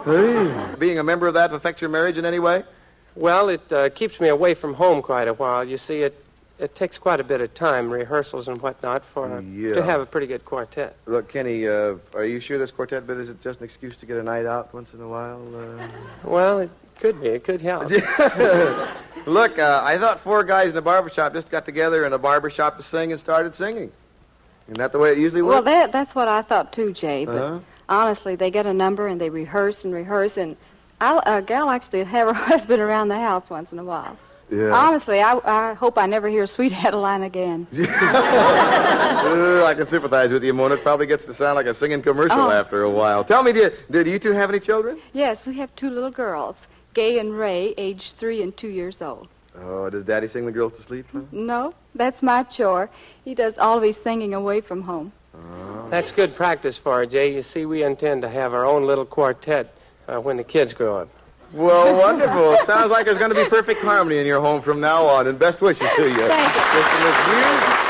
[0.05, 0.75] Hey.
[0.77, 2.63] Being a member of that affects your marriage in any way?
[3.15, 5.67] Well, it uh, keeps me away from home quite a while.
[5.67, 6.22] You see, it
[6.59, 9.73] it takes quite a bit of time, rehearsals and whatnot, for Yeah.
[9.73, 10.95] to have a pretty good quartet.
[11.05, 14.05] Look, Kenny, uh, are you sure this quartet bit is it just an excuse to
[14.05, 15.41] get a night out once in a while?
[15.55, 15.87] Uh...
[16.23, 16.69] Well, it
[16.99, 17.27] could be.
[17.29, 17.89] It could help.
[19.25, 22.17] Look, uh, I thought four guys in a barber shop just got together in a
[22.19, 23.91] barber shop to sing and started singing.
[24.67, 25.53] Isn't that the way it usually works?
[25.53, 27.25] Well, that that's what I thought too, Jay.
[27.25, 27.59] But Uh-huh.
[27.89, 30.55] honestly, they get a number and they rehearse and rehearse, and
[31.01, 34.17] I, a gal likes to have her husband around the house once in a while.
[34.51, 34.71] Yeah.
[34.73, 37.65] Honestly, I, I hope I never hear Sweet Adeline again.
[37.73, 40.75] I can sympathize with you, Mona.
[40.75, 42.51] It probably gets to sound like a singing commercial Oh.
[42.51, 43.23] after a while.
[43.23, 44.99] Tell me, did, did you two have any children?
[45.13, 46.55] Yes, we have two little girls,
[46.93, 49.27] Gay and Ray, age three and two years old.
[49.59, 51.05] Oh, does Daddy sing the girls to sleep?
[51.13, 51.21] Huh?
[51.31, 52.89] No, that's my chore.
[53.23, 55.11] He does all of his singing away from home.
[55.89, 57.33] That's good practice for her, Jay.
[57.33, 59.73] You see, we intend to have our own little quartet
[60.07, 61.09] uh, when the kids grow up.
[61.53, 62.57] Well, wonderful.
[62.65, 65.37] Sounds like there's going to be perfect harmony in your home from now on, and
[65.37, 66.27] best wishes to you.
[66.27, 67.83] Thank you.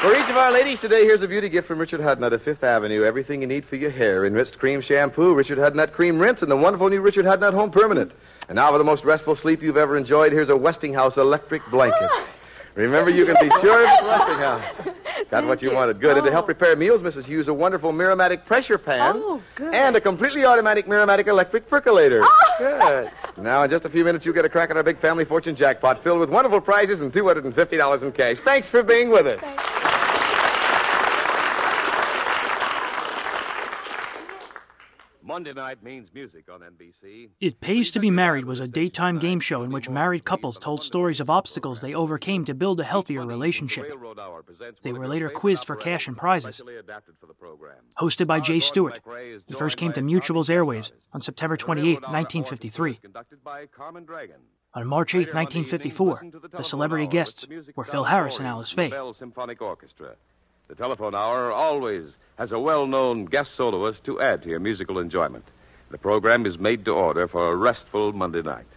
[0.00, 2.64] For each of our ladies today, here's a beauty gift from Richard Hudnut of Fifth
[2.64, 3.04] Avenue.
[3.04, 4.24] Everything you need for your hair.
[4.24, 8.12] Enriched cream shampoo, Richard Hudnut cream rinse, and the wonderful new Richard Hudnut Home Permanent.
[8.48, 12.08] And now for the most restful sleep you've ever enjoyed, here's a Westinghouse electric blanket.
[12.10, 12.26] Ah.
[12.80, 14.96] Remember, you can be sure it's Westinghouse.
[15.30, 16.00] Got what you wanted.
[16.00, 16.16] Good.
[16.16, 16.46] And to help oh.
[16.46, 17.24] prepare meals, Mrs.
[17.24, 19.16] Hughes, a wonderful Mirro-Matic pressure pan.
[19.16, 19.74] Oh, good.
[19.74, 22.22] And a completely automatic Mirro-Matic electric percolator.
[22.24, 22.46] Oh.
[22.60, 23.10] Good.
[23.38, 25.56] Now, in just a few minutes, you'll get a crack at our big family fortune
[25.56, 28.38] jackpot filled with wonderful prizes and $250 in cash.
[28.40, 29.40] Thanks for being with us.
[35.30, 37.28] Monday night means music on NBC.
[37.40, 40.82] It Pays to Be Married was a daytime game show in which married couples told
[40.82, 43.92] stories of obstacles they overcame to build a healthier relationship.
[44.82, 46.60] They were later quizzed for cash and prizes.
[48.00, 48.98] Hosted by Jay Stewart,
[49.46, 52.98] it first came to Mutual's airwaves on September 28, 1953.
[54.74, 56.22] On March 8, 1954,
[56.56, 57.46] the celebrity guests
[57.76, 58.90] were Phil Harris and Alice Faye.
[60.70, 65.00] The telephone hour always has a well known guest soloist to add to your musical
[65.00, 65.44] enjoyment.
[65.90, 68.68] The program is made to order for a restful Monday night.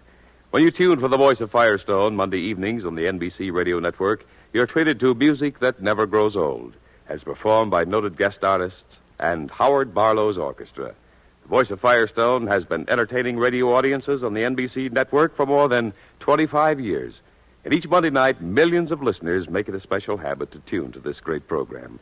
[0.50, 4.26] When you tune for the voice of Firestone Monday evenings on the NBC radio network,
[4.54, 6.74] you're treated to music that never grows old,
[7.08, 10.96] as performed by noted guest artists and Howard Barlow's orchestra.
[11.44, 15.70] The voice of Firestone has been entertaining radio audiences on the NBC network for more
[15.70, 17.22] than 25 years.
[17.66, 21.00] And each Monday night, millions of listeners make it a special habit to tune to
[21.00, 22.00] this great program.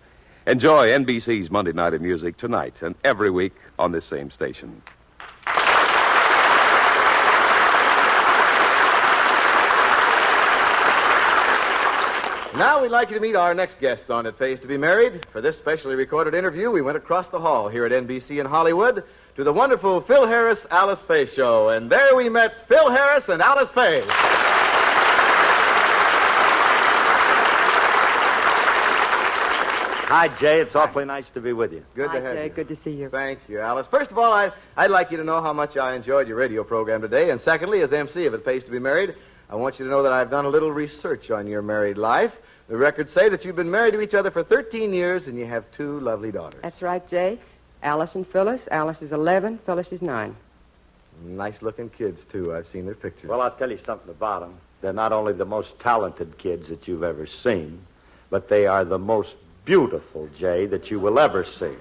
[0.47, 4.81] Enjoy NBC's Monday Night of Music tonight and every week on this same station.
[12.57, 15.25] Now we'd like you to meet our next guest on It Pays to Be Married.
[15.31, 19.03] For this specially recorded interview, we went across the hall here at NBC in Hollywood
[19.35, 21.69] to the wonderful Phil Harris Alice Faye show.
[21.69, 24.03] And there we met Phil Harris and Alice Faye.
[30.11, 30.59] Hi, Jay.
[30.59, 31.85] It's awfully nice to be with you.
[31.95, 32.39] Good Hi, to have you.
[32.41, 32.47] Jay.
[32.47, 32.49] you.
[32.49, 33.07] Good to see you.
[33.07, 33.88] Thank you, Alice.
[33.88, 36.65] First of all, I, I'd like you to know how much I enjoyed your radio
[36.65, 37.29] program today.
[37.29, 39.15] And secondly, as MC of It Pays to Be Married,
[39.49, 42.33] I want you to know that I've done a little research on your married life.
[42.67, 45.45] The records say that you've been married to each other for 13 years and you
[45.45, 46.59] have two lovely daughters.
[46.61, 47.39] That's right, Jay.
[47.81, 48.67] Alice and Phyllis.
[48.69, 50.35] Alice is 11, Phyllis is 9.
[51.23, 52.53] Nice looking kids, too.
[52.53, 53.29] I've seen their pictures.
[53.29, 54.55] Well, I'll tell you something about them.
[54.81, 57.79] They're not only the most talented kids that you've ever seen,
[58.29, 59.35] but they are the most
[59.72, 61.73] beautiful, Jay, that you will ever see.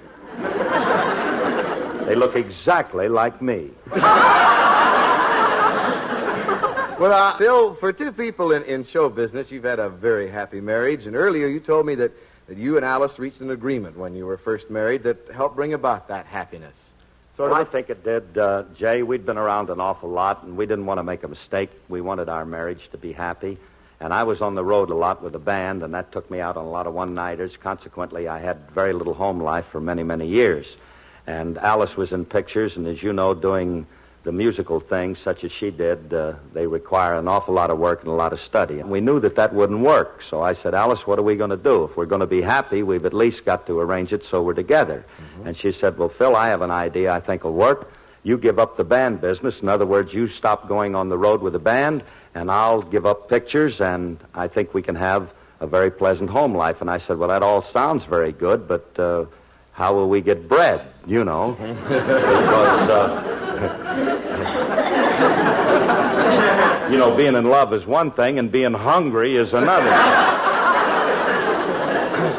[2.06, 3.68] they look exactly like me.
[7.00, 10.60] Well, uh, Phil, for two people in, in show business, you've had a very happy
[10.60, 11.06] marriage.
[11.06, 12.12] And earlier you told me that,
[12.46, 15.72] that you and Alice reached an agreement when you were first married that helped bring
[15.72, 16.76] about that happiness.
[17.36, 17.58] Sort of.
[17.58, 19.02] I think it did, uh, Jay.
[19.02, 21.70] We'd been around an awful lot, and we didn't want to make a mistake.
[21.88, 23.58] We wanted our marriage to be happy.
[24.00, 26.40] And I was on the road a lot with the band, and that took me
[26.40, 27.56] out on a lot of one nighters.
[27.58, 30.78] Consequently, I had very little home life for many, many years.
[31.26, 33.86] And Alice was in pictures, and as you know, doing
[34.22, 38.00] the musical things such as she did, uh, they require an awful lot of work
[38.00, 38.78] and a lot of study.
[38.78, 40.22] And we knew that that wouldn't work.
[40.22, 41.84] So I said, Alice, what are we going to do?
[41.84, 44.54] If we're going to be happy, we've at least got to arrange it so we're
[44.54, 45.04] together.
[45.46, 47.92] And she said, Well, Phil, I have an idea I think will work.
[48.22, 49.62] You give up the band business.
[49.62, 52.02] In other words, you stop going on the road with the band,
[52.40, 56.56] and I'll give up pictures, and I think we can have a very pleasant home
[56.56, 56.80] life.
[56.80, 59.26] And I said, Well, that all sounds very good, but uh,
[59.72, 60.86] how will we get bread?
[61.06, 61.52] You know.
[61.58, 63.26] because, uh,
[66.90, 69.90] you know, being in love is one thing, and being hungry is another.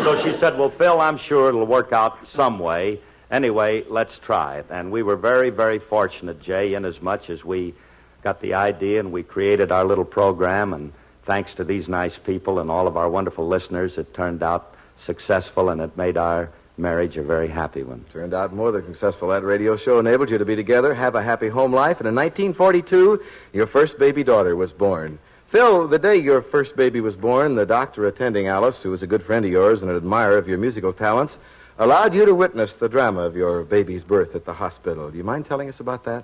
[0.04, 3.00] so she said, Well, Phil, I'm sure it'll work out some way.
[3.30, 4.66] Anyway, let's try it.
[4.72, 7.76] And we were very, very fortunate, Jay, inasmuch as we
[8.24, 10.74] got the idea and we created our little program.
[10.74, 10.94] And
[11.26, 15.70] thanks to these nice people and all of our wonderful listeners, it turned out successful
[15.70, 18.04] and it made our marriage a very happy one.
[18.12, 19.30] Turned out more than successful.
[19.30, 22.16] That radio show enabled you to be together, have a happy home life, and in
[22.16, 23.22] 1942,
[23.54, 25.20] your first baby daughter was born.
[25.50, 29.08] Phil, the day your first baby was born, the doctor attending Alice, who was a
[29.08, 31.38] good friend of yours and an admirer of your musical talents,
[31.78, 35.12] allowed you to witness the drama of your baby's birth at the hospital.
[35.12, 36.24] Do you mind telling us about that?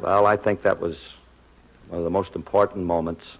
[0.00, 1.08] Well, I think that was
[1.88, 3.38] one of the most important moments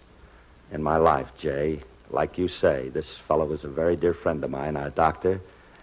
[0.72, 1.80] in my life, Jay.
[2.10, 5.40] Like you say, this fellow was a very dear friend of mine, our doctor,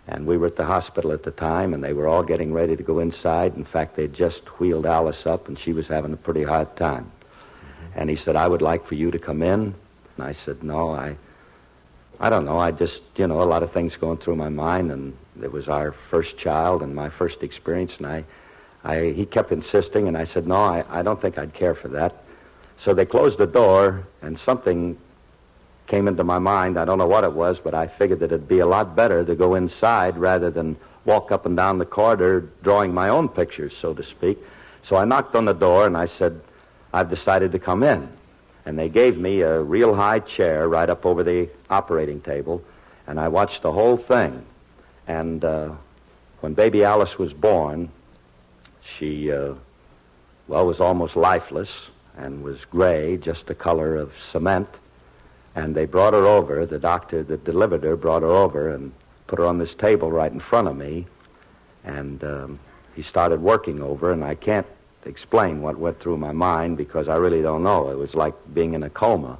[0.08, 2.76] and we were at the hospital at the time, and they were all getting ready
[2.76, 3.56] to go inside.
[3.56, 7.06] In fact, they'd just wheeled Alice up, and she was having a pretty hard time.
[7.06, 8.00] Mm-hmm.
[8.00, 9.76] And he said, I would like for you to come in.
[10.18, 11.16] And I said, no, I,
[12.20, 12.58] I don't know.
[12.58, 15.68] I just, you know, a lot of things going through my mind, and it was
[15.68, 18.26] our first child and my first experience, and I,
[18.84, 21.90] I, he kept insisting, and I said, no, I, I don't think I'd care for
[21.90, 22.24] that.
[22.78, 24.98] So they closed the door, and something
[25.88, 26.78] came into my mind.
[26.78, 29.24] I don't know what it was, but I figured that it'd be a lot better
[29.24, 30.76] to go inside rather than
[31.06, 34.40] walk up and down the corridor drawing my own pictures, so to speak.
[34.82, 36.42] So I knocked on the door, and I said,
[36.94, 38.10] I've decided to come in.
[38.66, 42.64] And they gave me a real high chair right up over the operating table,
[43.08, 44.44] and I watched the whole thing.
[45.08, 45.72] And uh,
[46.42, 47.90] when baby Alice was born,
[48.82, 49.54] she, uh,
[50.48, 54.70] well, was almost lifeless and was gray, just the color of cement.
[55.56, 56.66] And they brought her over.
[56.66, 58.92] The doctor that delivered her brought her over and
[59.28, 61.08] put her on this table right in front of me.
[61.84, 62.60] And um,
[62.96, 64.66] he started working over, and I can't
[65.06, 67.90] explain what went through my mind because I really don't know.
[67.90, 69.38] It was like being in a coma.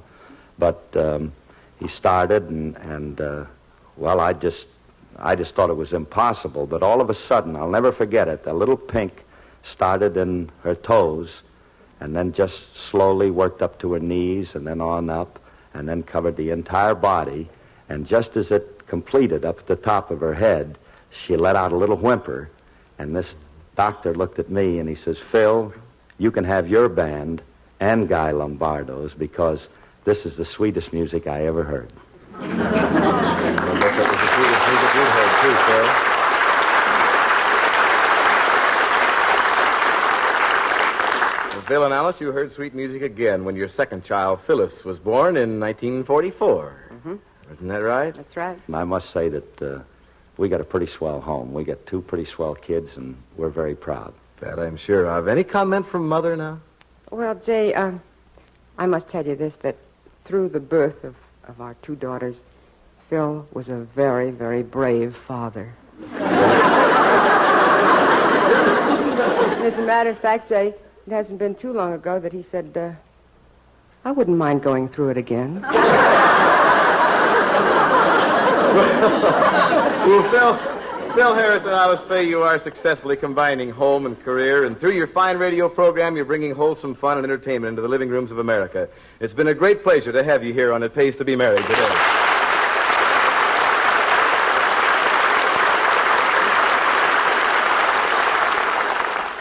[0.58, 1.32] But um,
[1.78, 3.44] he started, and, and uh,
[3.96, 4.66] well, I just,
[5.18, 6.66] I just thought it was impossible.
[6.66, 8.46] But all of a sudden, I'll never forget it.
[8.46, 9.24] A little pink
[9.62, 11.42] started in her toes,
[12.00, 15.38] and then just slowly worked up to her knees, and then on up,
[15.74, 17.48] and then covered the entire body.
[17.88, 20.78] And just as it completed up at the top of her head,
[21.10, 22.50] she let out a little whimper,
[22.98, 23.36] and this
[23.76, 25.72] doctor looked at me and he says, Phil,
[26.18, 27.42] you can have your band
[27.80, 29.68] and Guy Lombardo's because
[30.04, 31.92] this is the sweetest music I ever heard.
[32.38, 32.48] that
[33.96, 35.86] was the sweetest music we'd heard, too, Phil.
[41.52, 45.00] Well, Phil and Alice, you heard sweet music again when your second child, Phyllis, was
[45.00, 46.76] born in 1944.
[46.92, 47.16] Mm-hmm.
[47.52, 48.14] Isn't that right?
[48.14, 48.56] That's right.
[48.68, 49.80] And I must say that uh,
[50.36, 51.52] we got a pretty swell home.
[51.52, 54.14] We got two pretty swell kids, and we're very proud.
[54.38, 55.26] That I'm sure of.
[55.26, 56.60] Any comment from Mother now?
[57.10, 58.00] Well, Jay, um,
[58.78, 59.76] I must tell you this that
[60.24, 61.16] through the birth of,
[61.48, 62.42] of our two daughters,
[63.10, 65.74] Phil was a very, very brave father.
[69.66, 70.72] As a matter of fact, Jay,
[71.06, 72.90] it hasn't been too long ago that he said, uh,
[74.04, 75.62] I wouldn't mind going through it again.
[80.02, 84.78] well, Phil, Phil Harris and Alice Faye, you are successfully combining home and career, and
[84.78, 88.32] through your fine radio program, you're bringing wholesome fun and entertainment into the living rooms
[88.32, 88.88] of America.
[89.20, 91.64] It's been a great pleasure to have you here on It Pays to Be Married
[91.66, 92.25] today.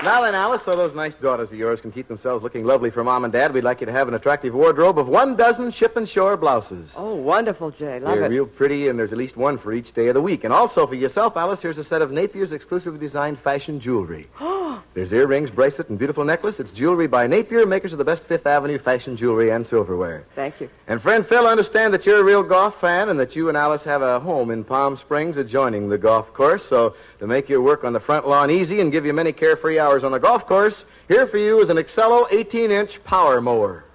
[0.06, 3.04] Now then, Alice, so those nice daughters of yours can keep themselves looking lovely for
[3.04, 5.98] Mom and Dad, we'd like you to have an attractive wardrobe of one dozen ship
[5.98, 6.94] and shore blouses.
[6.96, 8.00] Oh, wonderful, Jay.
[8.00, 8.16] Love it.
[8.18, 8.30] They're it.
[8.30, 10.44] real pretty, and there's at least one for each day of the week.
[10.44, 14.28] And also for yourself, Alice, here's a set of Napier's exclusively designed fashion jewelry.
[14.76, 14.82] Oh.
[14.94, 16.60] There's earrings, bracelet, and beautiful necklace.
[16.60, 20.26] It's jewelry by Napier, makers of the best Fifth Avenue fashion jewelry and silverware.
[20.36, 20.70] Thank you.
[20.88, 23.58] And friend Phil, I understand that you're a real golf fan and that you and
[23.58, 26.64] Alice have a home in Palm Springs adjoining the golf course.
[26.64, 29.80] So to make your work on the front lawn easy and give you many carefree
[29.80, 33.40] hours hours on the golf course, here for you is an Excello 18 inch power
[33.40, 33.86] mower.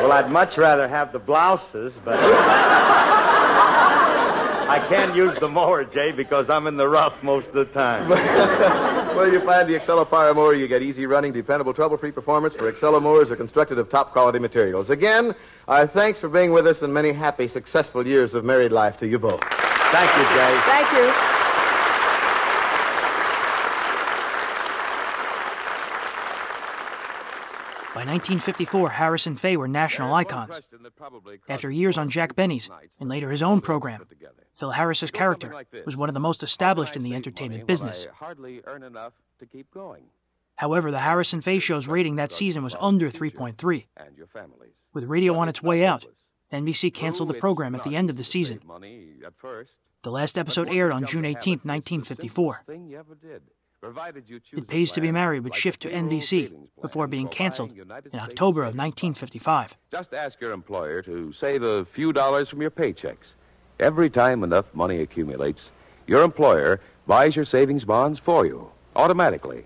[0.00, 2.18] well, I'd much rather have the blouses, but.
[4.68, 8.08] I can't use the mower, Jay, because I'm in the rough most of the time.
[9.14, 12.70] well, you find the Excella Power Mower, you get easy running, dependable, trouble-free performance, for
[12.72, 14.90] Excella mowers are constructed of top-quality materials.
[14.90, 15.34] Again,
[15.68, 19.06] our thanks for being with us and many happy, successful years of married life to
[19.06, 19.40] you both.
[19.42, 20.60] Thank you, Jay.
[20.64, 21.12] Thank you.
[27.94, 30.62] By 1954, Harris and Faye were national icons.
[31.48, 34.06] After years on Jack Benny's and later his own program,
[34.54, 38.06] Phil Harris's character was one of the most established in the entertainment business.
[40.56, 43.86] However, the Harris and Faye show's rating that season was under 3.3.
[44.92, 46.04] With radio on its way out,
[46.52, 48.60] NBC canceled the program at the end of the season.
[50.02, 52.64] The last episode aired on June 18, 1954.
[54.52, 58.76] It Pays to Be Married would shift to NBC before being canceled in October of
[58.76, 59.76] 1955.
[59.90, 63.32] Just ask your employer to save a few dollars from your paychecks.
[63.82, 65.72] Every time enough money accumulates,
[66.06, 69.64] your employer buys your savings bonds for you automatically.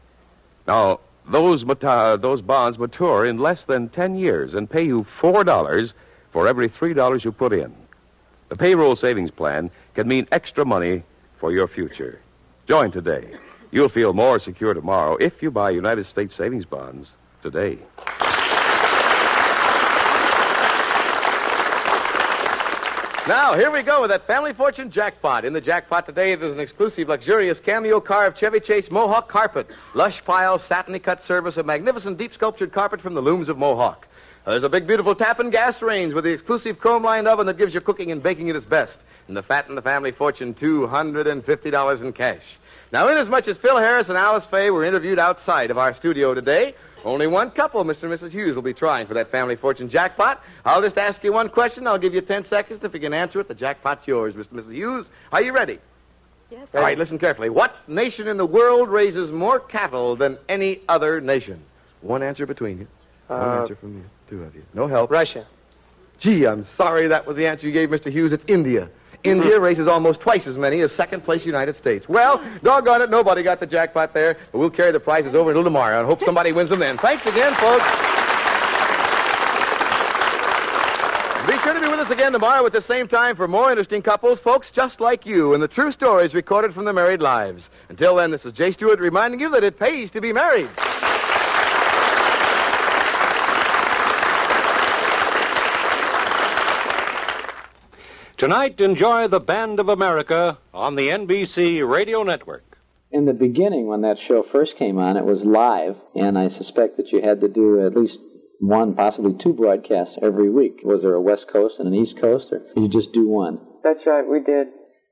[0.67, 5.93] Now, those, mata- those bonds mature in less than 10 years and pay you $4
[6.31, 7.75] for every $3 you put in.
[8.49, 11.03] The payroll savings plan can mean extra money
[11.37, 12.19] for your future.
[12.67, 13.37] Join today.
[13.71, 17.13] You'll feel more secure tomorrow if you buy United States savings bonds
[17.43, 17.79] today.
[23.27, 25.45] Now, here we go with that Family Fortune jackpot.
[25.45, 29.67] In the jackpot today, there's an exclusive, luxurious cameo car of Chevy Chase Mohawk carpet.
[29.95, 34.07] Lush pile, satiny cut service, a magnificent deep sculptured carpet from the looms of Mohawk.
[34.45, 37.75] There's a big, beautiful Tappan gas range with the exclusive chrome lined oven that gives
[37.75, 39.01] your cooking and baking at its best.
[39.27, 42.45] And the Fat in the Family Fortune, $250 in cash.
[42.93, 46.77] Now, inasmuch as Phil Harris and Alice Faye were interviewed outside of our studio today,
[47.05, 48.05] only one couple, Mr.
[48.05, 48.31] and Mrs.
[48.33, 50.43] Hughes, will be trying for that Family Fortune jackpot.
[50.65, 51.87] I'll just ask you one question.
[51.87, 52.83] I'll give you 10 seconds.
[52.83, 54.53] If you can answer it, the jackpot's yours, Mr.
[54.53, 54.73] and Mrs.
[54.75, 55.07] Hughes.
[55.33, 55.79] Are you ready?
[56.51, 56.67] Yes.
[56.75, 57.49] All right, listen carefully.
[57.51, 61.61] What nation in the world raises more cattle than any other nation?
[62.03, 62.87] One answer between you.
[63.29, 64.05] One Uh, answer from you.
[64.31, 64.63] Two of you.
[64.75, 65.11] No help.
[65.11, 65.45] Russia.
[66.19, 68.11] Gee, I'm sorry that was the answer you gave, Mr.
[68.11, 68.33] Hughes.
[68.33, 68.89] It's India.
[69.27, 72.09] India raises almost twice as many as second place United States.
[72.09, 75.65] Well, doggone it, nobody got the jackpot there, but we'll carry the prizes over until
[75.65, 76.99] tomorrow and hope somebody wins them then.
[76.99, 77.85] Thanks again, folks.
[81.47, 84.03] Be sure to be with us again tomorrow at the same time for more interesting
[84.03, 87.71] couples, folks just like you, and the true stories recorded from their married lives.
[87.89, 90.69] Until then, this is Jay Stewart reminding you that it pays to be married.
[98.37, 102.77] Tonight, enjoy The Band of America on the NBC Radio Network.
[103.11, 106.97] In the beginning, when that show first came on, it was live, and I suspect
[106.99, 108.21] that you had to do at least
[108.61, 110.81] one, possibly two broadcasts every week.
[110.85, 113.59] Was there a West Coast and an East Coast, or did you just do one?
[113.83, 114.69] That's right, we did.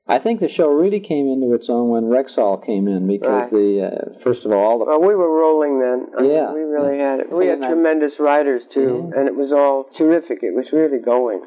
[0.07, 3.59] I think the show really came into its own when Rexall came in because Right.
[3.59, 3.81] the
[4.17, 6.07] uh, first of all, all the Well, we were rolling then.
[6.15, 6.53] I mean, Yeah.
[6.53, 7.31] we really had it.
[7.31, 10.43] We had And I- tremendous writers too, and it was all terrific.
[10.43, 11.41] It was really going.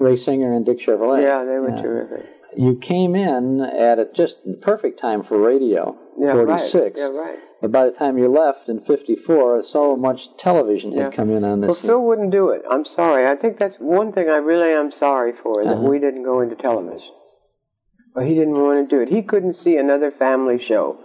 [0.00, 1.22] Ray Singer and Dick Chevillat.
[1.22, 1.82] Yeah, they were Yeah.
[1.82, 2.26] terrific.
[2.56, 7.00] You came in at a just the perfect time for radio, Yeah, 46.
[7.00, 7.12] right.
[7.12, 7.38] Yeah, right.
[7.60, 11.10] But by the time you left in 54, so much television had Yeah.
[11.10, 11.68] come in on this.
[11.68, 11.74] Well.
[11.98, 12.64] Phil wouldn't do it.
[12.68, 13.26] I'm sorry.
[13.26, 15.88] I think that's one thing I really am sorry for that Uh-huh.
[15.88, 17.12] we didn't go into television.
[18.14, 19.10] But he didn't want to do it.
[19.10, 20.96] He couldn't see another family show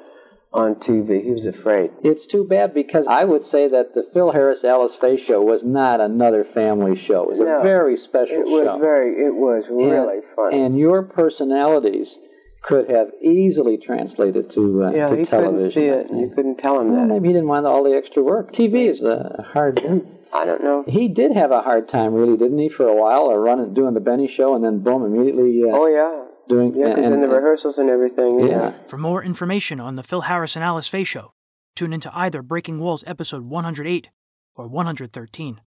[0.55, 1.23] on TV.
[1.23, 1.91] He was afraid.
[2.03, 5.63] It's too bad because I would say that the Phil Harris Alice Faye show was
[5.63, 7.23] not another family show.
[7.23, 8.41] It was No, a very special show.
[8.41, 9.25] It was very.
[9.25, 10.53] It was really and, fun.
[10.53, 12.17] And your personalities
[12.61, 15.71] could have easily translated to, uh, yeah, to he television.
[15.71, 16.19] couldn't see it.
[16.19, 17.05] You couldn't tell him that.
[17.05, 18.51] maybe he didn't want all the extra work.
[18.53, 19.79] TV is a hard.
[20.33, 20.83] I don't know.
[20.87, 23.93] He did have a hard time, really, didn't he, for a while, or running, doing
[23.93, 25.61] the Benny show, and then boom, immediately.
[25.63, 26.24] Uh, oh yeah.
[26.47, 28.47] Doing Yeah, 'cause and, in the rehearsals and everything.
[28.47, 28.73] Yeah.
[28.87, 31.33] For more information on the Phil Harris and Alice Faye Show,
[31.75, 34.09] tune into either Breaking Walls episode 108
[34.55, 35.61] or 113.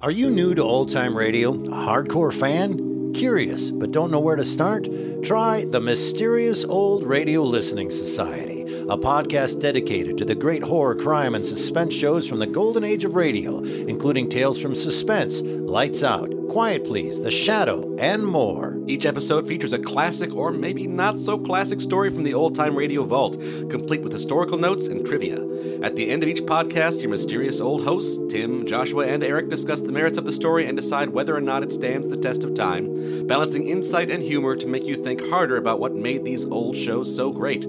[0.00, 1.52] Are you new to old time radio?
[1.52, 3.12] A hardcore fan?
[3.14, 4.86] Curious but don't know where to start?
[5.24, 8.57] Try the Mysterious Old Radio Listening Society,
[8.88, 13.04] a podcast dedicated to the great horror, crime, and suspense shows from the golden age
[13.04, 18.78] of radio, including tales from Suspense, Lights Out, Quiet Please, The Shadow, and more.
[18.86, 22.74] Each episode features a classic or maybe not so classic story from the old time
[22.74, 23.38] radio vault,
[23.68, 25.46] complete with historical notes and trivia.
[25.82, 29.80] At the end of each podcast, your mysterious old hosts, Tim, Joshua, and Eric, discuss
[29.80, 32.54] the merits of the story and decide whether or not it stands the test of
[32.54, 36.76] time, balancing insight and humor to make you think harder about what made these old
[36.76, 37.66] shows so great,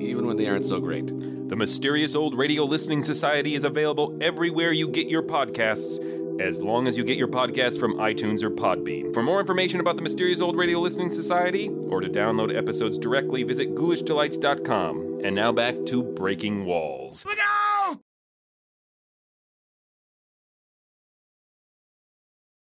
[0.00, 1.06] even when they aren't so great.
[1.48, 6.00] The Mysterious Old Radio Listening Society is available everywhere you get your podcasts,
[6.40, 9.14] as long as you get your podcasts from iTunes or Podbean.
[9.14, 13.42] For more information about the Mysterious Old Radio Listening Society, or to download episodes directly,
[13.42, 15.20] visit ghoulishdelights.com.
[15.24, 17.24] And now back to Breaking Walls.
[17.24, 18.00] Look out!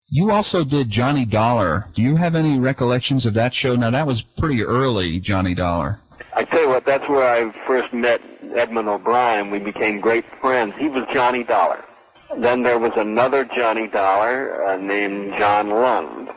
[0.08, 1.86] You also did Johnny Dollar.
[1.94, 3.74] Do you have any recollections of that show?
[3.74, 5.98] Now, that was pretty early, Johnny Dollar.
[6.36, 8.20] I tell you what, that's where I first met
[8.54, 9.50] Edmund O'Brien.
[9.50, 10.74] We became great friends.
[10.78, 11.82] He was Johnny Dollar.
[12.38, 16.28] Then there was another Johnny Dollar uh, named John Lund.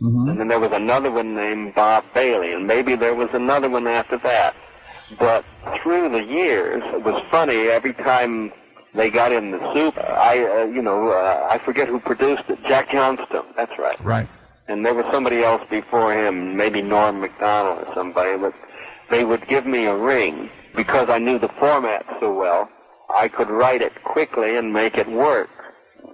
[0.00, 0.28] Mm-hmm.
[0.28, 2.52] And then there was another one named Bob Bailey.
[2.52, 4.54] And maybe there was another one after that.
[5.18, 5.44] But
[5.82, 7.68] through the years, it was funny.
[7.68, 8.52] Every time
[8.94, 12.60] they got in the soup, I, uh, you know, uh, I forget who produced it.
[12.68, 13.46] Jack Johnstone.
[13.56, 13.98] That's right.
[14.04, 14.28] Right.
[14.68, 18.52] And there was somebody else before him, maybe Norm Macdonnell or somebody, but
[19.10, 22.68] they would give me a ring because I knew the format so well.
[23.08, 25.48] I could write it quickly and make it work.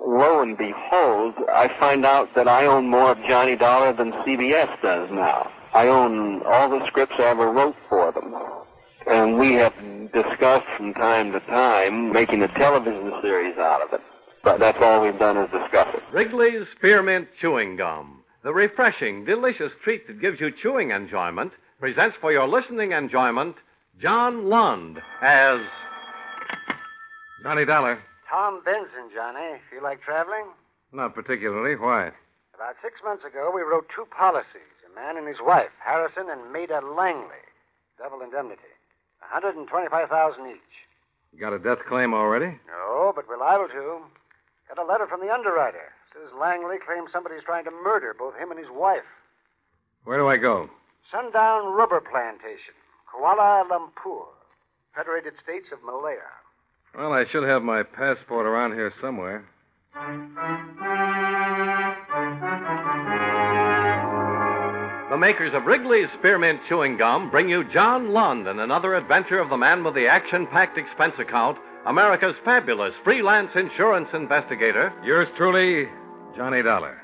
[0.07, 4.81] Lo and behold, I find out that I own more of Johnny Dollar than CBS
[4.81, 5.51] does now.
[5.73, 8.35] I own all the scripts I ever wrote for them.
[9.07, 9.75] And we have
[10.13, 14.01] discussed from time to time making a television series out of it.
[14.43, 16.03] But that's all we've done is discuss it.
[16.13, 22.33] Wrigley's Spearmint Chewing Gum, the refreshing, delicious treat that gives you chewing enjoyment, presents for
[22.33, 23.57] your listening enjoyment
[24.01, 25.61] John Lund as
[27.43, 27.99] Johnny Dollar.
[28.29, 29.61] Tom Benson, Johnny.
[29.73, 30.47] You like traveling?
[30.93, 31.77] Not particularly.
[31.77, 32.11] Why?
[32.55, 36.53] About six months ago, we wrote two policies a man and his wife, Harrison and
[36.53, 37.43] Maida Langley.
[37.99, 38.71] Double indemnity.
[39.23, 40.59] a 125000 each.
[41.33, 42.59] You got a death claim already?
[42.67, 43.99] No, but we're liable to.
[44.69, 45.93] Got a letter from the underwriter.
[46.13, 49.07] Says Langley claims somebody's trying to murder both him and his wife.
[50.05, 50.71] Where do I go?
[51.11, 52.75] Sundown Rubber Plantation,
[53.13, 54.27] Kuala Lumpur,
[54.95, 56.31] Federated States of Malaya.
[56.97, 59.45] Well, I should have my passport around here somewhere.
[65.11, 69.49] The makers of Wrigley's Spearmint Chewing Gum bring you John Lund and another adventure of
[69.49, 74.93] the man with the action packed expense account, America's fabulous freelance insurance investigator.
[75.05, 75.89] Yours truly,
[76.37, 77.04] Johnny Dollar.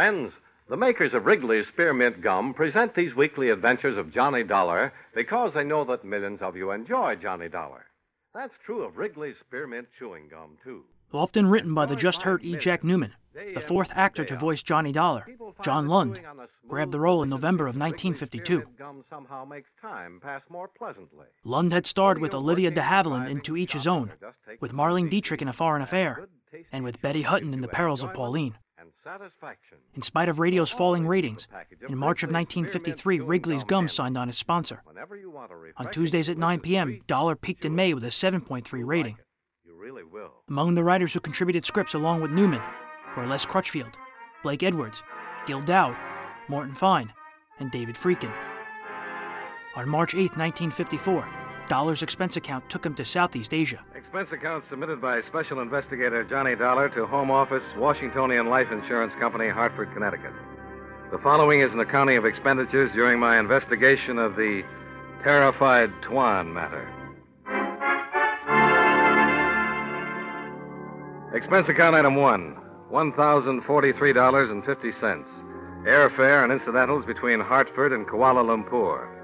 [0.00, 0.32] Friends,
[0.70, 5.62] the makers of Wrigley's Spearmint Gum present these weekly adventures of Johnny Dollar because they
[5.62, 7.84] know that millions of you enjoy Johnny Dollar.
[8.32, 10.84] That's true of Wrigley's Spearmint Chewing Gum, too.
[11.12, 12.56] Often written by the just hurt E.
[12.56, 15.26] Jack Newman, the fourth actor to voice Johnny Dollar,
[15.62, 16.18] John Lund,
[16.66, 18.64] grabbed the role in November of 1952.
[18.78, 21.26] Gum somehow makes time pass more pleasantly.
[21.44, 24.12] Lund had starred with Olivia de Havilland in To Each His Own,
[24.60, 26.26] with Marlene Dietrich in A Foreign Affair,
[26.72, 28.56] and with Betty Hutton in The Perils of Pauline.
[29.94, 31.46] In spite of radio's falling ratings,
[31.88, 34.82] in March of 1953, Wrigley's Gum signed on as sponsor.
[35.76, 39.16] On Tuesdays at 9 p.m., Dollar peaked in May with a 7.3 rating.
[40.48, 42.62] Among the writers who contributed scripts along with Newman
[43.16, 43.96] were Les Crutchfield,
[44.42, 45.02] Blake Edwards,
[45.46, 45.96] Gil Doud,
[46.48, 47.12] Morton Fine,
[47.58, 48.32] and David Friedkin.
[49.76, 51.28] On March 8, 1954,
[51.68, 53.84] Dollar's expense account took him to Southeast Asia.
[54.10, 59.48] Expense account submitted by Special Investigator Johnny Dollar to Home Office, Washingtonian Life Insurance Company,
[59.48, 60.32] Hartford, Connecticut.
[61.12, 64.64] The following is an accounting of expenditures during my investigation of the
[65.22, 66.88] terrified Tuan matter.
[71.32, 72.56] Expense account item one
[72.90, 75.24] $1,043.50.
[75.86, 79.19] Airfare and incidentals between Hartford and Kuala Lumpur.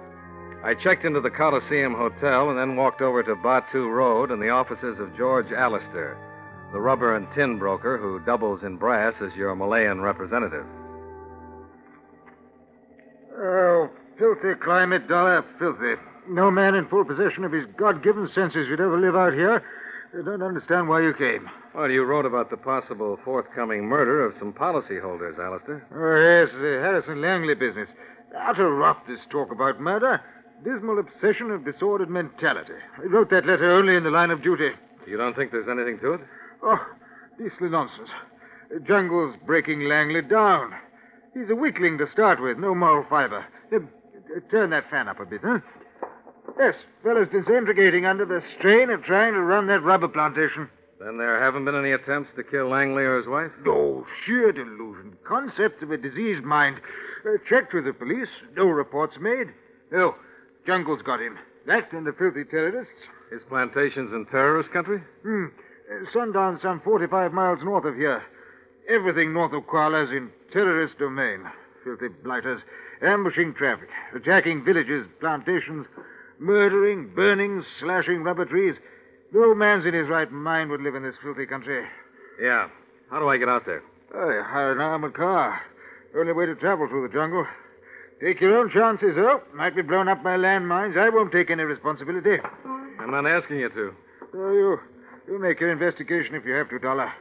[0.67, 4.49] I checked into the Coliseum Hotel and then walked over to Batu Road and the
[4.49, 6.19] offices of George Allister,
[6.73, 10.67] the rubber and tin broker who doubles in brass as your Malayan representative.
[13.39, 13.89] Oh,
[14.19, 16.03] filthy climate, Dollar, filthy.
[16.29, 19.63] No man in full possession of his God given senses would ever live out here.
[20.19, 21.49] I don't understand why you came.
[21.77, 25.87] Well, you wrote about the possible forthcoming murder of some policyholders, Alistair.
[25.95, 27.89] Oh, yes, the Harrison Langley business.
[28.37, 30.21] Utter rot, this talk about murder.
[30.65, 32.73] Dismal obsession of disordered mentality.
[32.99, 34.71] I wrote that letter only in the line of duty.
[35.07, 36.21] You don't think there's anything to it?
[36.63, 36.85] Oh,
[37.39, 38.09] beastly nonsense.
[38.87, 40.75] Jungle's breaking Langley down.
[41.35, 43.45] He's a weakling to start with, no moral fiber.
[43.73, 43.79] Uh,
[44.51, 45.61] turn that fan up a bit, huh?
[46.59, 50.69] Yes, fellas disintegrating under the strain of trying to run that rubber plantation.
[50.99, 53.51] Then there haven't been any attempts to kill Langley or his wife?
[53.63, 55.17] No, sheer delusion.
[55.29, 56.81] Concepts of a diseased mind.
[57.25, 58.29] Uh, checked with the police.
[58.57, 59.49] No reports made.
[59.93, 60.15] No,
[60.67, 61.39] Jungle's got him.
[61.67, 62.95] That and the filthy terrorists.
[63.31, 65.03] His plantation's in terrorist country?
[65.23, 65.47] Hmm.
[65.91, 68.23] Uh, sundown some 45 miles north of here.
[68.89, 71.45] Everything north of Kuala's in terrorist domain.
[71.85, 72.61] Filthy blighters.
[73.03, 73.89] Ambushing traffic.
[74.15, 75.87] Attacking villages, plantations.
[76.39, 78.77] Murdering, burning, slashing rubber trees.
[79.33, 81.85] No man's in his right mind would live in this filthy country.
[82.41, 82.69] Yeah.
[83.11, 83.83] How do I get out there?
[84.15, 85.61] I hire an armored car.
[86.17, 87.47] Only way to travel through the jungle.
[88.21, 89.43] Take your own chances, though.
[89.55, 90.97] Might be blown up by landmines.
[90.97, 92.39] I won't take any responsibility.
[92.99, 93.95] I'm not asking you to.
[94.33, 94.79] So you,
[95.29, 97.13] you make your investigation if you have to, Dollar.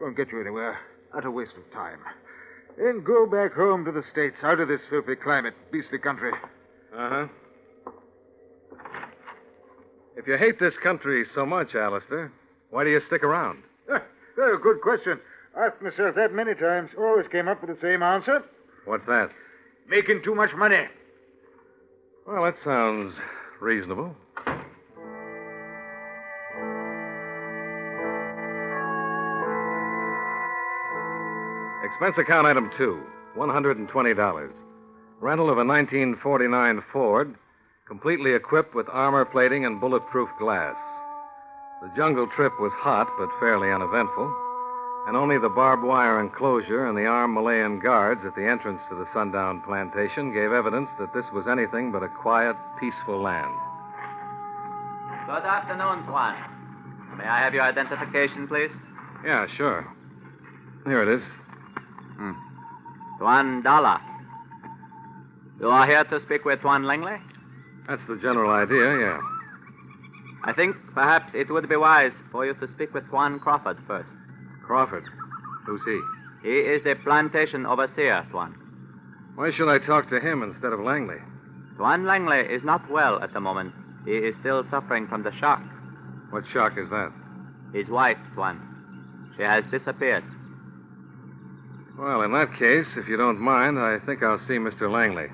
[0.00, 0.78] Won't get you anywhere.
[1.16, 1.98] Utter waste of time.
[2.78, 6.32] Then go back home to the States, out of this filthy climate, beastly country.
[6.96, 7.26] Uh huh.
[10.16, 12.32] If you hate this country so much, Alistair,
[12.70, 13.62] why do you stick around?
[14.42, 15.20] Oh, good question.
[15.58, 16.90] Asked myself that many times.
[16.96, 18.42] Always came up with the same answer.
[18.86, 19.30] What's that?
[19.90, 20.86] Making too much money.
[22.24, 23.12] Well, that sounds
[23.60, 24.14] reasonable.
[31.82, 33.02] Expense account item two
[33.36, 34.52] $120.
[35.20, 37.34] Rental of a 1949 Ford,
[37.88, 40.76] completely equipped with armor plating and bulletproof glass.
[41.82, 44.32] The jungle trip was hot but fairly uneventful,
[45.06, 48.94] and only the barbed wire enclosure and the armed Malayan guards at the entrance to
[48.94, 53.54] the sundown plantation gave evidence that this was anything but a quiet, peaceful land.
[55.26, 56.36] Good afternoon, Tuan.
[57.16, 58.70] May I have your identification, please?
[59.24, 59.86] Yeah, sure.
[60.84, 61.22] Here it is.
[62.16, 62.32] Hmm.
[63.18, 64.00] Tuan Dala.
[65.60, 67.16] You are here to speak with Tuan Langley?
[67.88, 69.20] That's the general idea, yeah.
[70.44, 74.08] I think perhaps it would be wise for you to speak with Tuan Crawford first.
[74.70, 75.02] Crawford?
[75.66, 76.00] Who's he?
[76.48, 78.54] He is the plantation overseer, Tuan.
[79.34, 81.18] Why should I talk to him instead of Langley?
[81.76, 83.74] Tuan Langley is not well at the moment.
[84.04, 85.60] He is still suffering from the shock.
[86.30, 87.10] What shock is that?
[87.74, 88.60] His wife, Tuan.
[89.36, 90.22] She has disappeared.
[91.98, 94.88] Well, in that case, if you don't mind, I think I'll see Mr.
[94.88, 95.32] Langley.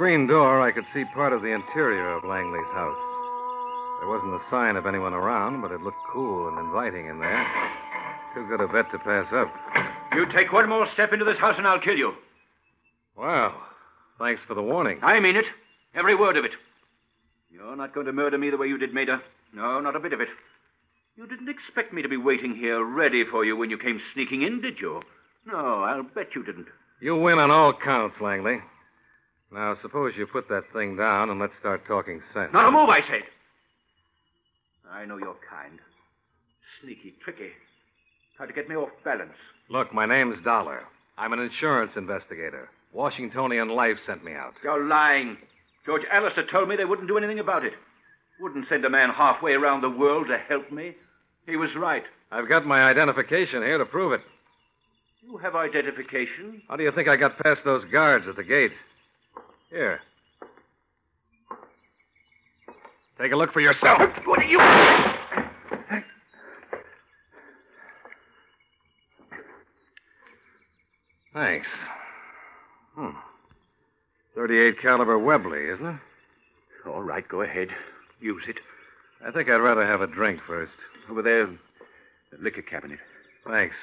[0.00, 2.96] Screen door, I could see part of the interior of Langley's house.
[4.00, 7.46] There wasn't a sign of anyone around, but it looked cool and inviting in there.
[8.34, 9.52] Too good a bet to pass up.
[10.14, 12.14] You take one more step into this house and I'll kill you.
[13.14, 13.54] Wow.
[14.18, 15.00] Thanks for the warning.
[15.02, 15.44] I mean it.
[15.94, 16.52] Every word of it.
[17.52, 19.20] You're not going to murder me the way you did Maida.
[19.52, 20.28] No, not a bit of it.
[21.18, 24.40] You didn't expect me to be waiting here ready for you when you came sneaking
[24.40, 25.02] in, did you?
[25.46, 26.68] No, I'll bet you didn't.
[27.02, 28.62] You win on all counts, Langley.
[29.52, 32.52] Now, suppose you put that thing down and let's start talking sense.
[32.52, 33.22] Not a move, I said.
[34.90, 35.78] I know your kind.
[36.80, 37.50] Sneaky, tricky.
[38.36, 39.32] Try to get me off balance.
[39.68, 40.84] Look, my name's Dollar.
[41.18, 42.68] I'm an insurance investigator.
[42.92, 44.54] Washingtonian Life sent me out.
[44.64, 45.36] You're lying.
[45.84, 47.74] George Allister told me they wouldn't do anything about it.
[48.40, 50.94] Wouldn't send a man halfway around the world to help me.
[51.46, 52.04] He was right.
[52.32, 54.22] I've got my identification here to prove it.
[55.22, 56.62] You have identification.
[56.68, 58.72] How do you think I got past those guards at the gate?
[59.70, 60.00] Here.
[63.20, 64.00] Take a look for yourself.
[64.24, 64.58] What are you.
[71.32, 71.68] Thanks.
[72.96, 73.10] Hmm.
[74.34, 76.00] 38 caliber Webley, isn't it?
[76.86, 77.68] All right, go ahead.
[78.20, 78.56] Use it.
[79.24, 80.72] I think I'd rather have a drink first.
[81.08, 82.98] Over there, the liquor cabinet.
[83.46, 83.76] Thanks.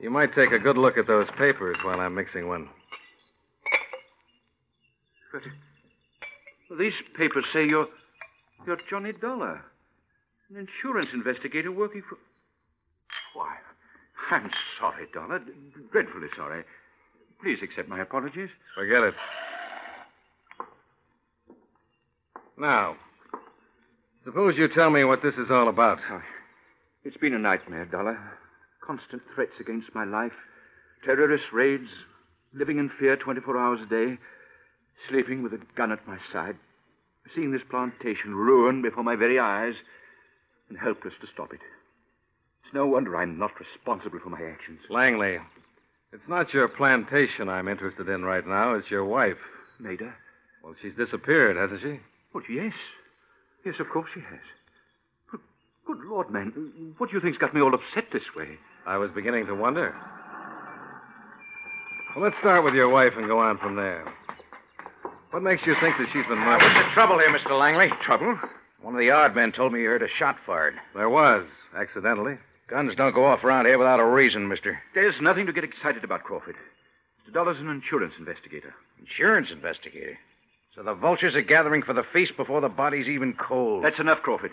[0.00, 2.68] You might take a good look at those papers while I'm mixing one.
[5.32, 7.88] But uh, these papers say you're
[8.66, 9.64] you're Johnny Dollar,
[10.50, 12.18] an insurance investigator working for.
[13.34, 13.56] Why,
[14.30, 15.40] I'm sorry, Dollar.
[15.90, 16.64] Dreadfully sorry.
[17.42, 18.50] Please accept my apologies.
[18.74, 19.14] Forget it.
[22.58, 22.96] Now,
[24.24, 25.98] suppose you tell me what this is all about.
[26.10, 26.22] Oh,
[27.04, 28.18] it's been a nightmare, Dollar.
[28.86, 30.32] Constant threats against my life,
[31.04, 31.88] terrorist raids,
[32.54, 34.18] living in fear 24 hours a day,
[35.08, 36.56] sleeping with a gun at my side,
[37.34, 39.74] seeing this plantation ruined before my very eyes.
[40.68, 41.60] and helpless to stop it.
[42.64, 44.80] It's no wonder I'm not responsible for my actions.
[44.88, 45.38] Langley,
[46.12, 48.72] it's not your plantation I'm interested in right now.
[48.74, 49.36] It's your wife.
[49.78, 50.14] Maida?
[50.64, 52.00] Well, she's disappeared, hasn't she?
[52.32, 52.72] Well, yes.
[53.66, 54.40] Yes, of course she has.
[55.30, 55.40] But,
[55.86, 58.56] good Lord, man, what do you think's got me all upset this way?
[58.86, 59.94] I was beginning to wonder.
[62.14, 64.04] Well, let's start with your wife and go on from there.
[65.32, 66.62] What makes you think that she's been murdered?
[66.62, 67.58] What's the trouble here, Mr.
[67.58, 67.88] Langley?
[68.02, 68.38] Trouble?
[68.82, 70.74] One of the yard men told me you heard a shot fired.
[70.94, 72.36] There was, accidentally.
[72.68, 74.78] Guns don't go off around here without a reason, mister.
[74.94, 76.56] There's nothing to get excited about, Crawford.
[77.26, 77.32] Mr.
[77.32, 78.74] Dollar's an insurance investigator.
[79.00, 80.18] Insurance investigator?
[80.74, 83.84] So the vultures are gathering for the feast before the body's even cold.
[83.84, 84.52] That's enough, Crawford.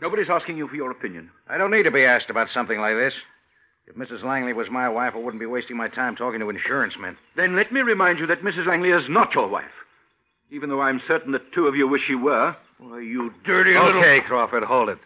[0.00, 1.30] Nobody's asking you for your opinion.
[1.50, 3.12] I don't need to be asked about something like this.
[3.86, 4.24] If Mrs.
[4.24, 7.18] Langley was my wife, I wouldn't be wasting my time talking to insurance men.
[7.36, 8.66] Then let me remind you that Mrs.
[8.66, 9.64] Langley is not your wife.
[10.50, 12.56] Even though I'm certain that two of you wish she were.
[12.78, 14.00] Why, you dirty okay, little...
[14.00, 14.98] Okay, Crawford, hold it.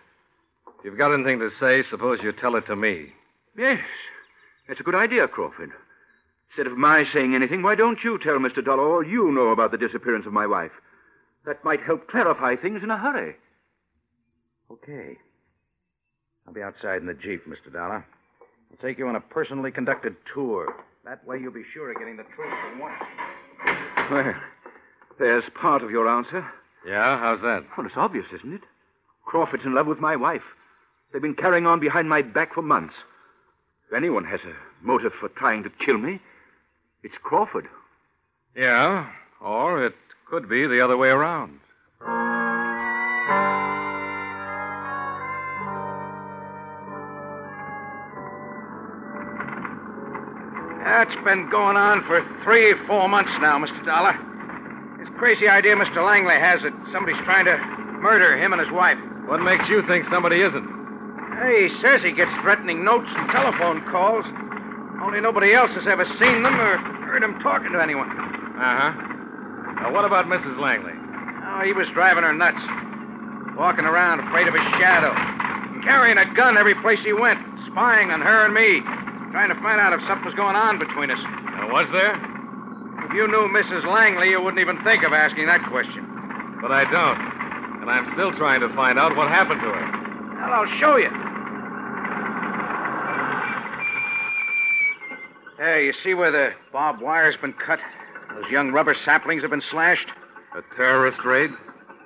[0.79, 3.13] If you've got anything to say, suppose you tell it to me.
[3.57, 3.81] Yes.
[4.69, 5.73] That's a good idea, Crawford.
[6.51, 8.65] Instead of my saying anything, why don't you tell Mr.
[8.65, 10.73] Dollar all you know about the disappearance of my wife?
[11.47, 13.37] That might help clarify things in a hurry.
[14.71, 15.19] Okay.
[16.47, 17.73] I'll be outside in the Jeep, Mr.
[17.73, 18.07] Dollar.
[18.71, 20.75] I'll take you on a personally conducted tour.
[21.05, 23.03] That way you'll be sure of getting the truth from once.
[24.11, 24.35] Well,
[25.23, 26.45] there's part of your answer.
[26.85, 27.17] Yeah?
[27.17, 27.65] How's that?
[27.77, 28.63] Well, it's obvious, isn't it?
[29.25, 30.43] Crawford's in love with my wife.
[31.13, 32.95] They've been carrying on behind my back for months.
[33.87, 36.19] If anyone has a motive for trying to kill me,
[37.05, 37.69] it's Crawford.
[38.57, 39.09] Yeah,
[39.41, 39.95] or it
[40.29, 41.61] could be the other way around.
[50.85, 53.85] That's been going on for three, four months now, Mr.
[53.85, 54.19] Dollar.
[55.03, 55.99] This crazy idea Mr.
[55.99, 57.59] Langley has that somebody's trying to
[57.99, 58.99] murder him and his wife.
[59.27, 60.63] What makes you think somebody isn't?
[61.43, 64.25] Hey, he says he gets threatening notes and telephone calls.
[65.03, 66.79] Only nobody else has ever seen them or
[67.11, 68.07] heard him talking to anyone.
[68.07, 68.93] Uh huh.
[69.83, 70.57] Now, what about Mrs.
[70.61, 70.95] Langley?
[70.95, 72.63] Oh, he was driving her nuts.
[73.59, 75.11] Walking around afraid of his shadow.
[75.83, 77.41] Carrying a gun every place he went.
[77.67, 78.79] Spying on her and me.
[79.35, 81.19] Trying to find out if something was going on between us.
[81.59, 82.32] Now, was there?
[83.13, 83.85] If you knew Mrs.
[83.85, 86.03] Langley, you wouldn't even think of asking that question.
[86.63, 87.21] But I don't.
[87.83, 90.41] And I'm still trying to find out what happened to her.
[90.41, 91.11] Well, I'll show you.
[95.59, 97.81] There, you see where the barbed wire's been cut?
[98.35, 100.09] Those young rubber saplings have been slashed?
[100.57, 101.51] A terrorist raid?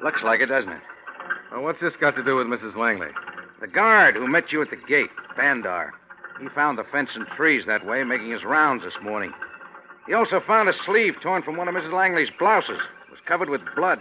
[0.02, 0.82] Looks like it, doesn't it?
[1.52, 2.74] Well, what's this got to do with Mrs.
[2.74, 3.10] Langley?
[3.60, 5.94] The guard who met you at the gate, Bandar.
[6.40, 9.32] He found the fence and trees that way, making his rounds this morning.
[10.06, 11.92] He also found a sleeve torn from one of Mrs.
[11.92, 12.80] Langley's blouses.
[13.06, 14.00] It was covered with blood.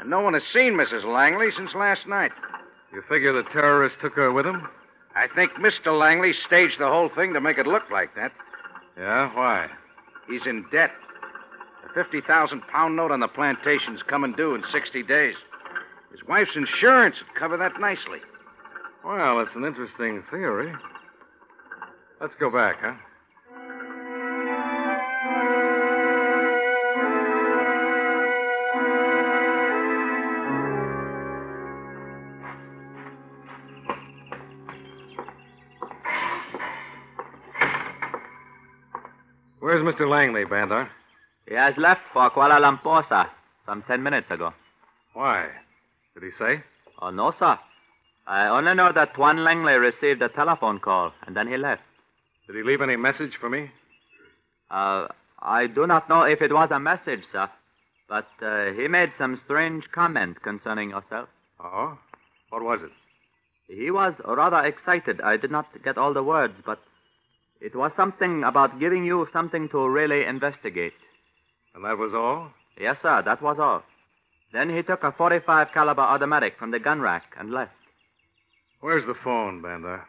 [0.00, 1.04] And no one has seen Mrs.
[1.04, 2.32] Langley since last night.
[2.92, 4.68] You figure the terrorist took her with him?
[5.14, 5.96] I think Mr.
[5.98, 8.32] Langley staged the whole thing to make it look like that.
[8.96, 9.34] Yeah?
[9.34, 9.68] Why?
[10.28, 10.92] He's in debt.
[11.82, 15.36] The 50,000 pound note on the plantation's coming due in 60 days.
[16.10, 18.20] His wife's insurance would cover that nicely.
[19.04, 20.72] Well, it's an interesting theory.
[22.20, 22.94] Let's go back, huh?
[39.92, 40.08] Mr.
[40.08, 40.88] Langley, Bandar?
[41.46, 43.28] He has left for Kuala Lumpur, sir,
[43.66, 44.54] some ten minutes ago.
[45.12, 45.48] Why?
[46.14, 46.62] Did he say?
[47.02, 47.58] Oh, no, sir.
[48.26, 51.82] I only know that Tuan Langley received a telephone call, and then he left.
[52.46, 53.70] Did he leave any message for me?
[54.70, 55.08] Uh,
[55.40, 57.50] I do not know if it was a message, sir,
[58.08, 61.28] but uh, he made some strange comment concerning yourself.
[61.60, 61.98] Oh?
[62.48, 62.92] What was it?
[63.68, 65.20] He was rather excited.
[65.20, 66.80] I did not get all the words, but
[67.62, 70.98] it was something about giving you something to really investigate.
[71.74, 72.50] And that was all?
[72.78, 73.84] Yes, sir, that was all.
[74.52, 77.70] Then he took a 45 caliber automatic from the gun rack and left.
[78.80, 80.02] Where's the phone, Bandar?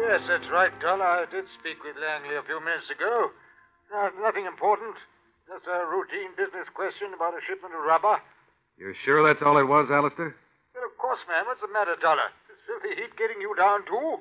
[0.00, 1.04] Yes, that's right, Dollar.
[1.04, 3.30] I did speak with Langley a few minutes ago.
[3.94, 4.96] Uh, nothing important.
[5.46, 8.16] Just a routine business question about a shipment of rubber.
[8.78, 10.34] You're sure that's all it was, Alistair?
[10.74, 11.46] Well, of course, man.
[11.46, 12.30] What's the matter, Dollar?
[12.50, 14.18] Is filthy heat getting you down, too?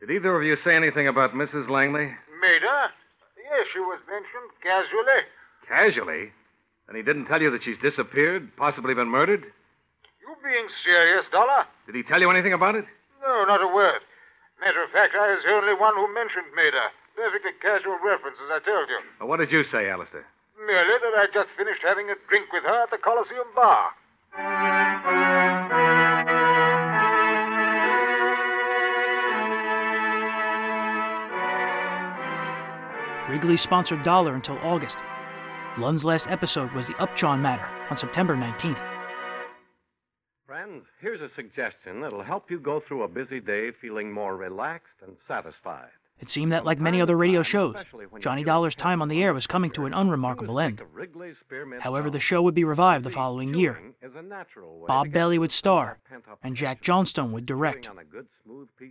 [0.00, 1.68] Did either of you say anything about Mrs.
[1.68, 2.10] Langley?
[2.40, 2.90] Maida?
[3.36, 5.26] Yes, she was mentioned casually.
[5.68, 6.32] Casually?
[6.88, 9.44] And he didn't tell you that she's disappeared, possibly been murdered?
[10.20, 11.66] You being serious, Dollar?
[11.86, 12.86] Did he tell you anything about it?
[13.22, 14.00] No, not a word.
[14.60, 16.90] Matter of fact, I was the only one who mentioned Maida.
[17.16, 18.98] Perfectly casual reference, as I told you.
[19.20, 20.24] Well, what did you say, Alistair?
[20.66, 23.90] Merely that I'd just finished having a drink with her at the Coliseum bar.
[33.30, 34.98] Wrigley sponsored Dollar until August.
[35.78, 38.84] Lund's last episode was the Upjohn matter on September 19th.
[40.44, 44.96] Friends, here's a suggestion that'll help you go through a busy day feeling more relaxed
[45.06, 45.90] and satisfied.
[46.20, 47.76] It seemed that, like many other radio shows,
[48.20, 50.82] Johnny Dollar's time on the air was coming to an unremarkable end.
[51.80, 53.78] However, the show would be revived the following year.
[54.86, 55.98] Bob Bailey would star,
[56.42, 57.88] and Jack Johnstone would direct.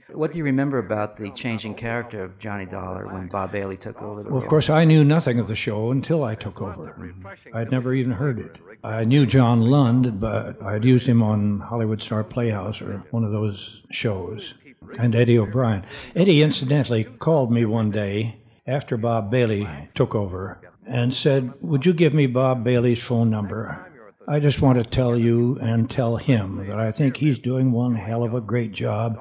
[0.07, 4.01] What do you remember about the changing character of Johnny Dollar when Bob Bailey took
[4.01, 7.14] over the Well, of course, I knew nothing of the show until I took over.
[7.53, 8.57] I'd never even heard it.
[8.84, 13.31] I knew John Lund, but I'd used him on Hollywood Star Playhouse or one of
[13.31, 14.53] those shows
[14.97, 15.85] and Eddie O'Brien.
[16.15, 21.93] Eddie incidentally called me one day after Bob Bailey took over and said, Would you
[21.93, 23.85] give me Bob Bailey's phone number?
[24.27, 27.95] I just want to tell you and tell him that I think he's doing one
[27.95, 29.19] hell of a great job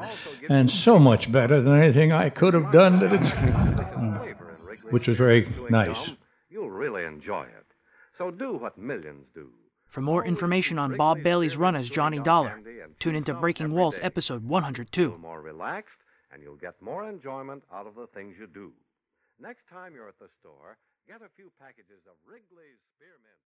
[0.51, 3.30] and so much better than anything I could have done that it's
[4.90, 6.12] which was very nice.
[6.51, 7.66] You'll really enjoy it.
[8.18, 9.48] So do what millions do.
[9.89, 12.60] For more information on Bob Bailey's run as Johnny Dollar,
[12.98, 15.16] tune into Breaking Walls episode 102.
[15.16, 15.97] More relaxed,
[16.31, 18.73] and you'll get more enjoyment out of the things you do.
[19.40, 20.77] Next time you're at the store,
[21.09, 23.40] get a few packages of Wrigley's Spearmint.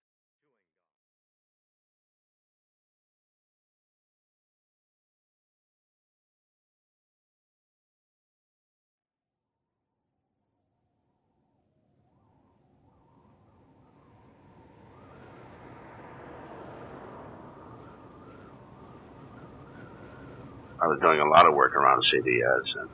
[20.90, 22.90] Was doing a lot of work around CBS, and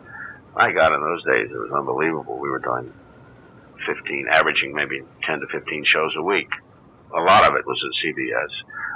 [0.56, 2.38] my God, in those days it was unbelievable.
[2.38, 2.92] We were doing
[3.88, 6.52] 15, averaging maybe 10 to 15 shows a week.
[7.16, 8.52] A lot of it was at CBS.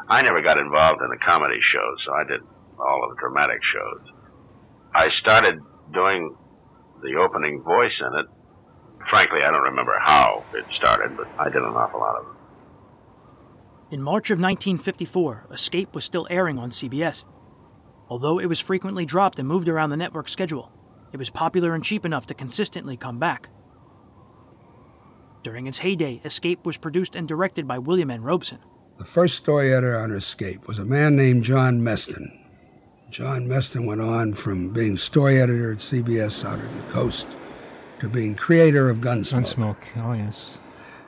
[0.09, 2.41] I never got involved in the comedy shows, so I did
[2.79, 4.03] all of the dramatic shows.
[4.93, 5.59] I started
[5.93, 6.35] doing
[7.01, 8.25] the opening voice in it.
[9.09, 12.35] Frankly, I don't remember how it started, but I did an awful lot of it.
[13.95, 17.23] In March of 1954, Escape was still airing on CBS.
[18.09, 20.71] Although it was frequently dropped and moved around the network schedule,
[21.13, 23.49] it was popular and cheap enough to consistently come back.
[25.43, 28.23] During its heyday, Escape was produced and directed by William N.
[28.23, 28.59] Robson.
[28.97, 32.37] The first story editor on Escape was a man named John Meston.
[33.09, 37.37] John Meston went on from being story editor at CBS out on the coast
[38.01, 39.55] to being creator of Gunsmoke.
[39.55, 40.59] Gunsmoke, oh yes.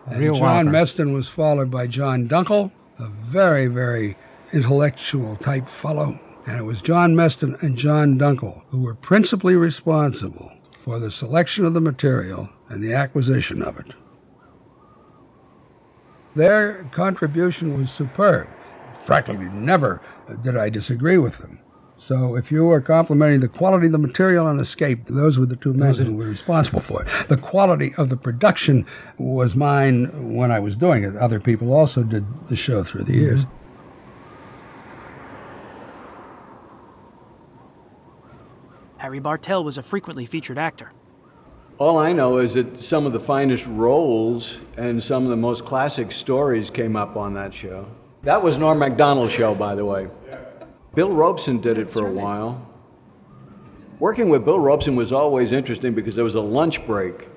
[0.07, 0.77] A and John whopper.
[0.77, 4.17] Meston was followed by John Dunkel, a very, very
[4.53, 6.19] intellectual type fellow.
[6.45, 11.65] And it was John Meston and John Dunkel who were principally responsible for the selection
[11.65, 13.93] of the material and the acquisition of it.
[16.35, 18.47] Their contribution was superb.
[19.05, 20.01] Practically never
[20.43, 21.59] did I disagree with them.
[21.97, 25.55] So if you were complimenting the quality of the material on Escape, those were the
[25.55, 27.29] two men who were responsible for it.
[27.29, 28.87] The quality of the production
[29.19, 31.15] was mine when I was doing it.
[31.15, 33.45] Other people also did the show through the years.
[39.11, 40.93] Harry Bartell was a frequently featured actor.
[41.79, 45.65] All I know is that some of the finest roles and some of the most
[45.65, 47.85] classic stories came up on that show.
[48.23, 50.07] That was Norm Macdonnell's show, by the way.
[50.95, 52.65] Bill Robson did it for a while.
[53.99, 57.27] Working with Bill Robson was always interesting because there was a lunch break.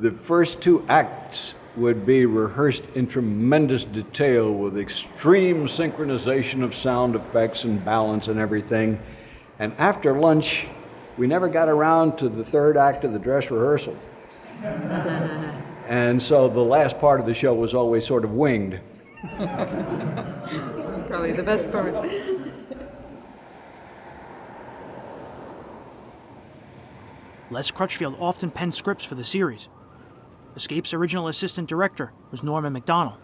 [0.00, 7.14] The first two acts would be rehearsed in tremendous detail with extreme synchronization of sound
[7.14, 9.00] effects and balance and everything.
[9.60, 10.66] And after lunch,
[11.18, 13.96] we never got around to the third act of the dress rehearsal.
[15.90, 18.78] And so the last part of the show was always sort of winged.
[21.08, 21.92] Probably the best part.
[27.50, 29.68] Les Crutchfield often penned scripts for the series.
[30.54, 33.16] Escape's original assistant director was Norman Macdonnell.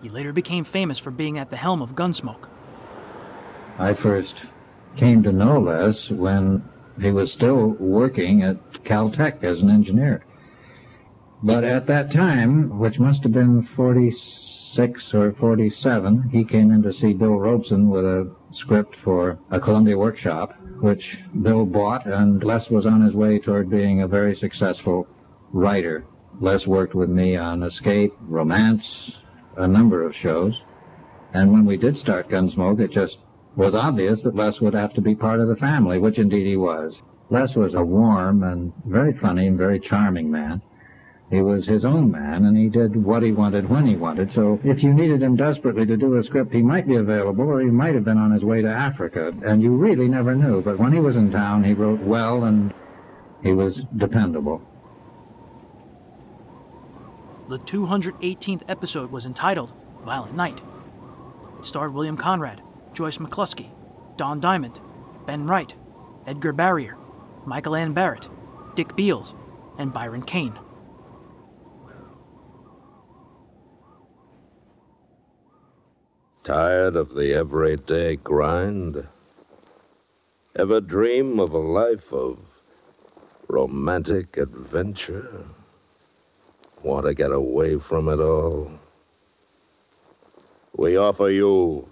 [0.00, 2.48] He later became famous for being at the helm of Gunsmoke.
[3.80, 4.46] I first
[4.94, 6.62] came to know Les when
[7.00, 10.24] he was still working at Caltech as an engineer.
[11.42, 16.92] But at that time, which must have been 46 or 47, he came in to
[16.92, 22.70] see Bill Robson with a script for a Columbia workshop, which Bill bought, and Les
[22.70, 25.06] was on his way toward being a very successful
[25.52, 26.06] writer.
[26.40, 29.12] Les worked with me on Escape, Romance,
[29.56, 30.62] a number of shows.
[31.34, 33.18] And when we did start Gunsmoke, it just
[33.56, 36.56] was obvious that Les would have to be part of the family, which indeed he
[36.56, 36.94] was.
[37.30, 40.60] Les was a warm and very funny and very charming man.
[41.30, 44.32] He was his own man, and he did what he wanted when he wanted.
[44.34, 47.60] So if you needed him desperately to do a script, he might be available, or
[47.60, 50.62] he might have been on his way to Africa, and you really never knew.
[50.62, 52.74] But when he was in town, he wrote well, and
[53.42, 54.60] he was dependable.
[57.48, 59.72] The 218th episode was entitled
[60.04, 60.60] Violent Night.
[61.58, 62.62] It starred William Conrad,
[62.94, 63.70] Joyce McCluskey,
[64.16, 64.80] Don Diamond,
[65.26, 65.74] Ben Wright,
[66.26, 66.96] Edgar Barrier,
[67.44, 68.28] Michael Ann Barrett,
[68.76, 69.34] Dick Beals,
[69.78, 70.58] and Byron Kane.
[76.44, 79.08] Tired of the everyday grind?
[80.54, 82.38] Ever dream of a life of
[83.48, 85.46] romantic adventure?
[86.82, 88.70] Want to get away from it all?
[90.76, 91.88] We offer you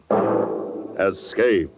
[0.98, 1.70] Escape.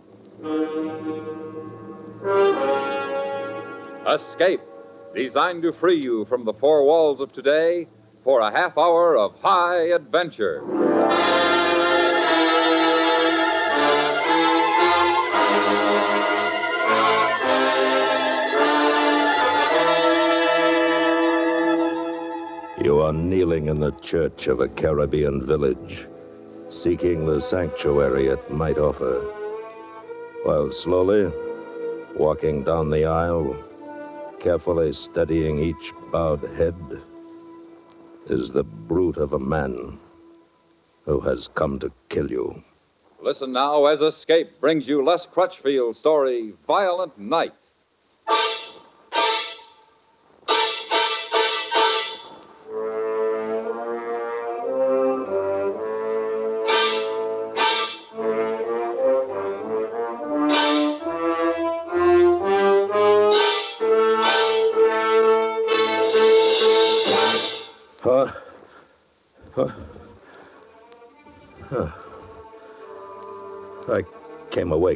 [4.09, 4.61] Escape,
[5.15, 7.86] designed to free you from the four walls of today
[8.24, 10.62] for a half hour of high adventure.
[22.82, 26.09] You are kneeling in the church of a Caribbean village,
[26.75, 29.21] seeking the sanctuary it might offer,
[30.43, 31.33] while slowly
[32.17, 33.57] walking down the aisle,
[34.41, 36.75] carefully studying each bowed head,
[38.27, 39.99] is the brute of a man
[41.05, 42.63] who has come to kill you.
[43.21, 47.64] Listen now as Escape brings you Les Crutchfield's story, Violent Night.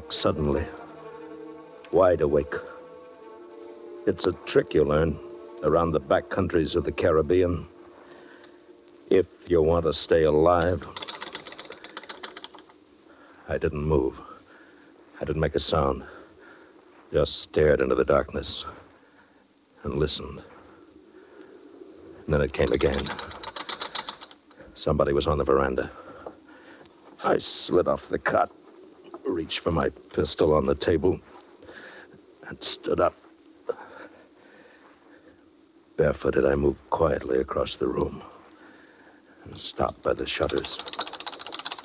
[0.09, 0.64] Awake suddenly.
[1.93, 2.55] Wide awake.
[4.06, 5.18] It's a trick you learn
[5.62, 7.66] around the back countries of the Caribbean.
[9.10, 10.86] If you want to stay alive.
[13.48, 14.18] I didn't move.
[15.20, 16.05] I didn't make a sound.
[17.12, 18.66] Just stared into the darkness
[19.85, 20.43] and listened.
[22.24, 23.09] And then it came again.
[24.74, 25.90] Somebody was on the veranda.
[27.24, 28.51] I slid off the cot,
[29.29, 31.21] reached for my pistol on the table,
[32.49, 33.15] and stood up.
[35.97, 38.23] Barefooted, I moved quietly across the room
[39.45, 40.79] and stopped by the shutters.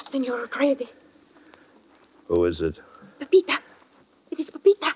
[0.06, 0.90] Senor O'Grady.
[2.28, 2.80] Who is it?
[3.20, 3.60] Pepita.
[4.32, 4.94] It is Pepita.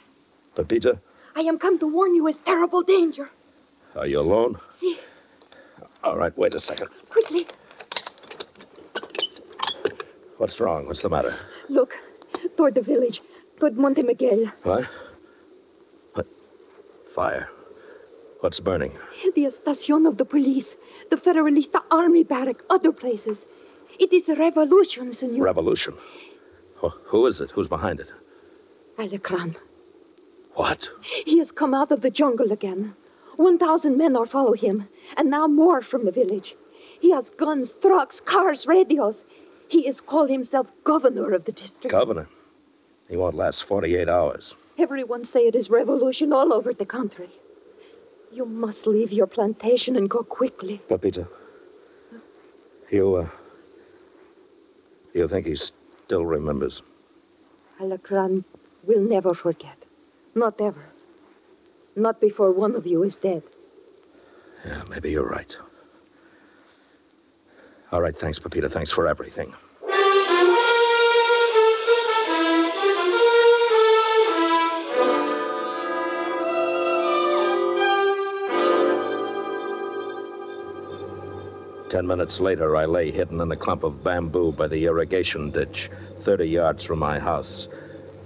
[0.56, 1.00] Pepita?
[1.36, 3.30] I am come to warn you of terrible danger.
[3.96, 4.60] Are you alone?
[4.70, 5.00] See,
[6.04, 6.90] All right, wait a second.
[7.10, 7.48] quickly.
[10.38, 10.86] What's wrong?
[10.86, 11.36] What's the matter?
[11.68, 11.98] Look,
[12.56, 13.22] toward the village,
[13.60, 14.52] toward Monte Miguel.
[14.64, 14.86] What?
[16.14, 16.28] What?
[17.14, 17.50] Fire.
[18.42, 18.92] What's burning?
[19.36, 20.78] The estacion of the police,
[21.10, 23.48] the Federalista army barrack, other places.
[24.00, 25.44] It is a revolution, senor.
[25.44, 25.96] Revolution.
[26.84, 27.52] Wh- Who is it?
[27.52, 28.12] Who's behind it?
[28.98, 29.56] Alacran.
[30.54, 30.90] What?
[31.02, 32.96] He has come out of the jungle again.
[33.38, 36.56] One thousand men are follow him, and now more from the village.
[37.00, 39.26] He has guns, trucks, cars, radios.
[39.68, 41.90] He is called himself governor of the district.
[41.92, 42.28] Governor.
[43.10, 44.56] He won't last 48 hours.
[44.78, 47.30] Everyone say it is revolution all over the country.
[48.32, 50.82] You must leave your plantation and go quickly.
[50.90, 51.28] Pepita.
[52.90, 53.30] You, uh.
[55.14, 56.84] You think he still remembers?
[57.80, 58.44] Alacran
[58.84, 59.86] will never forget.
[60.36, 60.86] Not ever.
[61.96, 63.44] Not before one of you is dead.
[64.66, 65.58] Yeah, maybe you're right.
[67.92, 68.70] All right, thanks, Pepita.
[68.70, 69.54] Thanks for everything.
[81.90, 85.90] Ten minutes later, I lay hidden in a clump of bamboo by the irrigation ditch,
[86.20, 87.70] 30 yards from my house,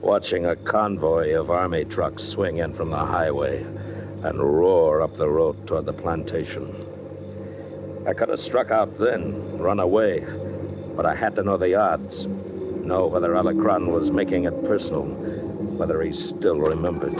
[0.01, 3.63] watching a convoy of army trucks swing in from the highway
[4.23, 6.75] and roar up the road toward the plantation.
[8.07, 10.25] I could have struck out then, run away,
[10.95, 16.01] but I had to know the odds, know whether Alacran was making it personal, whether
[16.01, 17.13] he still remembered.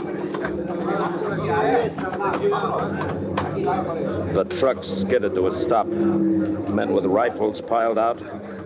[3.62, 5.86] The truck skidded to a stop.
[5.86, 8.20] Men with rifles piled out,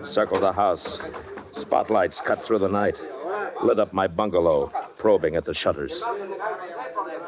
[0.05, 0.99] circled the house.
[1.51, 2.99] Spotlights cut through the night,
[3.61, 6.03] lit up my bungalow, probing at the shutters.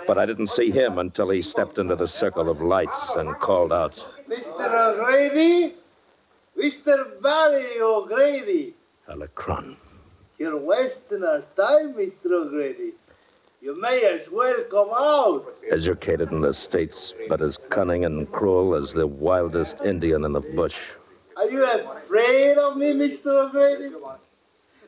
[0.08, 3.72] But I didn't see him until he stepped into the circle of lights and called
[3.72, 4.04] out.
[4.28, 4.98] Mr.
[4.98, 5.76] O'Grady?
[6.58, 7.22] Mr.
[7.22, 8.74] Barry O'Grady.
[9.08, 9.76] Alacran.
[10.40, 12.32] You're wasting our time, Mr.
[12.32, 12.94] O'Grady.
[13.62, 15.54] You may as well come out.
[15.70, 20.40] Educated in the States, but as cunning and cruel as the wildest Indian in the
[20.40, 20.80] bush.
[21.36, 23.28] Are you afraid of me, Mr.
[23.28, 23.94] O'Grady?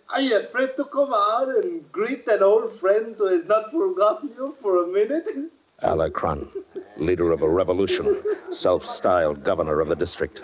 [0.09, 4.29] Are you afraid to come out and greet an old friend who has not forgotten
[4.37, 5.51] you for a minute?
[5.83, 6.47] Alacran,
[6.95, 10.43] leader of a revolution, self styled governor of the district.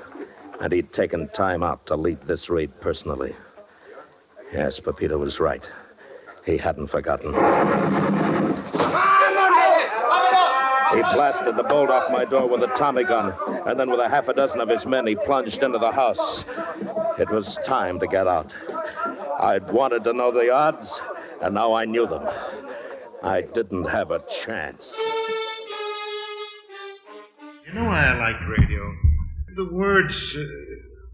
[0.60, 3.36] And he'd taken time out to lead this raid personally.
[4.52, 5.70] Yes, Pepita was right.
[6.46, 7.97] He hadn't forgotten.
[10.98, 13.32] He blasted the bolt off my door with a Tommy gun,
[13.68, 16.44] and then with a half a dozen of his men, he plunged into the house.
[17.20, 18.56] It was time to get out.
[19.40, 21.00] I'd wanted to know the odds,
[21.40, 22.28] and now I knew them.
[23.22, 24.98] I didn't have a chance.
[27.68, 28.96] You know why I like radio?
[29.56, 30.44] The words uh,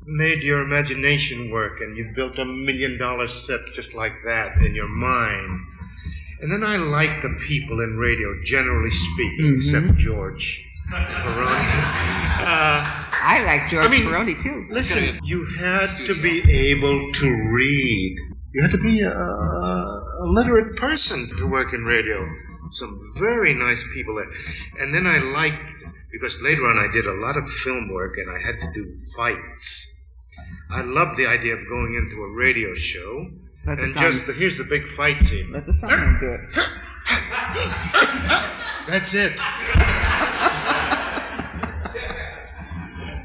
[0.05, 4.75] made your imagination work, and you built a million dollar set just like that in
[4.75, 5.59] your mind.
[6.43, 10.61] And then I like the people in radio, generally speaking, except George
[10.91, 12.19] Peroni.
[12.43, 14.67] Uh, I like George I mean, Peroni, too.
[14.69, 18.17] Listen, you had to be able to read.
[18.51, 22.27] You had to be a, a literate person to work in radio.
[22.71, 24.83] Some very nice people there.
[24.83, 28.29] And then I liked, because later on I did a lot of film work and
[28.29, 29.89] I had to do fights.
[30.69, 33.31] I loved the idea of going into a radio show.
[33.65, 35.51] Let the and sound- just, the, here's the big fight scene.
[35.51, 36.41] Let the sound do it.
[38.87, 39.31] That's it.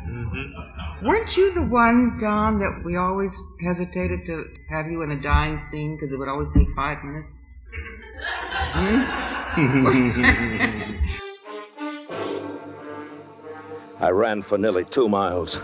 [0.06, 1.06] Mm-hmm.
[1.06, 5.59] Weren't you the one, Don, that we always hesitated to have you in a dying
[5.59, 7.39] scene because it would always take five minutes?
[8.73, 9.02] Hmm?
[14.01, 15.60] I ran for nearly two miles,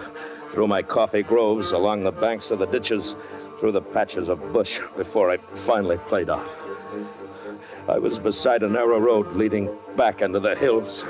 [0.51, 3.15] through my coffee groves, along the banks of the ditches,
[3.59, 6.48] through the patches of bush, before I finally played out.
[7.89, 11.05] I was beside a narrow road leading back into the hills.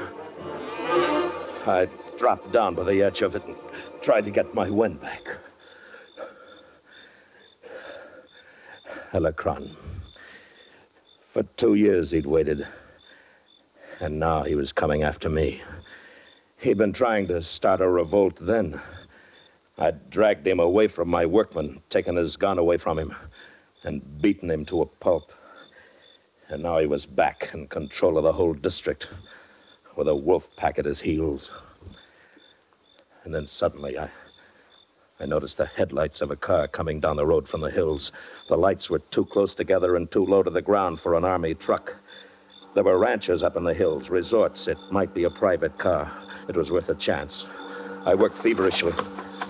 [1.66, 1.88] I
[2.18, 3.56] dropped down by the edge of it and
[4.02, 5.22] tried to get my wind back.
[9.12, 9.76] Alacran.
[11.30, 12.66] For two years he'd waited,
[14.00, 15.62] and now he was coming after me.
[16.58, 18.80] He'd been trying to start a revolt then.
[19.76, 23.14] I'd dragged him away from my workmen, taken his gun away from him,
[23.82, 25.32] and beaten him to a pulp.
[26.48, 29.08] And now he was back in control of the whole district,
[29.96, 31.52] with a wolf pack at his heels.
[33.24, 34.10] And then suddenly I.
[35.20, 38.12] I noticed the headlights of a car coming down the road from the hills.
[38.48, 41.54] The lights were too close together and too low to the ground for an army
[41.54, 41.94] truck.
[42.74, 44.66] There were ranches up in the hills, resorts.
[44.66, 46.12] It might be a private car.
[46.48, 47.46] It was worth a chance.
[48.04, 48.92] I worked feverishly.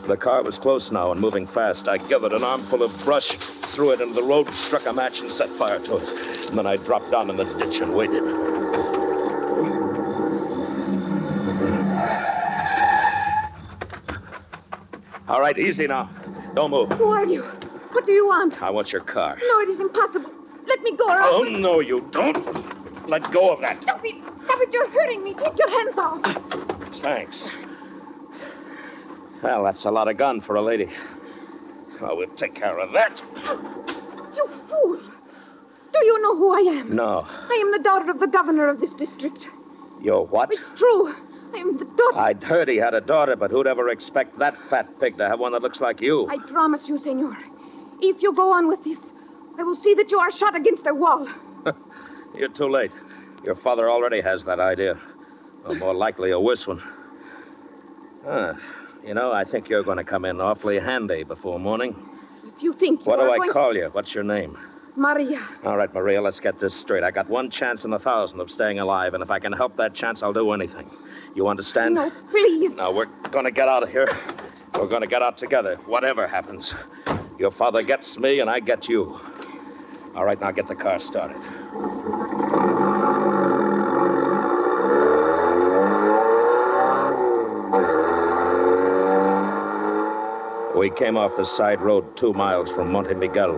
[0.07, 1.89] The car was close now and moving fast.
[1.89, 3.31] I gathered an armful of brush,
[3.73, 6.09] threw it into the road, struck a match, and set fire to it.
[6.49, 8.23] And then I dropped down in the ditch and waited.
[15.29, 16.11] All right, easy now.
[16.55, 16.91] Don't move.
[16.93, 17.43] Who are you?
[17.93, 18.63] What do you want?
[18.63, 19.39] I want your car.
[19.41, 20.31] No, it is impossible.
[20.67, 21.51] Let me go, or Oh, I'll...
[21.51, 23.09] no, you don't.
[23.09, 23.77] Let go of that.
[23.83, 24.17] Stop it!
[24.45, 24.73] Stop it!
[24.73, 25.35] You're hurting me.
[25.35, 26.95] Take your hands off.
[26.97, 27.49] Thanks.
[29.45, 30.89] Well, that's a lot of gun for a lady.
[32.01, 33.23] Well, we'll take care of that.
[34.35, 34.99] You fool!
[35.93, 36.97] Do you know who I am?
[36.97, 37.27] No.
[37.29, 39.49] I am the daughter of the governor of this district.
[40.01, 40.51] You're what?
[40.51, 41.15] It's true.
[41.55, 42.19] I am the daughter.
[42.21, 45.41] I'd heard he had a daughter, but who'd ever expect that fat pig to have
[45.41, 46.27] one that looks like you?
[46.31, 47.37] I promise you, senor.
[48.01, 49.13] If you go on with this,
[49.59, 51.29] I will see that you are shot against a wall.
[52.35, 52.93] You're too late.
[53.45, 54.99] Your father already has that idea.
[55.67, 56.83] Or more likely, a worse one.
[58.27, 58.59] Ah,
[59.07, 61.95] you know, I think you're going to come in awfully handy before morning.
[62.57, 63.89] If you think you What do I call you?
[63.93, 64.59] What's your name?
[64.97, 65.43] Maria.
[65.65, 67.03] All right, Maria, let's get this straight.
[67.03, 69.77] I got one chance in a thousand of staying alive, and if I can help
[69.77, 70.89] that chance, I'll do anything.
[71.35, 71.97] You understand?
[71.97, 72.71] No, please.
[72.73, 74.07] Now, we're going to get out of here.
[74.75, 76.75] We're going to get out together, whatever happens.
[77.39, 79.21] Your father gets me, and I get you.
[80.15, 81.41] All right, now get the car started.
[90.85, 93.55] We came off the side road two miles from Monte Miguel,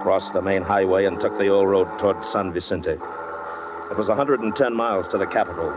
[0.00, 2.92] crossed the main highway, and took the old road toward San Vicente.
[2.92, 5.68] It was 110 miles to the capital,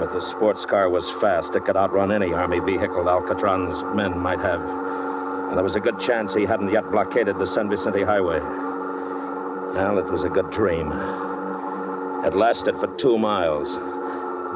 [0.00, 1.54] but the sports car was fast.
[1.54, 4.60] It could outrun any army vehicle Alacran's men might have.
[4.62, 8.40] And there was a good chance he hadn't yet blockaded the San Vicente highway.
[8.40, 10.90] Well, it was a good dream.
[12.24, 13.76] It lasted for two miles.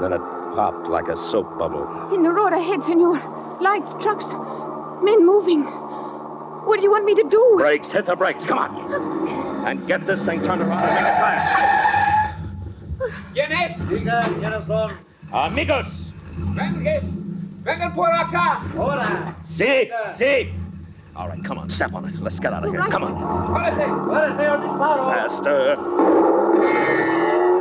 [0.01, 0.23] Then it
[0.57, 2.13] popped like a soap bubble.
[2.13, 3.23] In the road ahead, senor.
[3.61, 4.35] Lights, trucks,
[5.03, 5.65] men moving.
[5.65, 7.55] What do you want me to do?
[7.59, 9.67] Brakes, hit the brakes, come on.
[9.67, 11.57] And get this thing turned around and make it fast.
[13.35, 13.77] ¿Quién es?
[13.89, 14.99] Diga, ¿quiénes son?
[15.33, 16.13] Amigos.
[16.55, 18.63] Vengan, vengan por acá.
[18.77, 19.35] Ahora.
[19.45, 20.53] See, see.
[21.17, 22.15] All right, come on, step on it.
[22.21, 22.83] Let's get out of here.
[22.83, 23.15] Come on.
[23.15, 23.87] Párese.
[24.07, 25.13] Párese o disparo.
[25.13, 25.77] Faster.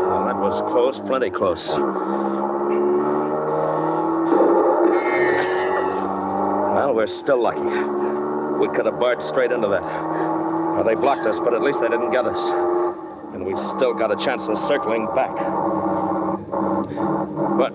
[0.07, 1.77] Well, that was close, plenty close.
[6.89, 7.61] Well, we're still lucky.
[7.61, 9.83] We could have barged straight into that.
[9.83, 12.49] Well, they blocked us, but at least they didn't get us.
[12.49, 15.35] And we still got a chance of circling back.
[17.59, 17.73] What?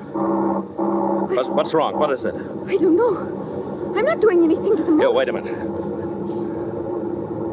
[1.31, 1.97] What's, what's wrong?
[1.97, 2.35] What is it?
[2.35, 3.95] I don't know.
[3.97, 5.12] I'm not doing anything to the Here, motor.
[5.12, 5.55] wait a minute.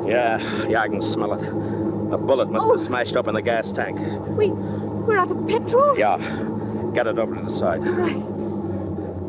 [0.10, 1.48] Yeah, yeah, I can smell it.
[2.12, 2.78] A bullet must have oh.
[2.78, 4.00] smashed open the gas tank.
[4.30, 5.96] We, we're out of petrol.
[5.96, 6.18] Yeah.
[6.96, 7.86] Get it over to the side.
[7.86, 8.31] Right.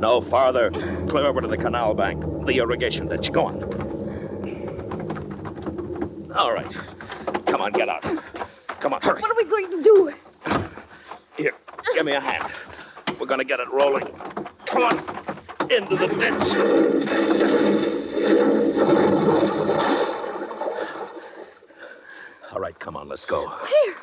[0.03, 0.69] No farther.
[1.09, 3.31] Clear over to the canal bank, the irrigation ditch.
[3.31, 3.63] Go on.
[6.35, 6.77] All right.
[7.47, 8.03] Come on, get out.
[8.81, 9.23] Come on, hurry.
[9.23, 10.13] What are we going to do?
[11.37, 11.53] Here,
[11.95, 12.53] give me a hand.
[13.21, 14.09] We're gonna get it rolling.
[14.67, 14.99] Come on.
[15.71, 16.53] Into the ditch.
[22.53, 23.47] All right, come on, let's go.
[23.47, 23.95] Where?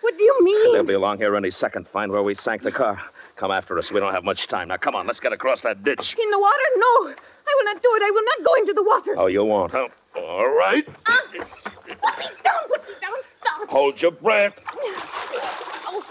[0.00, 0.72] What do you mean?
[0.72, 1.86] They'll be along here any second.
[1.86, 3.00] Find where we sank the car.
[3.38, 3.92] Come after us.
[3.92, 4.66] We don't have much time.
[4.66, 6.16] Now, come on, let's get across that ditch.
[6.20, 6.56] In the water?
[6.76, 7.14] No.
[7.14, 8.02] I will not do it.
[8.02, 9.14] I will not go into the water.
[9.16, 9.86] Oh, you won't, huh?
[10.16, 10.84] All right.
[11.06, 11.22] Ah!
[11.30, 11.94] Put me
[12.42, 12.68] down.
[12.68, 13.14] Put me down.
[13.40, 13.68] Stop.
[13.68, 14.54] Hold your breath.
[15.86, 16.04] Oh.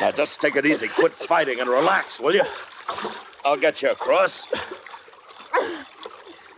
[0.00, 0.86] Now, just take it easy.
[0.86, 2.44] Quit fighting and relax, will you?
[3.44, 4.46] I'll get you across.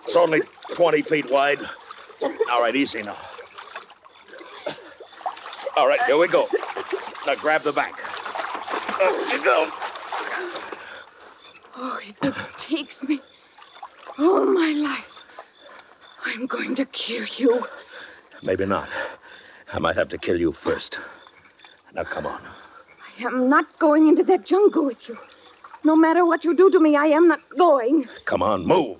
[0.05, 0.43] It's only
[0.73, 1.61] 20 feet wide.
[2.53, 3.17] All right, easy now.
[5.77, 6.49] All right, here we go.
[7.27, 7.97] Now, grab the bank.
[7.97, 9.69] Up oh, you go.
[11.77, 13.21] Oh, it takes me
[14.21, 15.23] all my life,
[16.25, 17.65] I'm going to kill you.
[18.43, 18.89] Maybe not.
[19.73, 20.99] I might have to kill you first.
[21.95, 22.43] Now, come on.
[22.43, 25.17] I am not going into that jungle with you.
[25.85, 28.07] No matter what you do to me, I am not going.
[28.25, 28.99] Come on, move.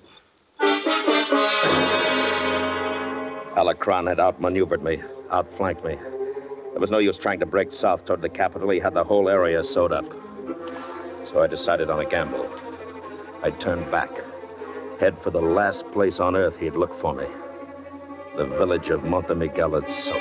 [3.55, 5.97] Alacran had outmaneuvered me, outflanked me.
[6.71, 8.69] There was no use trying to break south toward the capital.
[8.69, 10.05] He had the whole area sewed up.
[11.23, 12.49] So I decided on a gamble.
[13.43, 14.09] I'd turn back,
[14.99, 17.27] head for the last place on earth he'd look for me
[18.37, 20.19] the village of Monte Miguel Soto.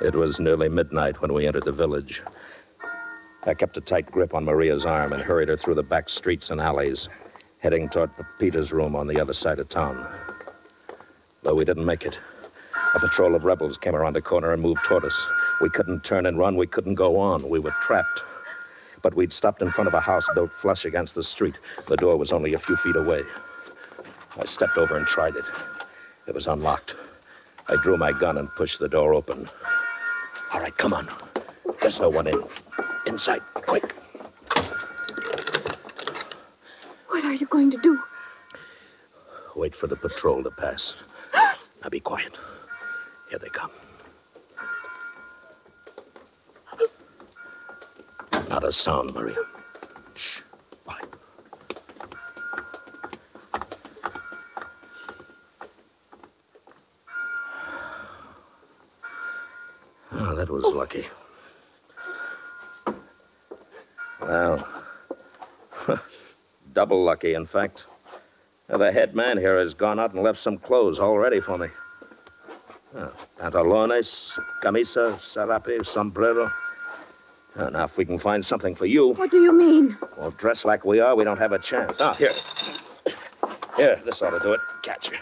[0.00, 2.22] It was nearly midnight when we entered the village.
[3.44, 6.50] I kept a tight grip on Maria's arm and hurried her through the back streets
[6.50, 7.08] and alleys,
[7.58, 10.06] heading toward Pepita's room on the other side of town.
[11.42, 12.18] Though we didn't make it,
[12.94, 15.26] a patrol of rebels came around the corner and moved toward us.
[15.62, 17.48] We couldn't turn and run, we couldn't go on.
[17.48, 18.24] We were trapped.
[19.00, 21.58] But we'd stopped in front of a house built flush against the street.
[21.88, 23.22] The door was only a few feet away.
[24.36, 25.46] I stepped over and tried it.
[26.26, 26.94] It was unlocked.
[27.68, 29.48] I drew my gun and pushed the door open.
[30.52, 31.08] All right, come on.
[31.80, 32.44] There's no one in.
[33.06, 33.94] Inside, quick.
[37.08, 37.98] What are you going to do?
[39.56, 40.94] Wait for the patrol to pass.
[41.82, 42.36] Now be quiet.
[43.30, 43.70] Here they come.
[48.50, 49.36] Not a sound, Maria.
[50.14, 50.40] Shh.
[50.84, 51.06] Quiet.
[60.12, 61.06] Oh, ah, that was lucky.
[64.20, 64.66] Well,
[66.74, 67.86] double lucky, in fact.
[68.68, 71.58] Now, the head man here has gone out and left some clothes all ready for
[71.58, 71.68] me.
[72.96, 76.50] Oh, pantalones, camisa, sarape, sombrero.
[77.56, 79.96] Oh, now, if we can find something for you, What do you mean?
[80.16, 81.96] well, dressed like we are, we don't have a chance.
[82.00, 82.30] Ah, here.
[83.76, 84.60] Here, this ought to do it.
[84.82, 85.16] Catch you.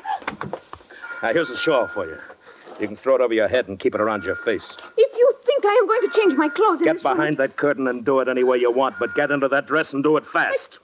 [1.23, 2.19] Now, here's a shawl for you.
[2.81, 4.77] You can throw it over your head and keep it around your face.
[4.97, 5.08] You
[5.69, 8.05] I am going to change my clothes in Get this room- behind that curtain and
[8.05, 10.79] do it any way you want, but get into that dress and do it fast.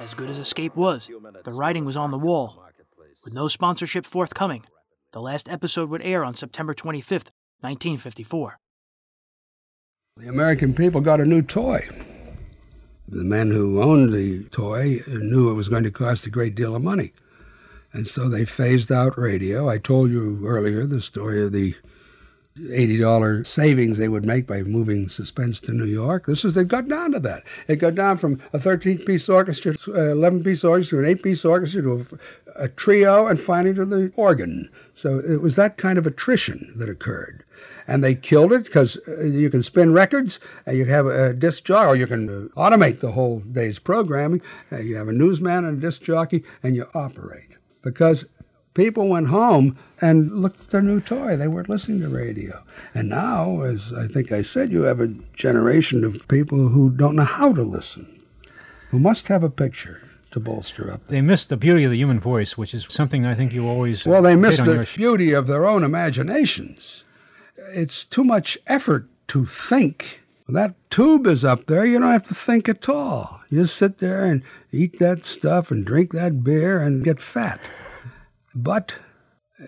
[0.00, 1.08] As good as Escape was,
[1.44, 2.62] the writing was on the wall.
[3.24, 4.64] With no sponsorship forthcoming,
[5.12, 7.30] the last episode would air on September 25th,
[7.60, 8.58] 1954.
[10.16, 11.88] The American people got a new toy.
[13.08, 16.74] The men who owned the toy knew it was going to cost a great deal
[16.74, 17.12] of money.
[17.94, 19.68] And so they phased out radio.
[19.70, 21.76] I told you earlier the story of the
[22.58, 26.26] $80 savings they would make by moving suspense to New York.
[26.26, 27.44] This is, they've got down to that.
[27.68, 31.44] It got down from a 13 piece orchestra, uh, 11 piece orchestra, an 8 piece
[31.44, 32.06] orchestra to
[32.56, 34.70] a, a trio, and finally to the organ.
[34.94, 37.44] So it was that kind of attrition that occurred.
[37.86, 41.64] And they killed it because uh, you can spin records, and you have a disc
[41.64, 44.42] jockey, or you can uh, automate the whole day's programming.
[44.72, 47.53] Uh, you have a newsman and a disc jockey, and you operate.
[47.84, 48.24] Because
[48.74, 51.36] people went home and looked at their new toy.
[51.36, 52.64] They weren't listening to radio.
[52.94, 57.16] And now, as I think I said, you have a generation of people who don't
[57.16, 58.20] know how to listen,
[58.90, 60.02] who must have a picture
[60.32, 61.06] to bolster up.
[61.06, 64.04] They miss the beauty of the human voice, which is something I think you always
[64.04, 67.04] Well, they miss the sh- beauty of their own imaginations.
[67.56, 70.22] It's too much effort to think.
[70.46, 73.40] That tube is up there, you don't have to think at all.
[73.48, 77.60] You just sit there and eat that stuff and drink that beer and get fat.
[78.54, 78.94] But,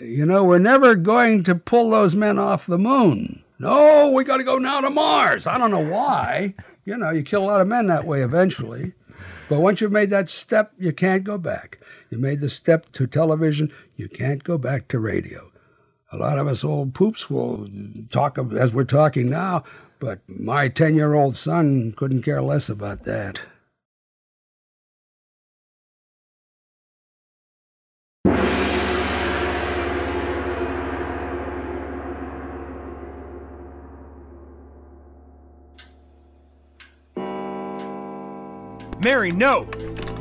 [0.00, 3.42] you know, we're never going to pull those men off the moon.
[3.58, 5.46] No, we got to go now to Mars.
[5.46, 6.54] I don't know why.
[6.84, 8.92] You know, you kill a lot of men that way eventually.
[9.48, 11.78] But once you've made that step, you can't go back.
[12.10, 15.50] You made the step to television, you can't go back to radio.
[16.12, 17.68] A lot of us old poops will
[18.10, 19.64] talk of, as we're talking now,
[19.98, 23.40] but my 10 year old son couldn't care less about that.
[39.06, 39.64] Mary, no!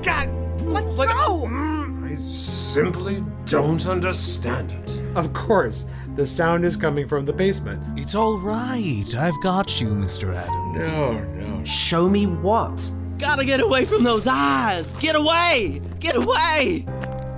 [0.03, 0.29] God,
[0.61, 1.47] let go!
[1.47, 5.01] Mm, I simply don't understand it.
[5.15, 7.99] Of course, the sound is coming from the basement.
[7.99, 9.05] It's all right.
[9.17, 10.35] I've got you, Mr.
[10.35, 10.73] Adam.
[10.73, 11.63] No, no.
[11.63, 12.89] Show me what?
[13.17, 14.91] Gotta get away from those eyes!
[14.99, 15.81] Get away!
[15.99, 16.85] Get away!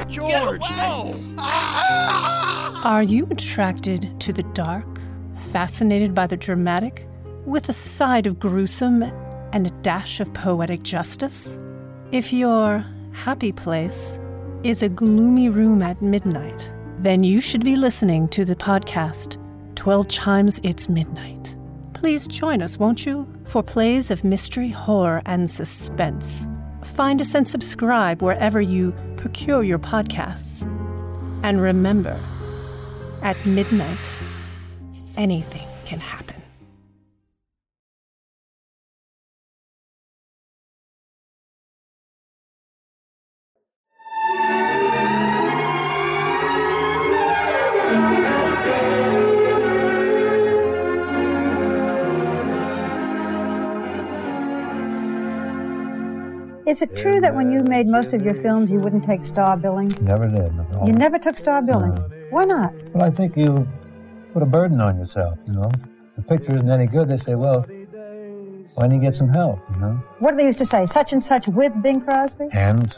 [0.10, 1.22] George, Get away!
[1.36, 1.36] no!
[2.84, 4.99] Are you attracted to the dark,
[5.34, 7.08] fascinated by the dramatic,
[7.45, 9.04] with a side of gruesome
[9.54, 11.60] and a dash of poetic justice?
[12.12, 14.20] If your happy place
[14.64, 19.38] is a gloomy room at midnight, then you should be listening to the podcast
[19.76, 21.56] 12 Chimes It's Midnight.
[21.94, 26.48] Please join us, won't you, for plays of mystery, horror, and suspense.
[26.84, 30.65] Find us and subscribe wherever you procure your podcasts.
[31.44, 32.19] And remember,
[33.22, 34.24] at midnight,
[35.18, 36.27] anything can happen.
[56.68, 59.56] Is it true that when you made most of your films, you wouldn't take star
[59.56, 59.89] billing?
[60.02, 60.52] Never did.
[60.85, 61.94] You never took star billing.
[62.30, 62.73] Why not?
[62.94, 63.65] Well, I think you
[64.34, 65.72] put a burden on yourself, you know.
[65.73, 67.65] If the picture isn't any good, they say, well,
[68.76, 70.03] why don't you get some help, you know?
[70.19, 70.85] What do they used to say?
[70.85, 72.49] Such and such with Bing Crosby?
[72.52, 72.94] And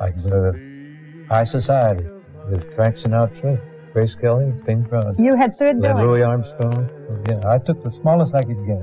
[0.00, 2.04] like the High Society
[2.50, 3.60] with Frank Sinatra,
[3.92, 5.22] Grace Kelly, Bing Crosby.
[5.22, 6.06] You had third Then billing.
[6.08, 6.90] Louis Armstrong.
[7.28, 8.82] Yeah, I took the smallest I could get.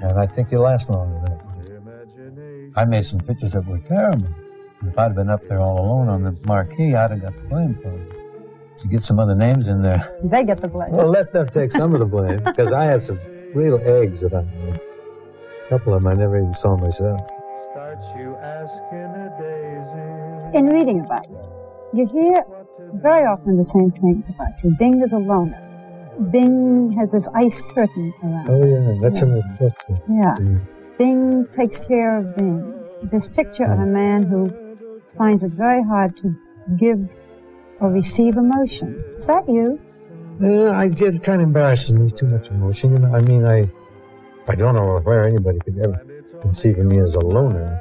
[0.00, 1.37] And I think you last longer.
[2.78, 4.28] I made some pictures that were terrible.
[4.86, 7.74] If I'd been up there all alone on the marquee, I'd have got the blame
[7.82, 8.78] for it.
[8.82, 10.08] To get some other names in there.
[10.22, 10.92] They get the blame.
[10.92, 13.18] Well, let them take some of the blame because I had some
[13.52, 14.80] real eggs that I made.
[15.64, 17.20] A couple of them I never even saw myself.
[20.54, 21.42] In reading about you,
[21.94, 22.44] you hear
[23.02, 24.70] very often the same things about you.
[24.78, 25.60] Bing is a loner.
[26.30, 28.48] Bing has this ice curtain around.
[28.48, 29.74] Oh yeah, that's in the book.
[30.08, 30.36] Yeah.
[30.98, 32.74] Bing takes care of Bing.
[33.04, 34.52] This picture of a man who
[35.16, 36.34] finds it very hard to
[36.76, 37.14] give
[37.80, 39.02] or receive emotion.
[39.14, 39.80] Is that you?
[40.40, 41.98] Yeah, I get kind of embarrassing.
[41.98, 42.92] There's too much emotion.
[42.92, 43.70] You know, I mean, I
[44.48, 46.04] I don't know where anybody could ever
[46.40, 47.80] conceive of me as a loner.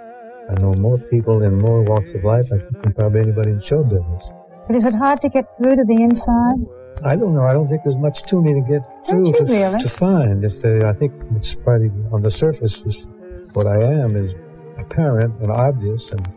[0.50, 3.60] I know more people in more walks of life, I think, than probably anybody in
[3.60, 4.30] show business.
[4.68, 6.60] But is it hard to get through to the inside?
[7.04, 7.44] I don't know.
[7.44, 9.80] I don't think there's much to me to get through to, really?
[9.80, 10.44] to find.
[10.44, 13.06] If uh, I think it's probably on the surface is
[13.54, 14.34] what I am is
[14.78, 16.28] apparent and obvious, and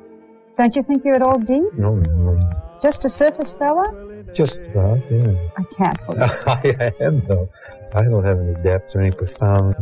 [0.57, 1.73] Don't you think you're at all deep?
[1.75, 2.39] no, no,
[2.83, 4.07] Just a surface fella?
[4.35, 5.35] just about yeah.
[5.57, 6.23] I can't believe.
[6.47, 7.49] I am though.
[7.93, 9.75] I don't have any depth or any profound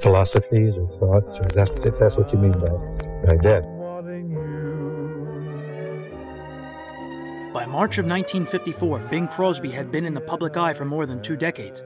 [0.00, 2.68] philosophies or thoughts, or that's if that's what you mean by
[3.26, 3.66] by depth.
[7.52, 11.20] By March of 1954, Bing Crosby had been in the public eye for more than
[11.20, 11.82] two decades.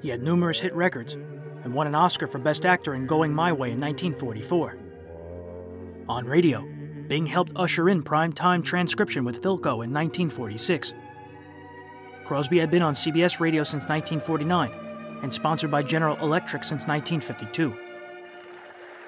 [0.00, 1.18] He had numerous hit records
[1.64, 4.78] and won an Oscar for Best Actor in Going My Way in 1944.
[6.08, 6.66] On radio,
[7.08, 10.94] Bing helped usher in primetime transcription with Philco in 1946.
[12.24, 14.72] Crosby had been on CBS radio since 1949
[15.22, 17.76] and sponsored by General Electric since 1952.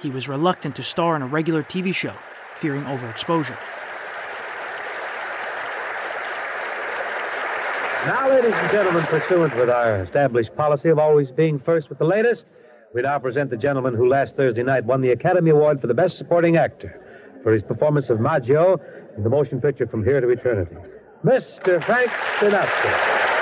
[0.02, 2.12] He was reluctant to star in a regular TV show,
[2.56, 3.56] fearing overexposure.
[8.06, 12.04] Now, ladies and gentlemen, pursuant with our established policy of always being first with the
[12.04, 12.46] latest,
[12.94, 15.94] we now present the gentleman who last Thursday night won the Academy Award for the
[15.94, 17.00] Best Supporting Actor
[17.42, 18.80] for his performance of Maggio
[19.16, 20.76] in the motion picture From Here to Eternity.
[21.24, 21.82] Mr.
[21.82, 23.35] Frank Sinatra.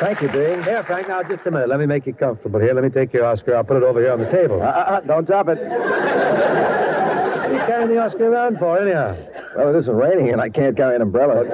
[0.00, 0.62] Thank you, Bing.
[0.62, 1.68] Here, Frank, now just a minute.
[1.68, 2.72] Let me make you comfortable here.
[2.72, 3.54] Let me take your Oscar.
[3.54, 4.62] I'll put it over here on the table.
[4.62, 5.58] Uh, uh, don't drop it.
[5.58, 9.14] What are you carrying the Oscar around for, anyhow?
[9.54, 11.44] Well, it isn't raining, and I can't carry an umbrella.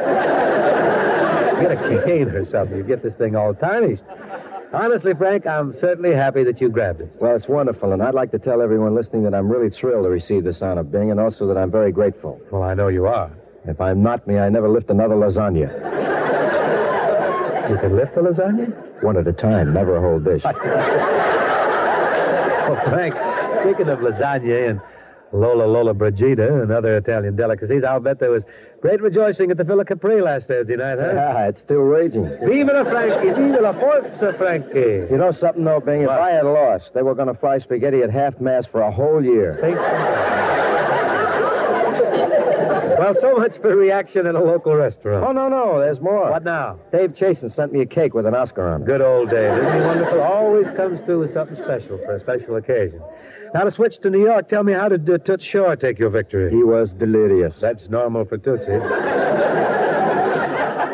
[1.61, 2.77] Get a cane or something.
[2.77, 4.05] You get this thing all tarnished.
[4.73, 7.11] Honestly, Frank, I'm certainly happy that you grabbed it.
[7.19, 10.11] Well, it's wonderful, and I'd like to tell everyone listening that I'm really thrilled to
[10.11, 12.41] receive this honor, Bing, and also that I'm very grateful.
[12.53, 13.31] Well, I know you are.
[13.65, 16.36] If I'm not me, I never lift another lasagna.
[17.69, 19.03] You can lift a lasagna?
[19.03, 20.43] One at a time, never a whole dish.
[20.45, 20.55] well,
[22.85, 23.15] Frank,
[23.61, 24.81] speaking of lasagna and
[25.33, 28.45] Lola Lollobrigida and other Italian delicacies, I'll bet there was
[28.81, 31.13] great rejoicing at the Villa Capri last Thursday night, huh?
[31.13, 32.29] Yeah, it's still raging.
[32.47, 33.31] Viva la Frankie!
[33.31, 35.07] Viva la forza, Frankie!
[35.11, 36.03] You know something, though, Bing?
[36.03, 38.91] If I had lost, they were going to fry spaghetti at half mast for a
[38.91, 39.59] whole year.
[39.61, 39.77] Think
[43.07, 45.25] Well, so much for reaction at a local restaurant.
[45.25, 46.29] Oh, no, no, there's more.
[46.29, 46.81] What now?
[46.91, 48.87] Dave Chasen sent me a cake with an Oscar on it.
[48.87, 49.57] Good old Dave.
[49.59, 50.21] Isn't he wonderful?
[50.23, 53.01] Always comes through with something special for a special occasion.
[53.55, 56.11] Now, to switch to New York, tell me, how did uh, Toots Shor take your
[56.11, 56.51] victory?
[56.51, 57.61] He was delirious.
[57.61, 58.73] That's normal for Tootsie.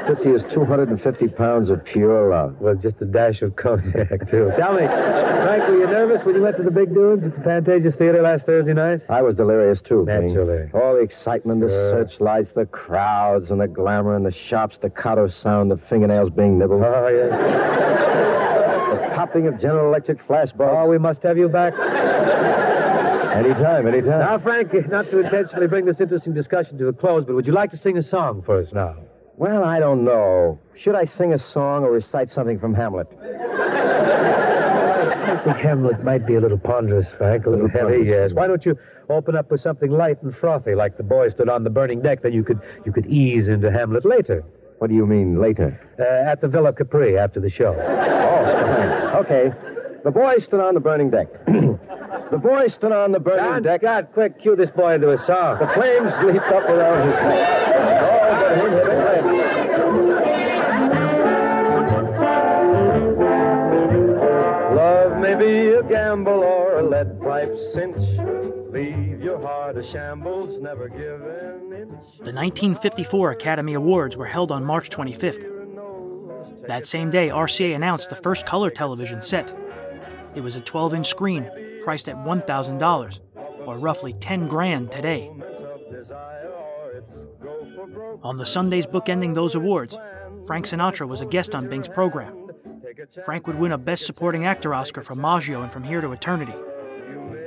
[0.07, 2.61] Tootsie is 250 pounds of pure love.
[2.61, 4.51] Well, just a dash of cognac, too.
[4.57, 7.41] Tell me, Frank, were you nervous when you went to the big dunes at the
[7.41, 9.03] Pantages Theater last Thursday night?
[9.09, 10.05] I was delirious, too.
[10.05, 10.71] Naturally.
[10.75, 11.91] All the excitement, the Sure.
[11.91, 16.83] searchlights, the crowds, and the glamour, and the sharp staccato sound of fingernails being nibbled.
[16.83, 17.31] Oh, yes.
[19.03, 20.85] The popping of General Electric flashbulbs.
[20.85, 21.75] Oh, we must have you back.
[23.33, 24.19] Anytime, anytime.
[24.19, 27.53] Now, Frank, not to intentionally bring this interesting discussion to a close, but would you
[27.55, 28.97] like to sing a song for us now?
[29.43, 30.61] Well, I don't know.
[30.77, 33.09] Should I sing a song or recite something from Hamlet?
[33.21, 38.33] I think Hamlet might be a little ponderous, Frank, a little heavy, yes.
[38.33, 38.79] Why don't you
[39.11, 42.23] open up with something light and frothy, like the boy stood on the burning deck,
[42.23, 44.45] then you could you could ease into Hamlet later.
[44.79, 45.77] What do you mean, later?
[45.99, 47.75] Uh, at the Villa Capri after the show.
[47.77, 49.53] Oh, okay.
[50.05, 51.27] The boy stood on the burning deck.
[51.47, 53.81] the boy stood on the burning Don deck.
[53.81, 55.59] Scott, quick, cue this boy into a song.
[55.59, 58.92] The flames leaped up around his neck.
[65.43, 67.97] Be a gamble or a lead pipe cinch.
[68.71, 71.91] Leave your heart a shambles, never give an inch.
[72.23, 75.49] The 1954 Academy Awards were held on March 25th.
[76.69, 79.53] That same day, RCA announced the first color television set.
[80.37, 81.51] It was a 12 inch screen
[81.83, 83.21] priced at $1,000,
[83.67, 85.29] or roughly 10 grand today.
[88.23, 89.99] On the Sundays bookending those awards,
[90.47, 92.42] Frank Sinatra was a guest on Bing's program.
[93.25, 96.55] Frank would win a Best Supporting Actor Oscar from Maggio and From Here to Eternity.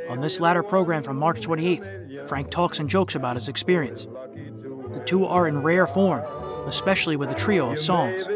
[0.10, 4.06] On this latter program from March 28th, Frank talks and jokes about his experience.
[4.06, 6.24] The two are in rare form,
[6.68, 8.28] especially with a trio of songs.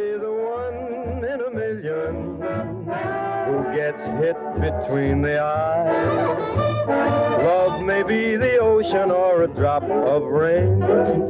[3.76, 6.88] Gets hit between the eyes.
[6.88, 10.82] Love may be the ocean or a drop of rain,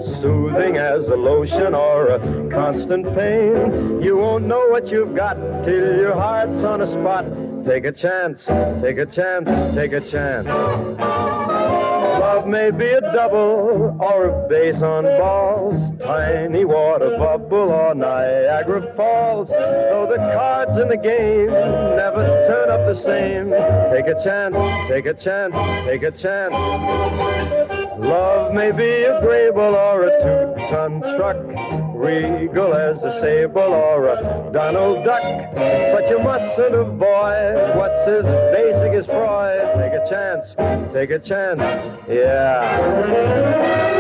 [0.06, 4.02] soothing as a lotion or a constant pain.
[4.02, 7.26] You won't know what you've got till your heart's on a spot.
[7.66, 8.46] Take a chance,
[8.82, 11.79] take a chance, take a chance.
[12.20, 18.94] Love may be a double or a base on balls, tiny water bubble or Niagara
[18.96, 19.50] Falls.
[19.50, 23.52] Though the cards in the game never turn up the same.
[23.92, 24.56] Take a chance,
[24.90, 25.54] take a chance,
[25.86, 26.54] take a chance.
[28.00, 31.38] Love may be a Grable or a two-ton truck,
[32.00, 35.22] regal as a sable or a Donald Duck.
[35.54, 38.24] But you mustn't avoid what's as
[38.56, 39.76] basic as Freud.
[39.76, 40.56] Take a chance,
[40.94, 41.60] take a chance,
[42.08, 43.99] yeah.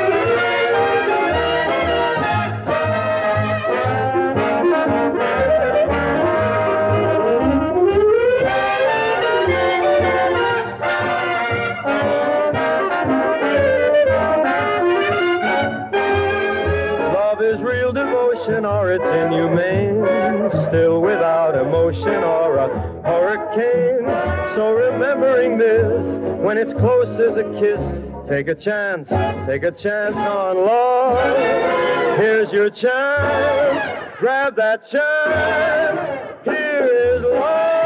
[24.55, 27.81] So remembering this, when it's close as a kiss,
[28.27, 29.09] take a chance,
[29.45, 32.17] take a chance on love.
[32.17, 36.09] Here's your chance, grab that chance.
[36.45, 37.78] Here is And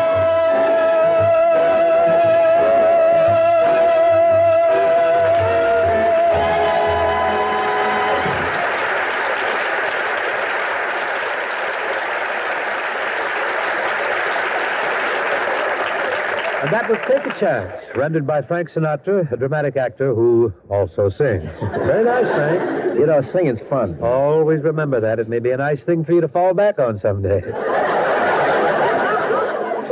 [16.74, 21.43] that was Take a Chance, rendered by Frank Sinatra, a dramatic actor who also sings.
[21.61, 22.98] Very nice, Frank.
[23.00, 24.00] You know, singing's fun.
[24.02, 25.19] Always remember that.
[25.19, 27.43] It may be a nice thing for you to fall back on someday.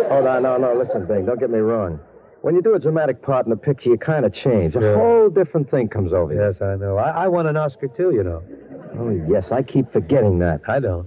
[0.09, 0.73] Oh, no, no, no.
[0.73, 1.99] Listen, Bing, don't get me wrong.
[2.41, 4.75] When you do a dramatic part in a picture, you kind of change.
[4.75, 4.95] A Yeah.
[4.95, 6.41] whole different thing comes over you.
[6.41, 6.97] Yes, I know.
[6.97, 8.41] I, I won an Oscar, too, you know.
[8.97, 10.61] Oh, yes, I keep forgetting that.
[10.67, 11.05] I don't.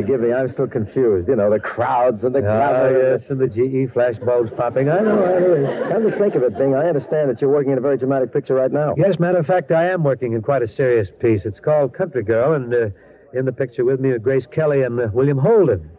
[0.00, 1.28] Forgive me, I'm still confused.
[1.28, 3.10] You know, the crowds and the Ah, glamour.
[3.12, 4.88] yes, and the GE flashbulbs popping.
[4.88, 5.88] I know, I know.
[5.90, 8.32] Come to think of it, Bing, I understand that you're working in a very dramatic
[8.32, 8.94] picture right now.
[8.96, 11.44] Yes, matter of fact, I am working in quite a serious piece.
[11.44, 12.90] It's called Country Girl, and uh,
[13.32, 15.90] in the picture with me are Grace Kelly and uh, William Holden.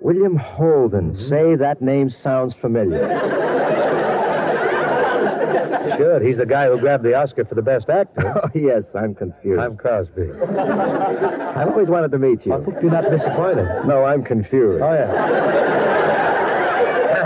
[0.00, 1.16] William Holden.
[1.16, 3.06] Say that name sounds familiar.
[5.96, 6.22] Good.
[6.22, 8.34] He's the guy who grabbed the Oscar for the best actor.
[8.44, 9.60] oh, yes, I'm confused.
[9.60, 10.30] I'm Crosby.
[10.32, 12.54] I've always wanted to meet you.
[12.54, 13.66] I hope you're not disappointed.
[13.86, 14.82] No, I'm confused.
[14.82, 16.14] Oh, yeah.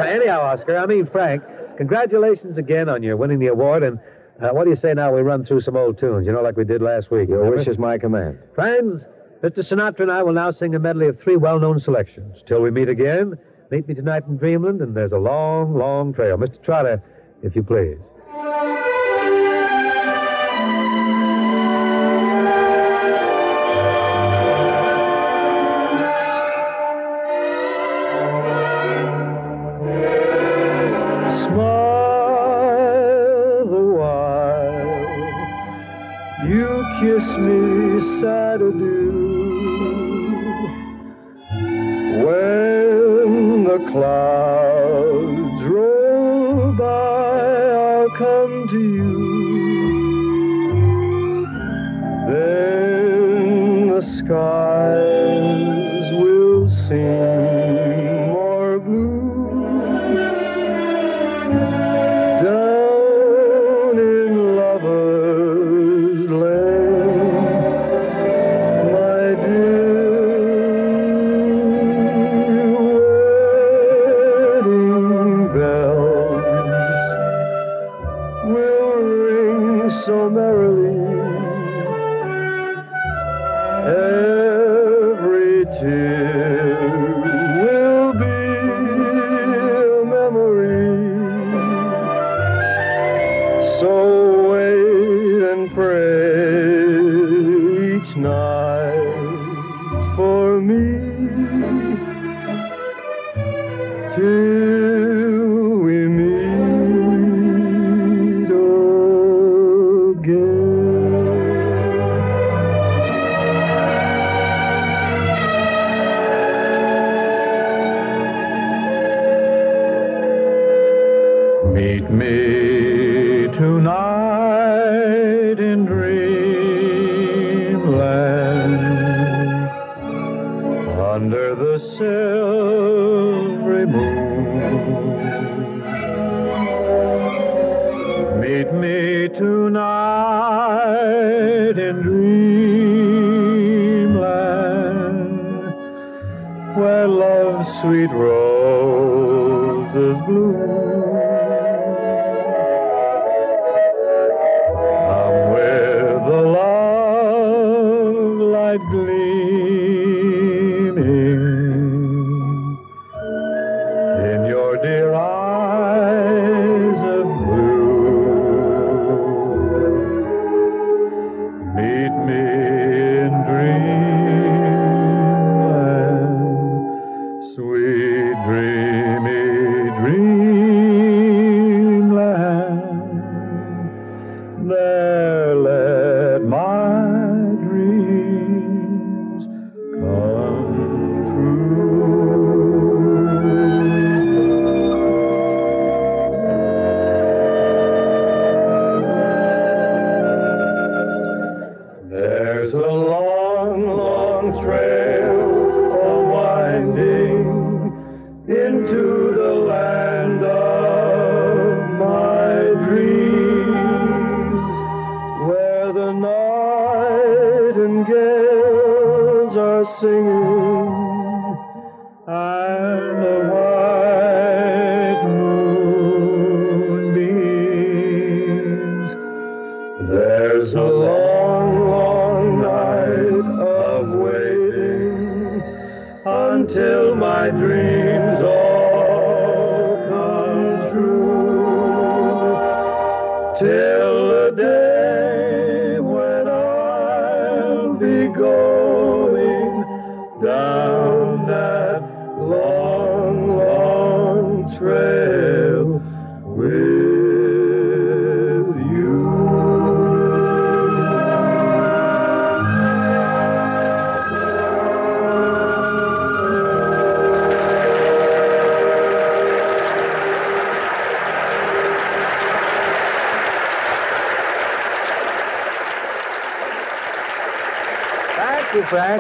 [0.09, 1.43] Anyhow, Oscar, I mean, Frank,
[1.77, 3.83] congratulations again on your winning the award.
[3.83, 3.99] And
[4.41, 6.57] uh, what do you say now we run through some old tunes, you know, like
[6.57, 7.29] we did last week?
[7.29, 7.59] Your remember?
[7.59, 8.39] wish is my command.
[8.55, 9.05] Friends,
[9.43, 9.59] Mr.
[9.59, 12.43] Sinatra and I will now sing a medley of three well known selections.
[12.47, 13.37] Till we meet again,
[13.71, 16.37] meet me tonight in Dreamland, and there's a long, long trail.
[16.37, 16.63] Mr.
[16.63, 17.03] Trotter,
[17.43, 17.99] if you please.
[18.33, 18.62] Smile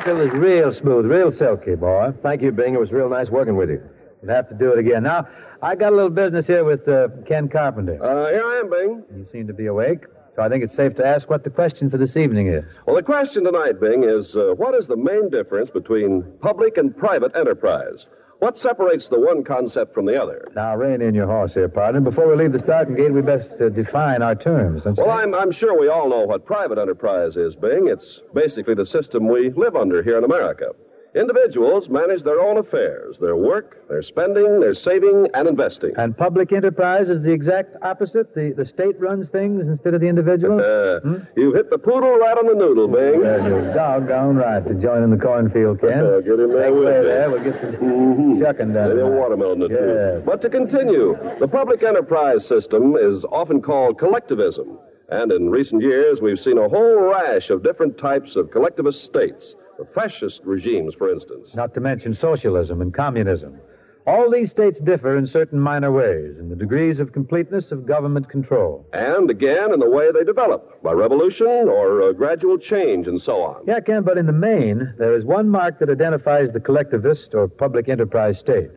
[0.02, 0.32] Thank you, Frank.
[0.32, 2.12] It was real smooth, real silky, boy.
[2.24, 2.74] Thank you, Bing.
[2.74, 3.80] It was real nice working with you.
[4.20, 5.04] We'll have to do it again.
[5.04, 5.28] Now,
[5.62, 8.02] I got a little business here with uh, Ken Carpenter.
[8.02, 9.04] Uh, here I am, Bing.
[9.16, 10.00] You seem to be awake,
[10.34, 12.64] so I think it's safe to ask what the question for this evening is.
[12.84, 16.96] Well, the question tonight, Bing, is uh, what is the main difference between public and
[16.96, 18.10] private enterprise?
[18.42, 20.50] What separates the one concept from the other?
[20.56, 22.00] Now, rein in your horse here, partner.
[22.00, 24.82] Before we leave the starting gate, we best uh, define our terms.
[24.84, 25.10] Well.
[25.10, 27.86] I'm, I'm sure we all know what private enterprise is, Bing.
[27.86, 30.72] It's basically the system we live under here in America.
[31.14, 35.92] Individuals manage their own affairs, their work, their spending, their saving, and investing.
[35.98, 38.34] And public enterprise is the exact opposite.
[38.34, 40.58] The, the state runs things instead of the individual.
[40.58, 43.20] Uh, You hit the poodle right on the noodle, Bing.
[43.20, 45.98] Yeah, you're doggone right to join in the cornfield, Ken.
[46.02, 47.04] Uh, get in there Make with me.
[47.10, 47.30] there.
[47.30, 48.88] We'll get some shucking done.
[48.88, 49.18] Maybe a tonight.
[49.20, 49.60] watermelon.
[49.70, 50.20] Yeah.
[50.24, 54.78] But to continue, the public enterprise system is often called collectivism.
[55.10, 59.56] And in recent years, we've seen a whole rash of different types of collectivist states,
[59.78, 61.54] the fascist regimes, for instance.
[61.54, 63.58] Not to mention socialism and communism.
[64.04, 68.28] All these states differ in certain minor ways in the degrees of completeness of government
[68.28, 68.84] control.
[68.92, 73.42] And again, in the way they develop, by revolution or uh, gradual change and so
[73.42, 73.64] on.
[73.64, 77.46] Yeah, Ken, but in the main, there is one mark that identifies the collectivist or
[77.46, 78.70] public enterprise state.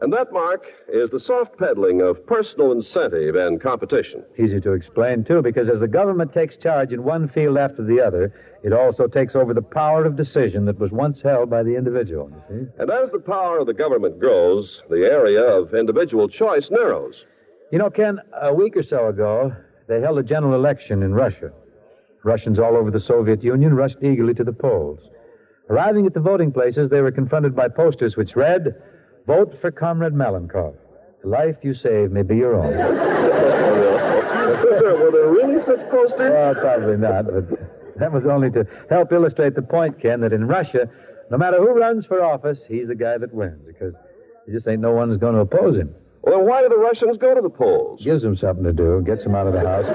[0.00, 4.24] And that, Mark, is the soft peddling of personal incentive and competition.
[4.36, 8.00] Easy to explain, too, because as the government takes charge in one field after the
[8.00, 11.74] other, it also takes over the power of decision that was once held by the
[11.74, 12.66] individual, you see?
[12.78, 17.26] And as the power of the government grows, the area of individual choice narrows.
[17.72, 19.52] You know, Ken, a week or so ago,
[19.88, 21.52] they held a general election in Russia.
[22.22, 25.10] Russians all over the Soviet Union rushed eagerly to the polls.
[25.68, 28.74] Arriving at the voting places, they were confronted by posters which read,
[29.26, 30.74] Vote for Comrade Malenkov.
[31.22, 32.76] The life you save may be your own.
[34.62, 36.30] Were there really such posters?
[36.30, 40.46] Well, probably not, but that was only to help illustrate the point, Ken, that in
[40.46, 40.88] Russia,
[41.30, 43.94] no matter who runs for office, he's the guy that wins, because
[44.46, 45.94] there just ain't no one who's going to oppose him.
[46.22, 48.04] Well, then why do the Russians go to the polls?
[48.04, 49.86] Gives him something to do, gets him out of the house.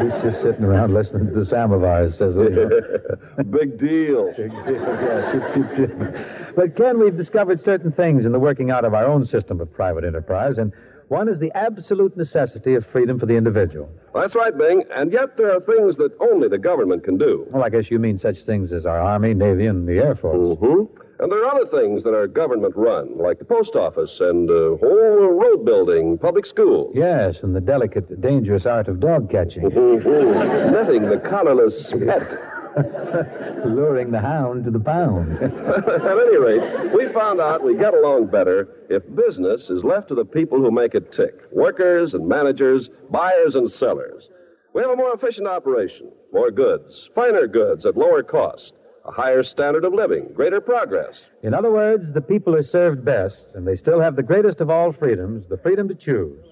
[0.00, 3.42] He's just sitting around listening to the samovars, says he.
[3.50, 4.32] Big deal.
[4.36, 6.52] Big deal, yeah.
[6.56, 9.72] But, Ken, we've discovered certain things in the working out of our own system of
[9.72, 10.72] private enterprise, and
[11.12, 13.86] one is the absolute necessity of freedom for the individual.
[14.14, 14.82] That's right, Bing.
[14.94, 17.46] And yet there are things that only the government can do.
[17.50, 20.58] Well, I guess you mean such things as our Army, Navy, and the Air Force.
[20.58, 21.02] Mm-hmm.
[21.22, 24.76] And there are other things that are government run, like the post office and uh,
[24.80, 26.90] whole road building, public schools.
[26.96, 29.62] Yes, and the delicate, dangerous art of dog catching.
[29.68, 32.36] Netting the collarless pet.
[33.64, 35.38] Luring the hound to the pound.
[35.42, 40.16] At any rate, we found out we get along better if business is left to
[40.16, 44.28] the people who make it tick workers and managers, buyers and sellers.
[44.74, 49.42] We have a more efficient operation, more goods, finer goods at lower cost, a higher
[49.42, 51.28] standard of living, greater progress.
[51.42, 54.70] In other words, the people are served best, and they still have the greatest of
[54.70, 56.44] all freedoms, the freedom to choose.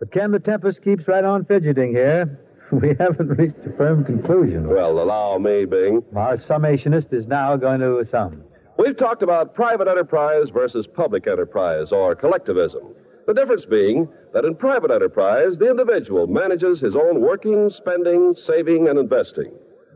[0.00, 2.40] But Ken, the Tempest keeps right on fidgeting here.
[2.72, 4.66] We haven't reached a firm conclusion.
[4.66, 6.02] Well, allow me, Bing.
[6.16, 8.42] Our summationist is now going to sum.
[8.78, 12.94] We've talked about private enterprise versus public enterprise, or collectivism.
[13.26, 18.88] The difference being that in private enterprise, the individual manages his own working, spending, saving,
[18.88, 19.52] and investing.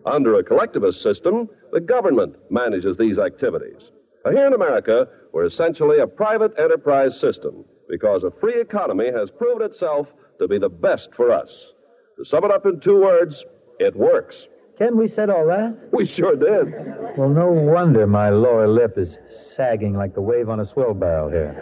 [0.07, 3.91] Under a collectivist system, the government manages these activities.
[4.25, 9.31] Now, here in America, we're essentially a private enterprise system because a free economy has
[9.31, 11.75] proven itself to be the best for us.
[12.17, 13.47] To sum it up in two words,
[13.79, 14.49] it works.
[14.79, 15.77] Ken, we said all that?
[15.93, 16.73] We sure did.
[17.17, 21.29] Well, no wonder my lower lip is sagging like the wave on a swill barrel
[21.29, 21.53] here.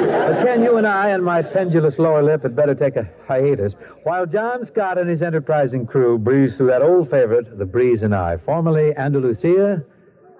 [0.00, 3.74] But Ken, you and I and my pendulous lower lip had better take a hiatus
[4.02, 8.12] while John Scott and his enterprising crew breeze through that old favorite, The Breeze and
[8.12, 9.84] I, formerly Andalusia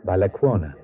[0.05, 0.75] by Lecuona.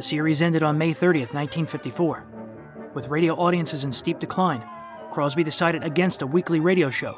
[0.00, 2.24] The series ended on May 30, 1954.
[2.94, 4.64] With radio audiences in steep decline,
[5.10, 7.14] Crosby decided against a weekly radio show.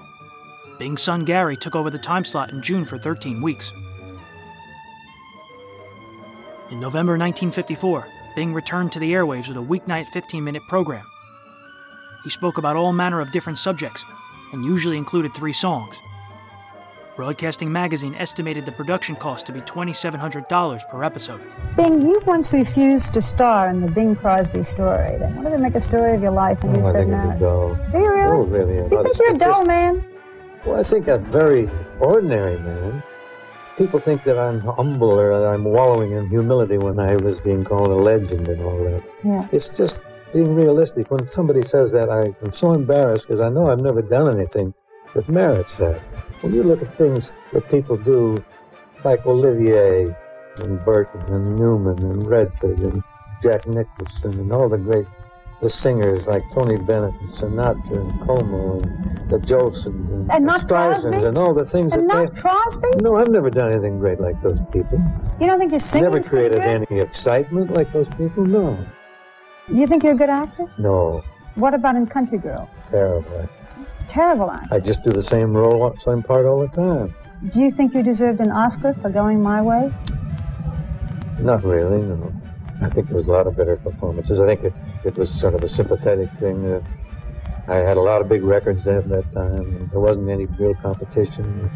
[0.81, 3.73] Bing's son Gary took over the time slot in June for 13 weeks.
[6.73, 8.05] In November 1954,
[8.35, 11.07] Bing returned to the airwaves with a weeknight 15 minute program.
[12.25, 14.05] He spoke about all manner of different subjects
[14.53, 15.95] and usually included three songs.
[17.17, 21.41] Broadcasting Magazine estimated the production cost to be $2,700 per episode.
[21.77, 25.19] Bing, you once refused to star in the Bing Crosby story.
[25.19, 27.11] They wanted to make a story of your life, and Oh, you I said think
[27.11, 27.19] no.
[27.21, 27.75] it'd be dull.
[27.93, 28.23] Do you really?
[28.39, 28.75] Oh, really?
[28.77, 30.05] You think you're a dull statist- man?
[30.65, 31.69] Well, I think a very
[32.01, 33.03] ordinary man.
[33.77, 37.63] People think that I'm humble or that I'm wallowing in humility when I was being
[37.65, 39.03] called a legend and all that.
[39.25, 39.47] Yeah.
[39.53, 39.99] It's just
[40.33, 41.11] being realistic.
[41.11, 44.73] When somebody says that, I am so embarrassed because I know I've never done anything
[45.15, 46.01] that merits that.
[46.43, 48.45] When you look at things that people do,
[49.05, 50.15] like Olivier
[50.57, 53.03] and Burton and Newman and Redford and
[53.43, 55.07] Jack Nicholson and all the great
[55.61, 60.63] the singers like Tony Bennett and Sinatra and Como and the Josephs and, And not
[60.63, 61.27] Streisand Crosby?
[61.29, 62.41] and all the things And that not they...
[62.41, 62.89] Crosby?
[63.01, 64.99] No, I've never done anything great like those people.
[65.41, 68.45] You don't think your singing Never created any excitement like those people.
[68.45, 68.77] No,
[69.69, 70.67] Do you think you're a good actor?
[70.79, 71.23] no,
[71.55, 72.69] What about in Country Girl?
[72.89, 73.49] terrible.
[74.09, 74.75] Terrible actor.
[74.75, 77.15] I just do the same role, same part all the time.
[77.51, 79.93] Do you think you deserved an Oscar for going my way?
[81.39, 82.33] Not really, no.
[82.81, 84.41] I think there was a lot of better performances.
[84.41, 84.75] I think it,
[85.05, 86.65] it was sort of a sympathetic thing.
[86.73, 86.83] Uh,
[87.69, 89.89] I had a lot of big records at that time.
[89.93, 91.71] There wasn't any real competition.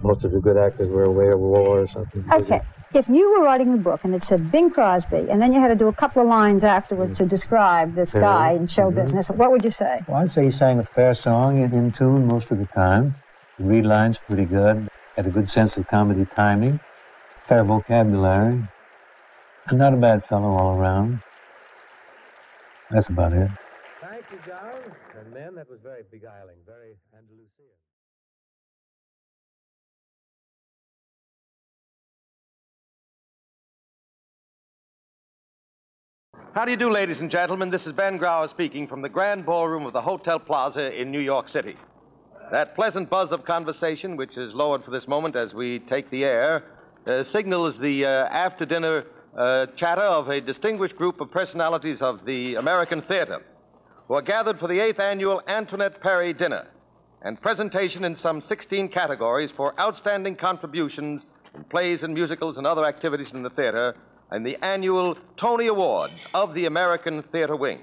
[0.00, 2.24] Most of the good actors were away at war or something.
[2.32, 2.62] Okay.
[2.92, 5.68] If you were writing a book and it said Bing Crosby, and then you had
[5.68, 8.20] to do a couple of lines afterwards to describe this Yeah.
[8.20, 8.94] guy in show Mhm.
[8.96, 10.02] business, what would you say?
[10.08, 13.14] Well, I'd say he sang a fair song in, in tune most of the time.
[13.58, 14.88] He read lines pretty good.
[15.16, 16.80] Had a good sense of comedy timing.
[17.38, 18.66] Fair vocabulary.
[19.68, 21.20] And not a bad fellow all around.
[22.90, 23.50] That's about it.
[24.00, 24.80] Thank you, John.
[25.16, 26.56] And men, that was very beguiling,
[36.52, 37.70] How do you do, ladies and gentlemen?
[37.70, 41.20] This is Ben Grauer speaking from the Grand Ballroom of the Hotel Plaza in New
[41.20, 41.76] York City.
[42.50, 46.24] That pleasant buzz of conversation, which is lowered for this moment as we take the
[46.24, 46.64] air,
[47.06, 49.04] uh, signals the uh, after dinner
[49.36, 53.44] uh, chatter of a distinguished group of personalities of the American theater
[54.08, 56.66] who are gathered for the eighth annual Antoinette Perry Dinner
[57.22, 62.84] and presentation in some 16 categories for outstanding contributions in plays and musicals and other
[62.84, 63.94] activities in the theater
[64.30, 67.82] and the annual Tony Awards of the American Theater Wing,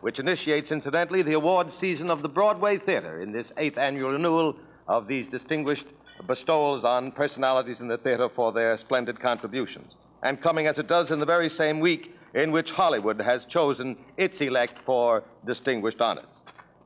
[0.00, 4.56] which initiates, incidentally, the awards season of the Broadway Theater in this eighth annual renewal
[4.88, 5.86] of these distinguished
[6.26, 9.94] bestowals on personalities in the theater for their splendid contributions.
[10.22, 13.96] And coming as it does in the very same week in which Hollywood has chosen
[14.16, 16.42] its elect for distinguished honors.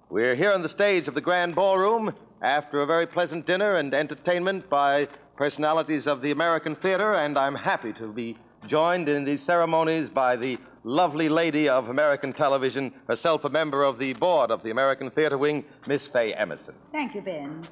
[0.09, 3.93] We're here on the stage of the Grand Ballroom after a very pleasant dinner and
[3.93, 8.37] entertainment by personalities of the American theater, and I'm happy to be
[8.67, 13.99] joined in these ceremonies by the lovely lady of American television, herself a member of
[13.99, 16.75] the board of the American Theater Wing, Miss Faye Emerson.
[16.93, 17.63] Thank you, Ben.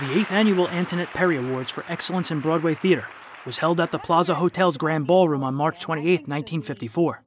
[0.00, 3.06] The 8th Annual Antoinette Perry Awards for Excellence in Broadway Theater
[3.44, 7.22] was held at the Plaza Hotel's Grand Ballroom on March 28, 1954.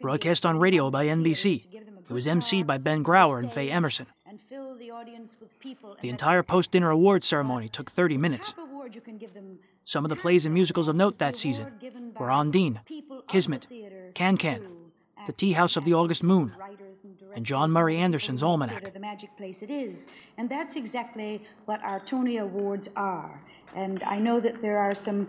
[0.00, 4.06] Broadcast on radio by NBC, it was emceed by Ben Grauer and Faye Emerson.
[5.06, 5.96] The audience with people.
[6.00, 8.54] The entire post dinner awards ceremony took 30 minutes.
[8.58, 11.78] award you can give them Some of the plays and musicals of note that season
[12.18, 12.80] were Ondine,
[13.28, 13.68] Kismet,
[14.14, 14.66] Can Can,
[15.26, 16.52] The Tea House of the August Moon,
[17.36, 18.92] and John Murray Anderson's Almanac.
[18.92, 20.08] the magic place it is.
[20.38, 23.40] And that's exactly what our Tony Awards are.
[23.76, 25.28] And I know that there are some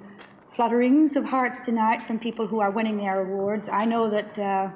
[0.55, 3.69] flutterings of hearts tonight from people who are winning their awards.
[3.69, 4.69] I know that uh,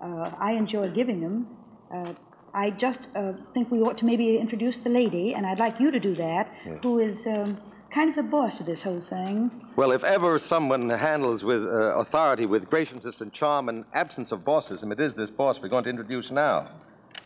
[0.00, 1.46] uh, I enjoy giving them.
[1.94, 2.14] Uh,
[2.54, 5.90] I just uh, think we ought to maybe introduce the lady, and I'd like you
[5.90, 6.78] to do that, Yes.
[6.82, 7.56] who is um,
[7.90, 9.50] kind of the boss of this whole thing.
[9.76, 14.40] Well, if ever someone handles with uh, authority, with graciousness and charm and absence of
[14.44, 16.68] bossism, it is this boss we're going to introduce now.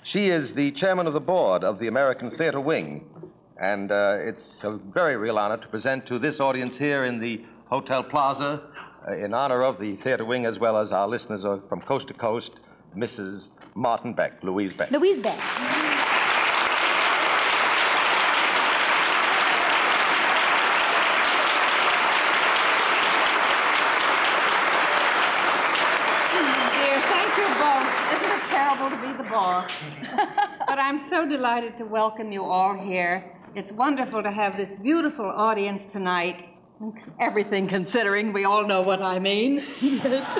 [0.02, 3.05] She is the chairman of the board of the American Theater Wing,
[3.60, 7.40] and uh, it's a very real honor to present to this audience here in the
[7.68, 8.62] Hotel Plaza
[9.08, 12.14] uh, in honor of the theater wing as well as our listeners from coast to
[12.14, 12.52] coast,
[12.97, 13.50] Mrs.
[13.75, 14.91] Martin Beck, Louise Beck.
[14.91, 15.39] Louise Beck.
[26.73, 27.91] Dear, thank you both.
[28.15, 29.70] Isn't terrible to be the boss?
[30.66, 33.36] but I'm so delighted to welcome you all here.
[33.55, 36.47] It's wonderful to have this beautiful audience tonight.
[37.20, 39.62] Everything considering, we all know what I mean.
[39.81, 40.39] Yes.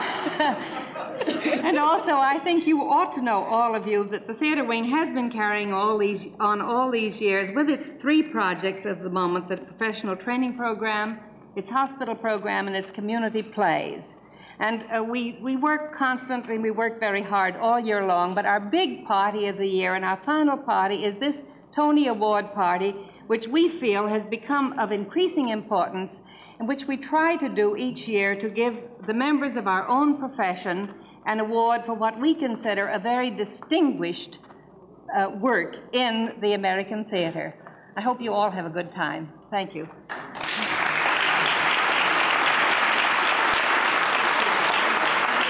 [1.66, 4.84] and also, I think you ought to know, all of you, that the theater wing
[4.90, 9.10] has been carrying all these on all these years with its three projects at the
[9.10, 11.18] moment: the professional training program,
[11.54, 14.16] its hospital program, and its community plays.
[14.58, 18.60] And uh, we, we work constantly, we work very hard all year long, but our
[18.60, 22.94] big party of the year and our final party is this Tony Award party,
[23.26, 26.22] which we feel has become of increasing importance,
[26.58, 30.16] and which we try to do each year to give the members of our own
[30.16, 30.94] profession
[31.26, 34.38] an award for what we consider a very distinguished
[35.14, 37.55] uh, work in the American theater.
[37.96, 39.32] I hope you all have a good time.
[39.50, 39.88] Thank you.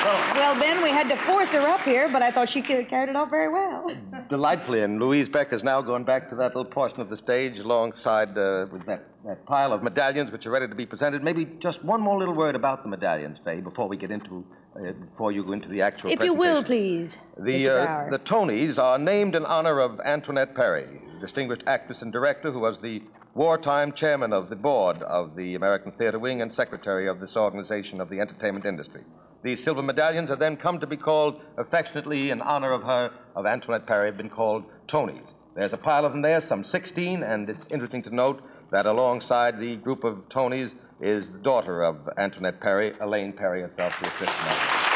[0.07, 3.17] Well, Ben, we had to force her up here, but I thought she carried it
[3.17, 3.91] off very well.
[4.29, 7.59] Delightfully, and Louise Beck has now gone back to that little portion of the stage
[7.59, 11.25] alongside uh, with that, that pile of medallions which are ready to be presented.
[11.25, 14.45] Maybe just one more little word about the medallions, Faye, before we get into
[14.77, 17.17] uh, before you go into the actual If you will, please.
[17.39, 22.53] The, uh, the Tonys are named in honor of Antoinette Perry, distinguished actress and director
[22.53, 23.03] who was the
[23.37, 28.01] wartime chairman of the board of the American Theater Wing and secretary of this organization
[28.01, 29.03] of the entertainment industry.
[29.43, 33.45] These silver medallions have then come to be called, affectionately in honor of her, of
[33.45, 35.35] Antoinette Perry, have been called Tonys.
[35.55, 38.43] There's a pile of them there, some 16, and it's interesting to note
[38.73, 43.93] that alongside the group of Tonys is the daughter of Antoinette Perry, Elaine Perry herself,
[44.03, 44.87] to assist in that.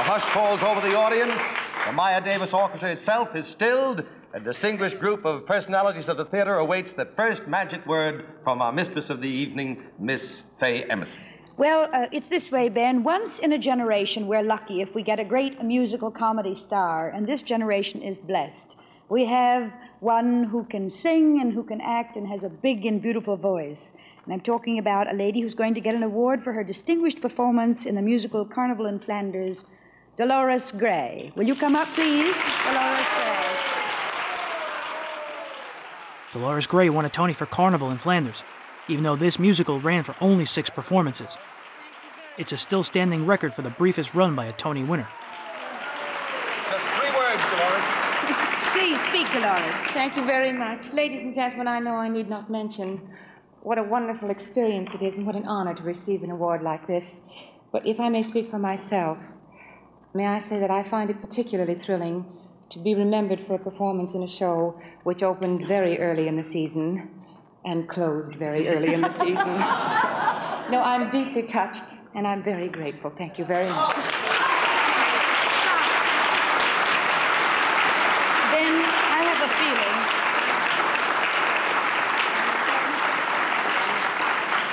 [0.11, 1.41] hush falls over the audience.
[1.85, 4.03] The Meyer Davis Orchestra itself is stilled.
[4.33, 8.73] A distinguished group of personalities of the theater awaits the first magic word from our
[8.73, 11.21] mistress of the evening, Miss Faye Emerson.
[11.55, 13.03] Well, uh, it's this way, Ben.
[13.03, 17.25] Once in a generation, we're lucky if we get a great musical comedy star, and
[17.25, 18.75] this generation is blessed.
[19.07, 23.01] We have one who can sing and who can act and has a big and
[23.01, 23.93] beautiful voice.
[24.25, 27.21] And I'm talking about a lady who's going to get an award for her distinguished
[27.21, 29.63] performance in the musical Carnival in Flanders,
[30.17, 31.31] Dolores Gray.
[31.35, 32.35] Will you come up, please?
[32.65, 33.41] Dolores Gray.
[36.33, 38.43] Dolores Gray won a Tony for Carnival in Flanders,
[38.89, 41.37] even though this musical ran for only six performances.
[42.37, 45.07] It's a still standing record for the briefest run by a Tony winner.
[46.67, 47.83] Three words, Dolores.
[48.73, 49.75] Please speak, Dolores.
[49.93, 50.91] Thank you very much.
[50.91, 53.01] Ladies and gentlemen, I know I need not mention
[53.61, 56.85] what a wonderful experience it is and what an honor to receive an award like
[56.85, 57.21] this.
[57.71, 59.17] But if I may speak for myself,
[60.13, 62.25] may I say that I find it particularly thrilling
[62.69, 66.43] to be remembered for a performance in a show which opened very early in the
[66.43, 67.09] season
[67.63, 69.35] and closed very early in the season.
[70.71, 73.11] no, I'm deeply touched and I'm very grateful.
[73.17, 73.95] Thank you very much.
[78.51, 80.21] Ben, I have a feeling.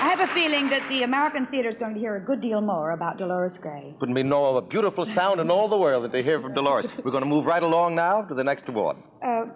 [0.00, 2.60] I have a feeling that the American theater is going to hear a good deal
[2.60, 3.94] more about Dolores Gray.
[4.00, 6.86] Couldn't be no a beautiful sound in all the world that they hear from Dolores.
[7.04, 8.96] We're going to move right along now to the next award.
[9.22, 9.46] Uh,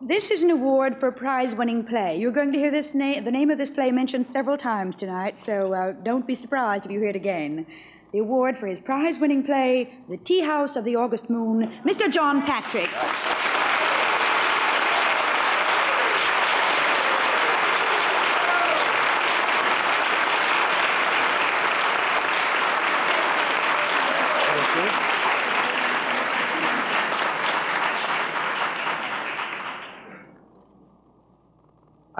[0.00, 2.18] this is an award for a prize-winning play.
[2.18, 5.38] You're going to hear this na- the name of this play mentioned several times tonight,
[5.38, 7.64] so uh, don't be surprised if you hear it again.
[8.12, 12.10] The award for his prize-winning play, The Tea House of the August Moon, Mr.
[12.10, 12.90] John Patrick.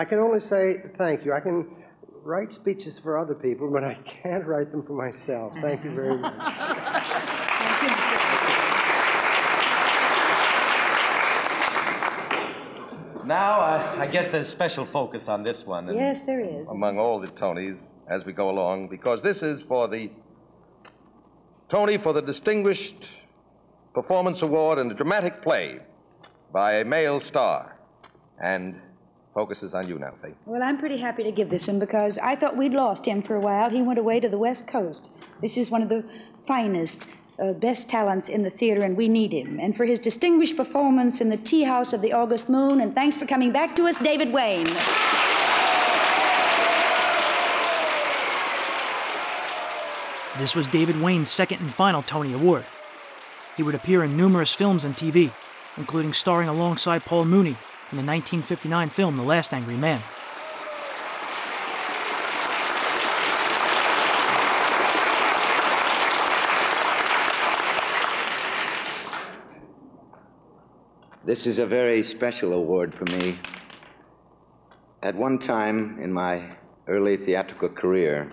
[0.03, 1.33] I can only say thank you.
[1.33, 1.65] I can
[2.25, 5.53] write speeches for other people, but I can't write them for myself.
[5.63, 6.35] Thank you very much.
[13.25, 15.89] Now, uh, I guess there's special focus on this one.
[15.89, 16.67] and Yes, there is.
[16.69, 20.11] Among all the Tonys as we go along, because this is for the
[21.69, 23.09] Tony for the Distinguished
[23.95, 25.79] Performance Award in a Dramatic Play
[26.53, 27.79] by a male star.
[28.43, 28.81] And
[29.35, 30.35] focuses on you now, Faith.
[30.47, 33.37] Well, I'm pretty happy to give this him because I thought we'd lost him for
[33.37, 33.71] a while.
[33.71, 35.11] He went away to the West Coast.
[35.41, 36.05] This is one of the
[36.47, 37.07] finest
[37.39, 39.59] uh, best talents in the theater, and we need him.
[39.59, 43.17] And for his distinguished performance in the Tea House of the August Moon, and thanks
[43.17, 44.67] for coming back to us, David Wayne.
[50.39, 52.65] This was David Wayne's second and final Tony Award.
[53.57, 55.31] He would appear in numerous films and TV,
[55.77, 57.57] including starring alongside Paul Muni
[57.93, 60.01] in the 1959 film The Last Angry Man.
[71.27, 73.39] This is a very special award for me.
[75.03, 76.57] At one time in my
[76.89, 78.33] early theatrical career,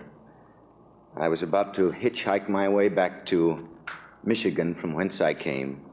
[1.18, 3.68] I was about to hitchhike my way back to
[4.24, 5.84] Michigan, from whence I came.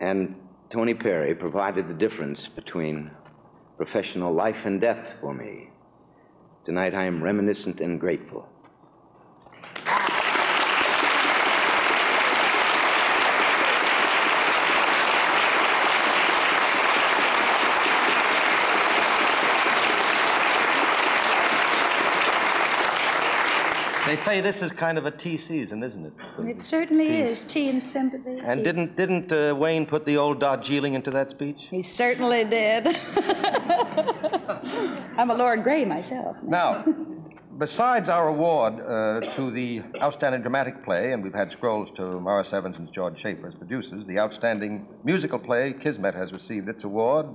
[0.00, 0.34] And
[0.70, 3.10] Tony Perry provided the difference between
[3.76, 5.70] professional life and death for me.
[6.64, 8.48] Tonight I am reminiscent and grateful.
[24.10, 26.12] They say this is kind of a tea season, isn't it?
[26.44, 27.20] It certainly Tea.
[27.20, 27.44] is.
[27.44, 28.40] Tea and sympathy.
[28.42, 28.64] And tea.
[28.64, 31.68] didn't didn't uh, Wayne put the old Darjeeling into that speech?
[31.70, 32.88] He certainly did.
[35.16, 36.36] I'm a Lord Grey myself.
[36.42, 36.84] Now,
[37.56, 42.52] besides our award uh, to the outstanding dramatic play, and we've had scrolls to Maurice
[42.52, 47.26] Evans and George Schaefer as producers, the outstanding musical play, Kismet, has received its award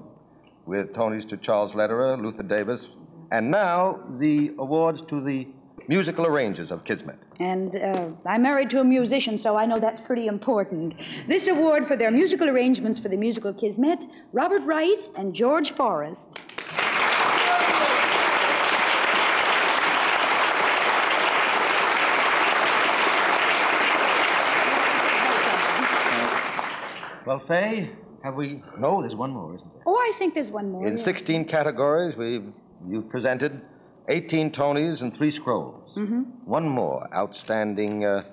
[0.65, 2.89] with Tonys to Charles Lederer, Luther Davis,
[3.31, 5.47] and now the awards to the
[5.87, 7.17] musical arrangers of Kismet.
[7.39, 10.95] And uh, I'm married to a musician, so I know that's pretty important.
[11.27, 16.39] This award for their musical arrangements for the musical Kismet, Robert Wright and George Forrest.
[27.25, 27.89] Well, Faye,
[28.23, 28.61] have we?
[28.77, 29.81] No, there's one more, isn't there?
[29.87, 30.85] Oh, I think there's one more.
[30.85, 31.03] In yeah.
[31.03, 32.53] 16 categories, we've
[32.87, 33.61] you presented
[34.07, 35.95] 18 Tonys and three scrolls.
[35.95, 36.25] Mhm.
[36.45, 38.05] One more outstanding.
[38.05, 38.23] Uh,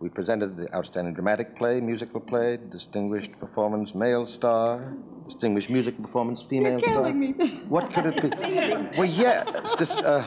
[0.00, 4.92] we presented the outstanding dramatic play, musical play, distinguished performance, male star,
[5.26, 7.12] distinguished musical performance, female You're star.
[7.12, 7.32] me.
[7.68, 8.28] What could it be?
[8.98, 9.44] well, yeah.
[9.78, 10.24] Dis, uh.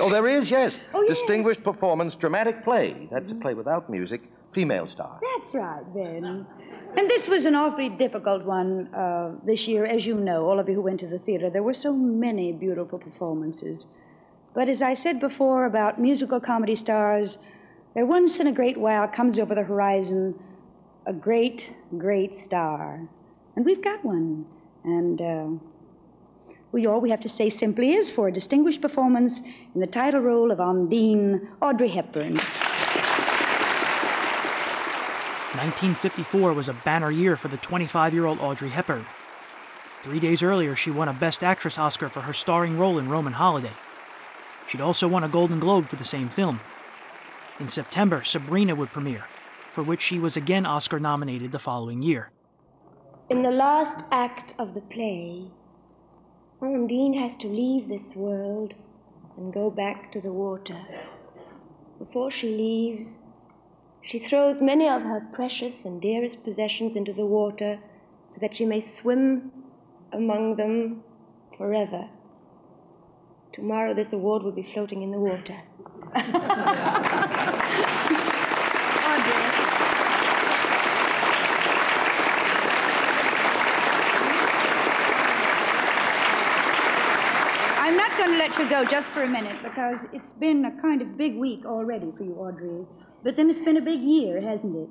[0.00, 0.80] Oh, there is, yes.
[0.94, 1.18] Oh, yes.
[1.18, 3.08] Distinguished performance, dramatic play.
[3.10, 5.20] That's a play without music, female star.
[5.20, 6.46] That's right, Ben.
[6.96, 10.68] And this was an awfully difficult one uh, this year, as you know, all of
[10.70, 11.50] you who went to the theater.
[11.50, 13.86] There were so many beautiful performances.
[14.54, 17.38] But as I said before about musical comedy stars,
[17.94, 20.34] there once in a great while comes over the horizon
[21.06, 23.08] a great, great star.
[23.56, 24.44] And we've got one.
[24.84, 25.46] And uh,
[26.70, 29.40] we, all we have to say simply is for a distinguished performance
[29.74, 32.38] in the title role of Undine, Audrey Hepburn.
[35.56, 39.04] 1954 was a banner year for the 25 year old Audrey Hepburn.
[40.02, 43.32] Three days earlier, she won a Best Actress Oscar for her starring role in Roman
[43.32, 43.72] Holiday.
[44.68, 46.60] She'd also won a Golden Globe for the same film.
[47.58, 49.24] In September, Sabrina would premiere,
[49.72, 52.30] for which she was again Oscar nominated the following year.
[53.30, 55.50] In the last act of the play,
[56.60, 58.74] Undine has to leave this world
[59.38, 60.84] and go back to the water.
[61.98, 63.16] Before she leaves,
[64.02, 67.78] she throws many of her precious and dearest possessions into the water
[68.34, 69.50] so that she may swim
[70.12, 71.02] among them
[71.56, 72.08] forever.
[73.58, 75.58] Tomorrow, this award will be floating in the water.
[76.14, 76.28] Audrey
[87.80, 90.80] I'm not going to let you go just for a minute because it's been a
[90.80, 92.86] kind of big week already for you, Audrey.
[93.24, 94.88] But then it's been a big year, hasn't it?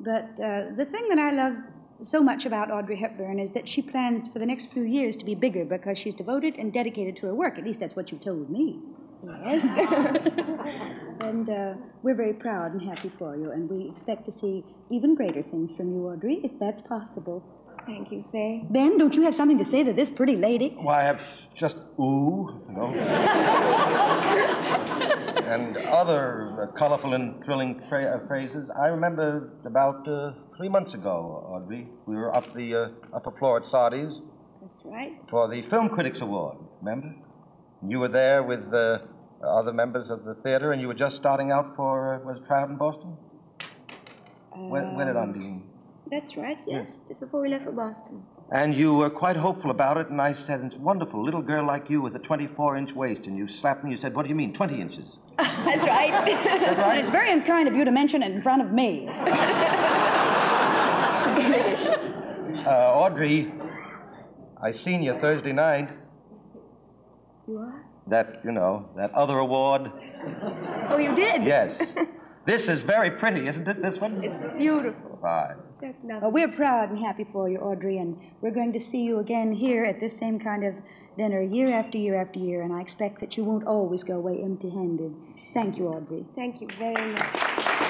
[0.00, 1.54] But uh, the thing that I love
[2.02, 5.24] so much about Audrey Hepburn is that she plans for the next few years to
[5.24, 7.58] be bigger because she's devoted and dedicated to her work.
[7.58, 8.80] At least that's what you told me.
[9.22, 9.64] Yes.
[11.20, 15.14] and uh, we're very proud and happy for you, and we expect to see even
[15.14, 17.42] greater things from you, Audrey, if that's possible.
[17.86, 18.64] Thank you, Faye.
[18.70, 20.76] Ben, don't you have something to say to this pretty lady?
[20.78, 21.20] Well, I have
[21.56, 22.86] just ooh, you know,
[25.46, 28.70] and other uh, colorful and thrilling uh, phrases.
[28.80, 33.58] I remember about uh, three months ago, Audrey, we were up the uh, upper floor
[33.58, 34.20] at Sardi's
[34.62, 35.12] That's right.
[35.30, 36.56] for the Film Critics Award.
[36.80, 37.14] Remember?
[37.86, 38.98] You were there with uh,
[39.46, 42.46] other members of the theater, and you were just starting out for uh, was it
[42.46, 43.16] Proud in Boston?
[44.56, 45.62] when, when did Um, Undine?
[46.14, 46.92] That's right, yes.
[47.08, 48.22] Just before we left for Boston.
[48.52, 51.20] And you were quite hopeful about it, and I said, It's wonderful.
[51.20, 53.26] A little girl like you with a 24 inch waist.
[53.26, 53.90] And you slapped me.
[53.90, 55.18] You said, What do you mean, 20 inches?
[55.38, 56.12] That's right.
[56.94, 59.08] And it's very unkind of you to mention it in front of me.
[62.64, 63.52] Uh, Audrey,
[64.62, 65.90] I seen you Thursday night.
[67.46, 67.84] You are?
[68.06, 69.92] That, you know, that other award.
[70.88, 71.44] Oh, you did?
[71.44, 71.78] Yes.
[72.46, 74.24] this is very pretty, isn't it, this one?
[74.24, 75.18] It's beautiful.
[75.20, 75.56] Fine.
[75.84, 79.18] That's Well, we're proud and happy for you, Audrey, and we're going to see you
[79.18, 80.74] again here at this same kind of
[81.18, 84.40] dinner year after year after year, and I expect that you won't always go away
[84.42, 85.14] empty handed.
[85.52, 86.24] Thank you, Audrey.
[86.34, 87.83] Thank you very much.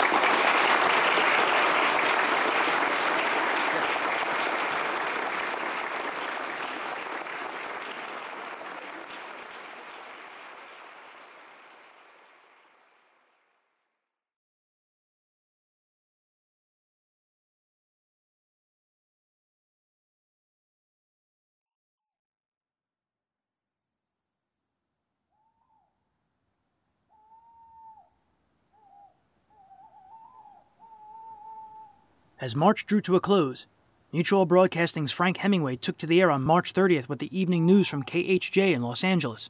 [32.44, 33.66] As March drew to a close,
[34.12, 37.88] Mutual Broadcasting's Frank Hemingway took to the air on March 30th with the evening news
[37.88, 39.48] from KHJ in Los Angeles.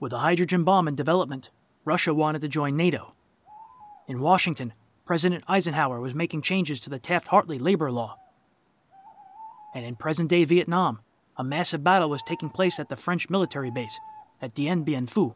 [0.00, 1.50] With a hydrogen bomb in development,
[1.84, 3.12] Russia wanted to join NATO.
[4.08, 4.72] In Washington,
[5.04, 8.16] President Eisenhower was making changes to the Taft Hartley labor law.
[9.74, 11.00] And in present day Vietnam,
[11.36, 14.00] a massive battle was taking place at the French military base
[14.40, 15.34] at Dien Bien Phu.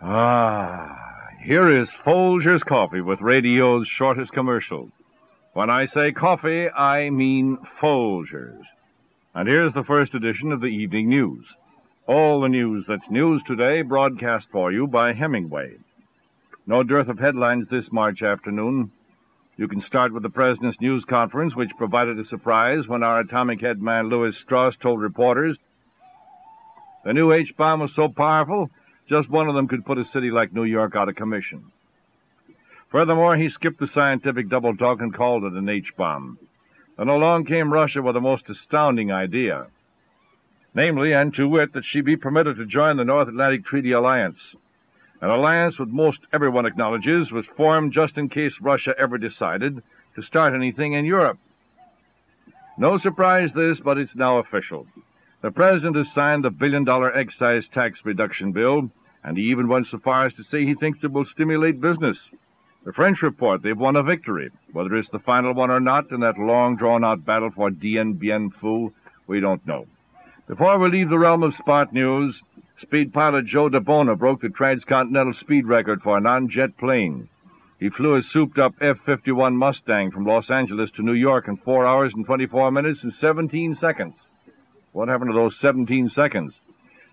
[0.00, 4.90] Ah, here is Folger's Coffee with radio's shortest commercial.
[5.52, 8.64] When I say coffee, I mean Folger's.
[9.34, 11.44] And here's the first edition of the evening news.
[12.06, 15.76] All the news that's news today broadcast for you by Hemingway.
[16.66, 18.90] No dearth of headlines this March afternoon.
[19.56, 23.60] You can start with the President's news conference, which provided a surprise when our atomic
[23.60, 25.56] head man Lewis Strauss told reporters
[27.06, 28.68] the new H bomb was so powerful,
[29.08, 31.70] just one of them could put a city like New York out of commission.
[32.90, 36.38] Furthermore, he skipped the scientific double talk and called it an H bomb.
[36.96, 39.66] Then along came Russia with a most astounding idea.
[40.74, 44.38] Namely, and to wit, that she be permitted to join the North Atlantic Treaty Alliance.
[45.20, 49.82] An alliance which most everyone acknowledges was formed just in case Russia ever decided
[50.14, 51.38] to start anything in Europe.
[52.78, 54.86] No surprise this, but it's now official.
[55.46, 58.90] The President has signed the billion dollar excise tax reduction bill,
[59.22, 62.18] and he even went so far as to say he thinks it will stimulate business.
[62.84, 64.50] The French report they've won a victory.
[64.72, 68.14] Whether it's the final one or not in that long drawn out battle for Dien
[68.14, 68.92] Bien Phu,
[69.28, 69.86] we don't know.
[70.48, 72.42] Before we leave the realm of spot news,
[72.80, 77.28] speed pilot Joe DeBona broke the transcontinental speed record for a non-jet plane.
[77.78, 82.12] He flew a souped-up F-51 Mustang from Los Angeles to New York in 4 hours
[82.16, 84.16] and 24 minutes and 17 seconds.
[84.96, 86.54] What happened to those 17 seconds?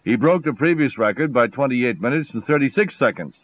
[0.06, 3.36] He broke the previous record by 28 minutes and 36 seconds.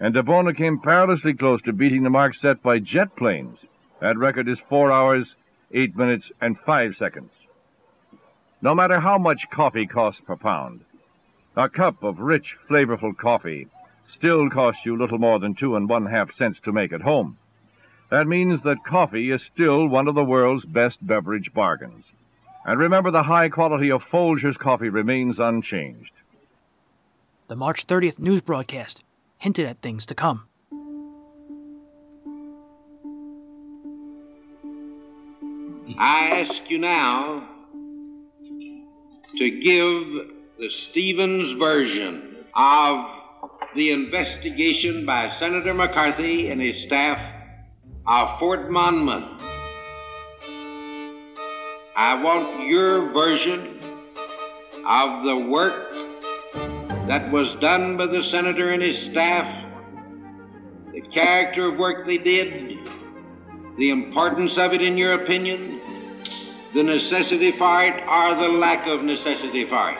[0.00, 3.56] And DeBona came perilously close to beating the mark set by jet planes.
[4.00, 5.36] That record is 4 hours,
[5.70, 7.30] 8 minutes, and 5 seconds.
[8.60, 10.80] No matter how much coffee costs per pound,
[11.56, 13.68] a cup of rich, flavorful coffee
[14.18, 17.38] still costs you little more than two and one half cents to make at home.
[18.10, 22.04] That means that coffee is still one of the world's best beverage bargains.
[22.66, 26.10] And remember, the high quality of Folger's coffee remains unchanged.
[27.46, 29.04] The March 30th news broadcast
[29.38, 30.48] hinted at things to come.
[35.96, 37.44] I ask you now
[39.36, 43.06] to give the Stevens version of
[43.76, 47.20] the investigation by Senator McCarthy and his staff
[48.08, 49.55] of Fort Monmouth.
[51.98, 53.80] I want your version
[54.86, 55.90] of the work
[57.08, 59.64] that was done by the senator and his staff,
[60.92, 62.78] the character of work they did,
[63.78, 65.80] the importance of it in your opinion,
[66.74, 69.98] the necessity for it or the lack of necessity for it.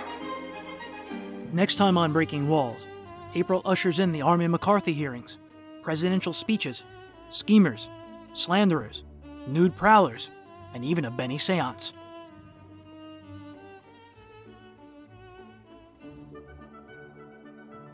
[1.54, 2.86] Next time on Breaking Walls,
[3.34, 5.38] April ushers in the Army McCarthy hearings,
[5.80, 6.84] presidential speeches,
[7.30, 7.88] schemers,
[8.34, 9.04] slanderers,
[9.46, 10.28] nude prowlers,
[10.76, 11.94] and even a Benny seance.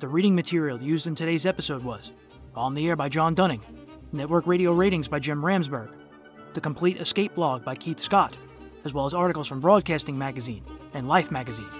[0.00, 2.10] The reading material used in today's episode was
[2.56, 3.62] On the Air by John Dunning,
[4.10, 5.90] Network Radio Ratings by Jim Ramsburg,
[6.54, 8.36] The Complete Escape Blog by Keith Scott,
[8.84, 11.70] as well as articles from Broadcasting Magazine and Life Magazine.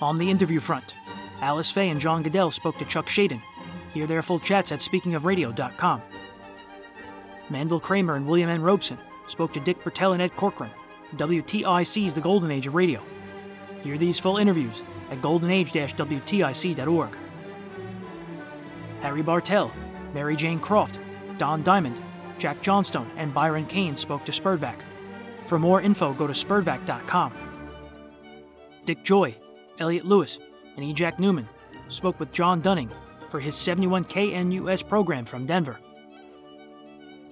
[0.00, 0.94] On the interview front,
[1.40, 3.42] Alice Faye and John Guedel spoke to Chuck Shaden.
[3.92, 6.02] Hear their full chats at speakingofradio.com.
[7.50, 8.62] Mandel Kramer and William N.
[8.62, 10.70] Robson spoke to Dick Bertel and Ed Corcoran
[11.16, 13.02] WTIC's The Golden Age of Radio.
[13.82, 17.16] Hear these full interviews at goldenage-wtic.org.
[19.00, 19.72] Harry Bartell,
[20.14, 20.98] Mary Jane Croft,
[21.38, 22.00] Don Diamond,
[22.38, 24.82] Jack Johnstone, and Byron Kane spoke to SPERDVAC.
[25.46, 27.32] For more info, go to sperdvac.com.
[28.84, 29.34] Dick Joy,
[29.78, 30.38] Elliott Lewis,
[30.76, 30.92] and E.
[30.92, 31.48] Jack Newman
[31.88, 32.90] spoke with John Dunning
[33.30, 35.78] for his 71 KNUS program from Denver.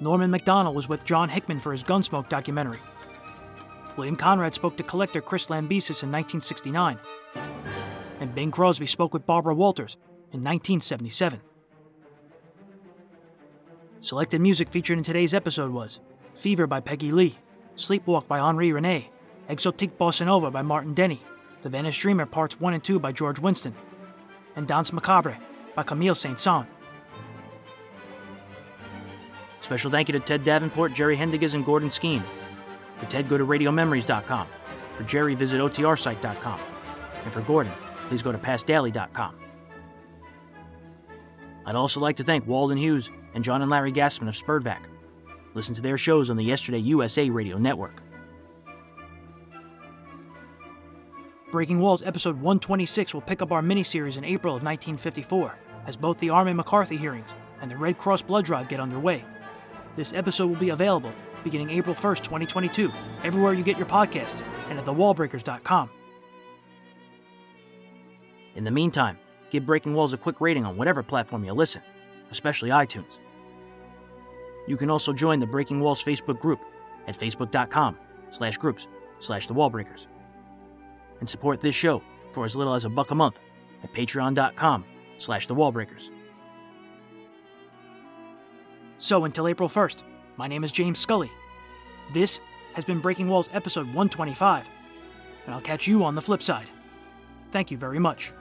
[0.01, 2.81] Norman Macdonnell was with John Hickman for his Gunsmoke documentary.
[3.97, 6.99] William Conrad spoke to collector Chris Lambesis in 1969.
[8.21, 9.97] And Bing Crosby spoke with Barbara Walters
[10.33, 11.41] in 1977.
[14.01, 15.99] Selected music featured in today's episode was
[16.37, 17.37] Fever by Peggy Lee,
[17.77, 19.11] Sleepwalk by Henri Rene,
[19.49, 21.21] Exotique Bossa Nova by Martin Denny,
[21.63, 23.75] The Venice Dreamer Parts 1 and 2 by George Winston,
[24.55, 25.39] and Danse Macabre
[25.75, 26.67] by Camille Saint-Saëns.
[29.69, 32.23] Special thank you to Ted Davenport, Jerry Haendiges, and Gordon Skeen.
[32.97, 34.47] For Ted, go to radiomemories.com.
[34.97, 36.61] For Jerry, visit otrsite.com.
[37.23, 37.75] And for Gordon,
[38.09, 39.39] please go to pastdaily.com.
[41.67, 44.87] I'd also like to thank Walden Hughes and John and Larry Gassman of SPERDVAC.
[45.53, 48.03] Listen to their shows on the Yesterday USA Radio Network.
[51.53, 55.55] Breaking Walls episode 126 will pick up our miniseries in April of 1954,
[55.87, 57.29] as both the Army McCarthy hearings
[57.61, 59.23] and the Red Cross blood drive get underway.
[59.99, 61.13] This episode will be available
[61.43, 62.93] beginning April 1st, 2022,
[63.25, 65.91] everywhere you get your podcast and at thewallbreakers.com.
[68.55, 69.19] In the meantime,
[69.51, 71.83] give Breaking Walls a quick rating on whatever platform you listen,
[72.31, 73.19] especially iTunes.
[74.69, 76.65] You can also join the Breaking Walls Facebook group
[77.09, 77.99] at facebook.com
[78.31, 78.87] slash groups
[79.19, 80.07] slash the wallbreakers.
[81.19, 83.41] And support this show for as little as a buck a month
[83.83, 84.85] at patreon.com
[85.17, 86.11] slash the wallbreakers.
[89.01, 90.03] So until April 1st,
[90.37, 91.31] my name is James Scully.
[92.13, 92.41] This
[92.75, 94.69] has been Breaking Walls episode 125,
[95.47, 96.67] and I'll catch you on the flip side.
[97.53, 98.33] Thank you very much.